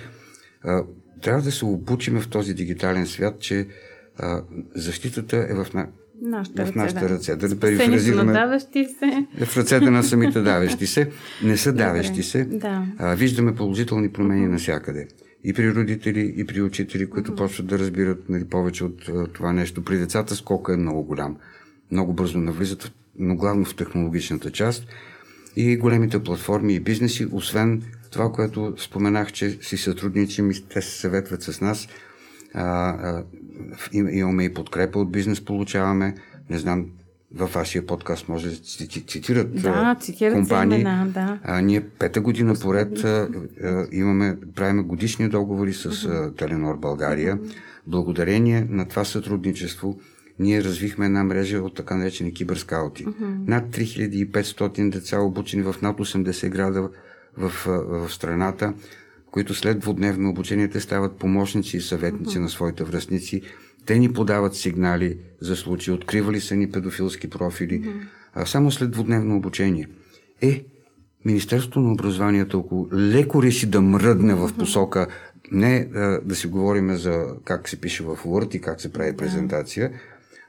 а, 0.64 0.82
трябва 1.22 1.43
да 1.43 1.53
се 1.53 1.64
обучим 1.64 2.20
в 2.20 2.28
този 2.28 2.55
дигитален 2.55 3.07
свят, 3.07 3.41
че 3.41 3.66
а, 4.18 4.43
защитата 4.74 5.36
е 5.36 5.55
в, 5.55 5.66
на, 5.74 5.88
нашата 6.22 6.66
в 6.66 6.74
нашите 6.74 7.01
ръце. 7.01 7.14
ръце. 7.14 7.36
Да 7.36 7.49
не 7.49 7.61
перифразираме. 7.61 8.32
давещи 8.32 8.84
се. 8.99 9.26
Е 9.41 9.45
в 9.45 9.57
ръцете 9.57 9.91
на 9.91 10.03
самите 10.03 10.41
давещи 10.41 10.86
се. 10.86 11.11
Не 11.45 11.57
са 11.57 11.72
давещи 11.72 12.22
се. 12.22 12.45
Да. 12.45 12.86
А, 12.99 13.14
виждаме 13.14 13.55
положителни 13.55 14.12
промени 14.12 14.47
навсякъде. 14.47 15.09
И 15.45 15.53
при 15.53 15.74
родители, 15.74 16.34
и 16.36 16.47
при 16.47 16.62
учители, 16.62 17.11
които 17.11 17.32
uh-huh. 17.32 17.36
почват 17.36 17.66
да 17.66 17.78
разбират 17.78 18.28
нали, 18.28 18.45
повече 18.45 18.84
от 18.84 19.09
а, 19.09 19.26
това 19.26 19.53
нещо. 19.53 19.84
При 19.84 19.99
децата 19.99 20.36
скока 20.36 20.74
е 20.74 20.76
много 20.76 21.03
голям. 21.03 21.36
Много 21.91 22.12
бързо 22.12 22.38
навлизат, 22.38 22.93
но 23.18 23.36
главно 23.36 23.64
в 23.64 23.76
технологичната 23.76 24.51
част. 24.51 24.86
И 25.57 25.76
големите 25.76 26.22
платформи 26.22 26.74
и 26.74 26.80
бизнеси, 26.80 27.28
освен 27.32 27.82
това, 28.11 28.32
което 28.32 28.74
споменах, 28.78 29.32
че 29.32 29.51
си 29.51 29.76
сътрудничим 29.76 30.51
и 30.51 30.55
те 30.68 30.82
се 30.82 31.01
съветват 31.01 31.43
с 31.43 31.61
нас. 31.61 31.88
А, 32.55 32.88
а, 32.88 33.24
имаме 33.93 34.45
и 34.45 34.55
подкрепа 34.55 34.99
от 34.99 35.12
бизнес, 35.12 35.41
получаваме. 35.41 36.14
Не 36.51 36.59
знам, 36.59 36.86
във 37.35 37.53
вашия 37.53 37.87
подкаст 37.87 38.28
може 38.28 38.51
да 38.51 38.57
цитират 38.57 39.62
да, 39.62 39.97
цитират 40.01 40.35
компании. 40.35 40.81
Имена, 40.81 41.07
да. 41.07 41.39
а, 41.45 41.61
ние 41.61 41.81
пета 41.81 42.20
година 42.20 42.55
поред 42.62 43.05
а, 43.05 43.28
а, 43.62 43.87
имаме, 43.93 44.39
правим 44.55 44.83
годишни 44.83 45.28
договори 45.28 45.72
с 45.72 45.91
uh-huh. 45.91 46.37
Теленор 46.37 46.76
България. 46.76 47.37
Uh-huh. 47.37 47.55
Благодарение 47.87 48.66
на 48.70 48.89
това 48.89 49.05
сътрудничество 49.05 50.01
ние 50.39 50.64
развихме 50.64 51.07
една 51.07 51.24
мрежа 51.24 51.59
от 51.59 51.74
така 51.76 51.97
наречени 51.97 52.35
киберскаути. 52.35 53.07
Uh-huh. 53.07 53.49
Над 53.49 53.64
3500 53.64 54.91
деца 54.91 55.20
обучени 55.20 55.62
в 55.62 55.74
над 55.83 55.99
80 55.99 56.49
града 56.49 56.91
в, 57.37 57.53
в 57.66 58.12
страната, 58.12 58.74
които 59.31 59.55
след 59.55 59.78
двудневно 59.78 60.31
обучение 60.31 60.68
те 60.68 60.81
стават 60.81 61.18
помощници 61.18 61.76
и 61.76 61.81
съветници 61.81 62.37
uh-huh. 62.37 62.43
на 62.43 62.49
своите 62.49 62.85
връзници. 62.85 63.43
Те 63.87 63.99
ни 63.99 64.12
подават 64.12 64.55
сигнали 64.55 65.18
за 65.41 65.57
случаи, 65.57 65.95
откривали 65.95 66.41
са 66.41 66.57
ни 66.57 66.70
педофилски 66.70 67.31
профили, 67.31 67.83
uh-huh. 67.83 68.03
а 68.35 68.47
само 68.47 68.70
след 68.70 68.91
двудневно 68.91 69.37
обучение. 69.37 69.89
Е, 70.43 70.64
Министерството 71.24 71.81
на 71.81 71.93
образованието, 71.93 72.61
ако 72.61 72.89
леко 72.93 73.43
реши 73.43 73.66
да 73.66 73.81
мръдне 73.81 74.35
в 74.35 74.51
посока 74.59 75.07
не 75.53 75.89
а, 75.95 76.20
да 76.24 76.35
си 76.35 76.47
говорим 76.47 76.97
за 76.97 77.26
как 77.45 77.68
се 77.68 77.81
пише 77.81 78.03
в 78.03 78.16
Word 78.16 78.57
и 78.57 78.61
как 78.61 78.81
се 78.81 78.93
прави 78.93 79.16
презентация, 79.16 79.93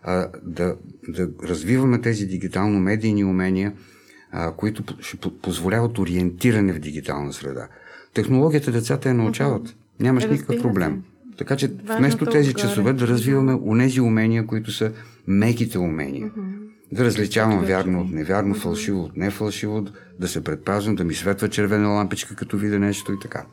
а 0.03 0.29
да, 0.43 0.75
да 1.07 1.29
развиваме 1.43 2.01
тези 2.01 2.25
дигитално-медийни 2.25 3.25
умения– 3.25 3.73
а, 4.31 4.51
които 4.51 4.83
ще 5.01 5.17
позволяват 5.41 5.97
ориентиране 5.97 6.73
в 6.73 6.79
дигитална 6.79 7.33
среда. 7.33 7.67
Технологията 8.13 8.71
децата 8.71 9.09
я 9.09 9.15
научават. 9.15 9.75
Нямаш 9.99 10.23
Разбира 10.23 10.33
никакъв 10.33 10.61
проблем. 10.61 11.03
Така 11.41 11.55
че 11.55 11.67
Важно 11.67 11.97
вместо 11.97 12.25
тези 12.25 12.53
часове 12.53 12.93
да 12.93 13.07
развиваме 13.07 13.53
унези 13.53 14.01
умения, 14.01 14.47
които 14.47 14.71
са 14.71 14.91
меките 15.27 15.79
умения. 15.79 16.29
Uh-huh. 16.29 16.57
Да 16.91 17.05
различавам 17.05 17.59
вярно 17.65 18.01
от 18.01 18.11
невярно, 18.11 18.55
uh-huh. 18.55 18.61
фалшиво 18.61 19.03
от 19.03 19.17
нефалшиво, 19.17 19.85
да 20.19 20.27
се 20.27 20.43
предпазвам, 20.43 20.95
да 20.95 21.03
ми 21.03 21.13
светва 21.13 21.49
червена 21.49 21.89
лампичка, 21.89 22.35
като 22.35 22.57
видя 22.57 22.79
нещо 22.79 23.13
и 23.13 23.19
така. 23.21 23.45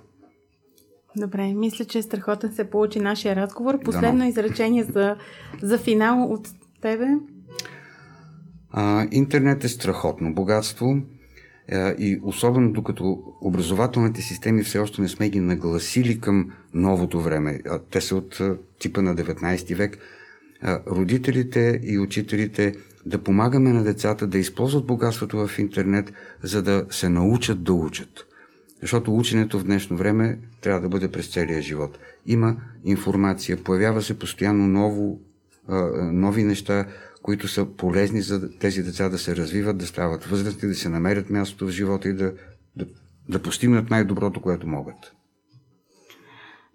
Добре, 1.16 1.54
мисля, 1.54 1.84
че 1.84 2.02
страхотен 2.02 2.52
се 2.52 2.70
получи 2.70 3.00
нашия 3.00 3.36
разговор. 3.36 3.78
Последно 3.84 4.18
да, 4.18 4.26
изречение 4.26 4.84
за, 4.84 5.16
за 5.62 5.78
финал 5.78 6.32
от 6.32 6.48
тебе. 6.82 7.06
А, 8.70 9.06
интернет 9.10 9.64
е 9.64 9.68
страхотно 9.68 10.34
богатство 10.34 10.96
и 11.98 12.20
особено 12.22 12.72
докато 12.72 13.22
образователните 13.40 14.22
системи 14.22 14.62
все 14.62 14.78
още 14.78 15.02
не 15.02 15.08
сме 15.08 15.28
ги 15.28 15.40
нагласили 15.40 16.20
към 16.20 16.50
новото 16.74 17.20
време, 17.20 17.60
те 17.90 18.00
са 18.00 18.16
от 18.16 18.40
а, 18.40 18.56
типа 18.78 19.02
на 19.02 19.16
19 19.16 19.74
век, 19.74 19.98
а, 20.62 20.80
родителите 20.86 21.80
и 21.82 21.98
учителите 21.98 22.74
да 23.06 23.18
помагаме 23.18 23.72
на 23.72 23.84
децата 23.84 24.26
да 24.26 24.38
използват 24.38 24.86
богатството 24.86 25.46
в 25.46 25.58
интернет, 25.58 26.12
за 26.42 26.62
да 26.62 26.86
се 26.90 27.08
научат 27.08 27.62
да 27.62 27.72
учат. 27.72 28.26
Защото 28.80 29.16
ученето 29.16 29.58
в 29.58 29.64
днешно 29.64 29.96
време 29.96 30.38
трябва 30.60 30.80
да 30.80 30.88
бъде 30.88 31.08
през 31.08 31.32
целия 31.32 31.62
живот. 31.62 31.98
Има 32.26 32.56
информация, 32.84 33.56
появява 33.56 34.02
се 34.02 34.18
постоянно 34.18 34.66
ново, 34.68 35.20
нови 36.12 36.44
неща, 36.44 36.86
които 37.22 37.48
са 37.48 37.66
полезни 37.76 38.22
за 38.22 38.58
тези 38.58 38.82
деца 38.82 39.08
да 39.08 39.18
се 39.18 39.36
развиват, 39.36 39.78
да 39.78 39.86
стават 39.86 40.24
възрастни, 40.24 40.68
да 40.68 40.74
се 40.74 40.88
намерят 40.88 41.30
мястото 41.30 41.66
в 41.66 41.70
живота 41.70 42.08
и 42.08 42.12
да, 42.12 42.32
да, 42.76 42.86
да 43.28 43.42
постигнат 43.42 43.90
най-доброто, 43.90 44.40
което 44.40 44.66
могат. 44.66 45.12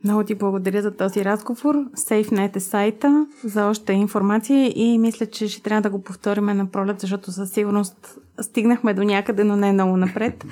Много 0.04 0.24
ти 0.24 0.36
благодаря 0.36 0.82
за 0.82 0.92
този 0.92 1.26
разговор. 1.26 1.76
SafeNet 1.76 2.56
е 2.56 2.60
сайта 2.60 3.28
за 3.44 3.66
още 3.66 3.94
информация 3.94 4.74
и 4.76 5.00
мисля, 5.00 5.26
че 5.26 5.48
ще 5.48 5.64
трябва 5.64 5.82
да 5.82 5.90
го 5.90 6.04
повторим 6.04 6.46
на 6.46 6.66
пролет, 6.66 7.00
защото 7.00 7.32
със 7.32 7.52
сигурност 7.52 8.18
стигнахме 8.42 8.94
до 8.94 9.04
някъде, 9.04 9.44
но 9.44 9.56
не 9.56 9.72
много 9.72 9.98
напред. 9.98 10.46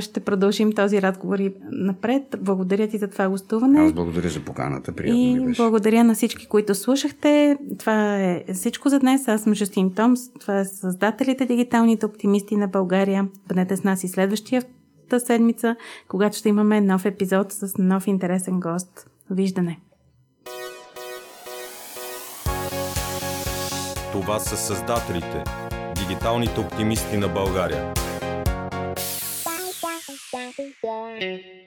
ще 0.00 0.20
продължим 0.20 0.72
този 0.72 1.02
разговор 1.02 1.38
и 1.38 1.54
напред. 1.70 2.22
Благодаря 2.40 2.88
ти 2.88 2.98
за 2.98 3.08
това 3.08 3.28
гостуване. 3.28 3.80
Аз 3.80 3.92
благодаря 3.92 4.28
за 4.28 4.40
поканата. 4.40 4.92
Приятно 4.92 5.20
и 5.20 5.46
беше. 5.46 5.62
благодаря 5.62 6.04
на 6.04 6.14
всички, 6.14 6.46
които 6.46 6.74
слушахте. 6.74 7.58
Това 7.78 8.16
е 8.16 8.44
всичко 8.54 8.88
за 8.88 8.98
днес. 8.98 9.28
Аз 9.28 9.42
съм 9.42 9.54
Жустин 9.54 9.94
Томс. 9.94 10.20
Това 10.40 10.60
е 10.60 10.64
създателите 10.64 11.46
Дигиталните 11.46 12.06
оптимисти 12.06 12.56
на 12.56 12.68
България. 12.68 13.28
Бъдете 13.48 13.76
с 13.76 13.84
нас 13.84 14.04
и 14.04 14.08
следващия 14.08 14.62
следващата 15.10 15.20
седмица, 15.20 15.76
когато 16.08 16.36
ще 16.36 16.48
имаме 16.48 16.80
нов 16.80 17.04
епизод 17.04 17.52
с 17.52 17.78
нов 17.78 18.06
интересен 18.06 18.60
гост. 18.60 19.06
Виждане! 19.30 19.80
Това 24.12 24.38
са 24.38 24.56
създателите, 24.56 25.44
дигиталните 25.96 26.60
оптимисти 26.60 27.16
на 27.16 27.28
България. 27.28 27.94
Yeah. 31.20 31.59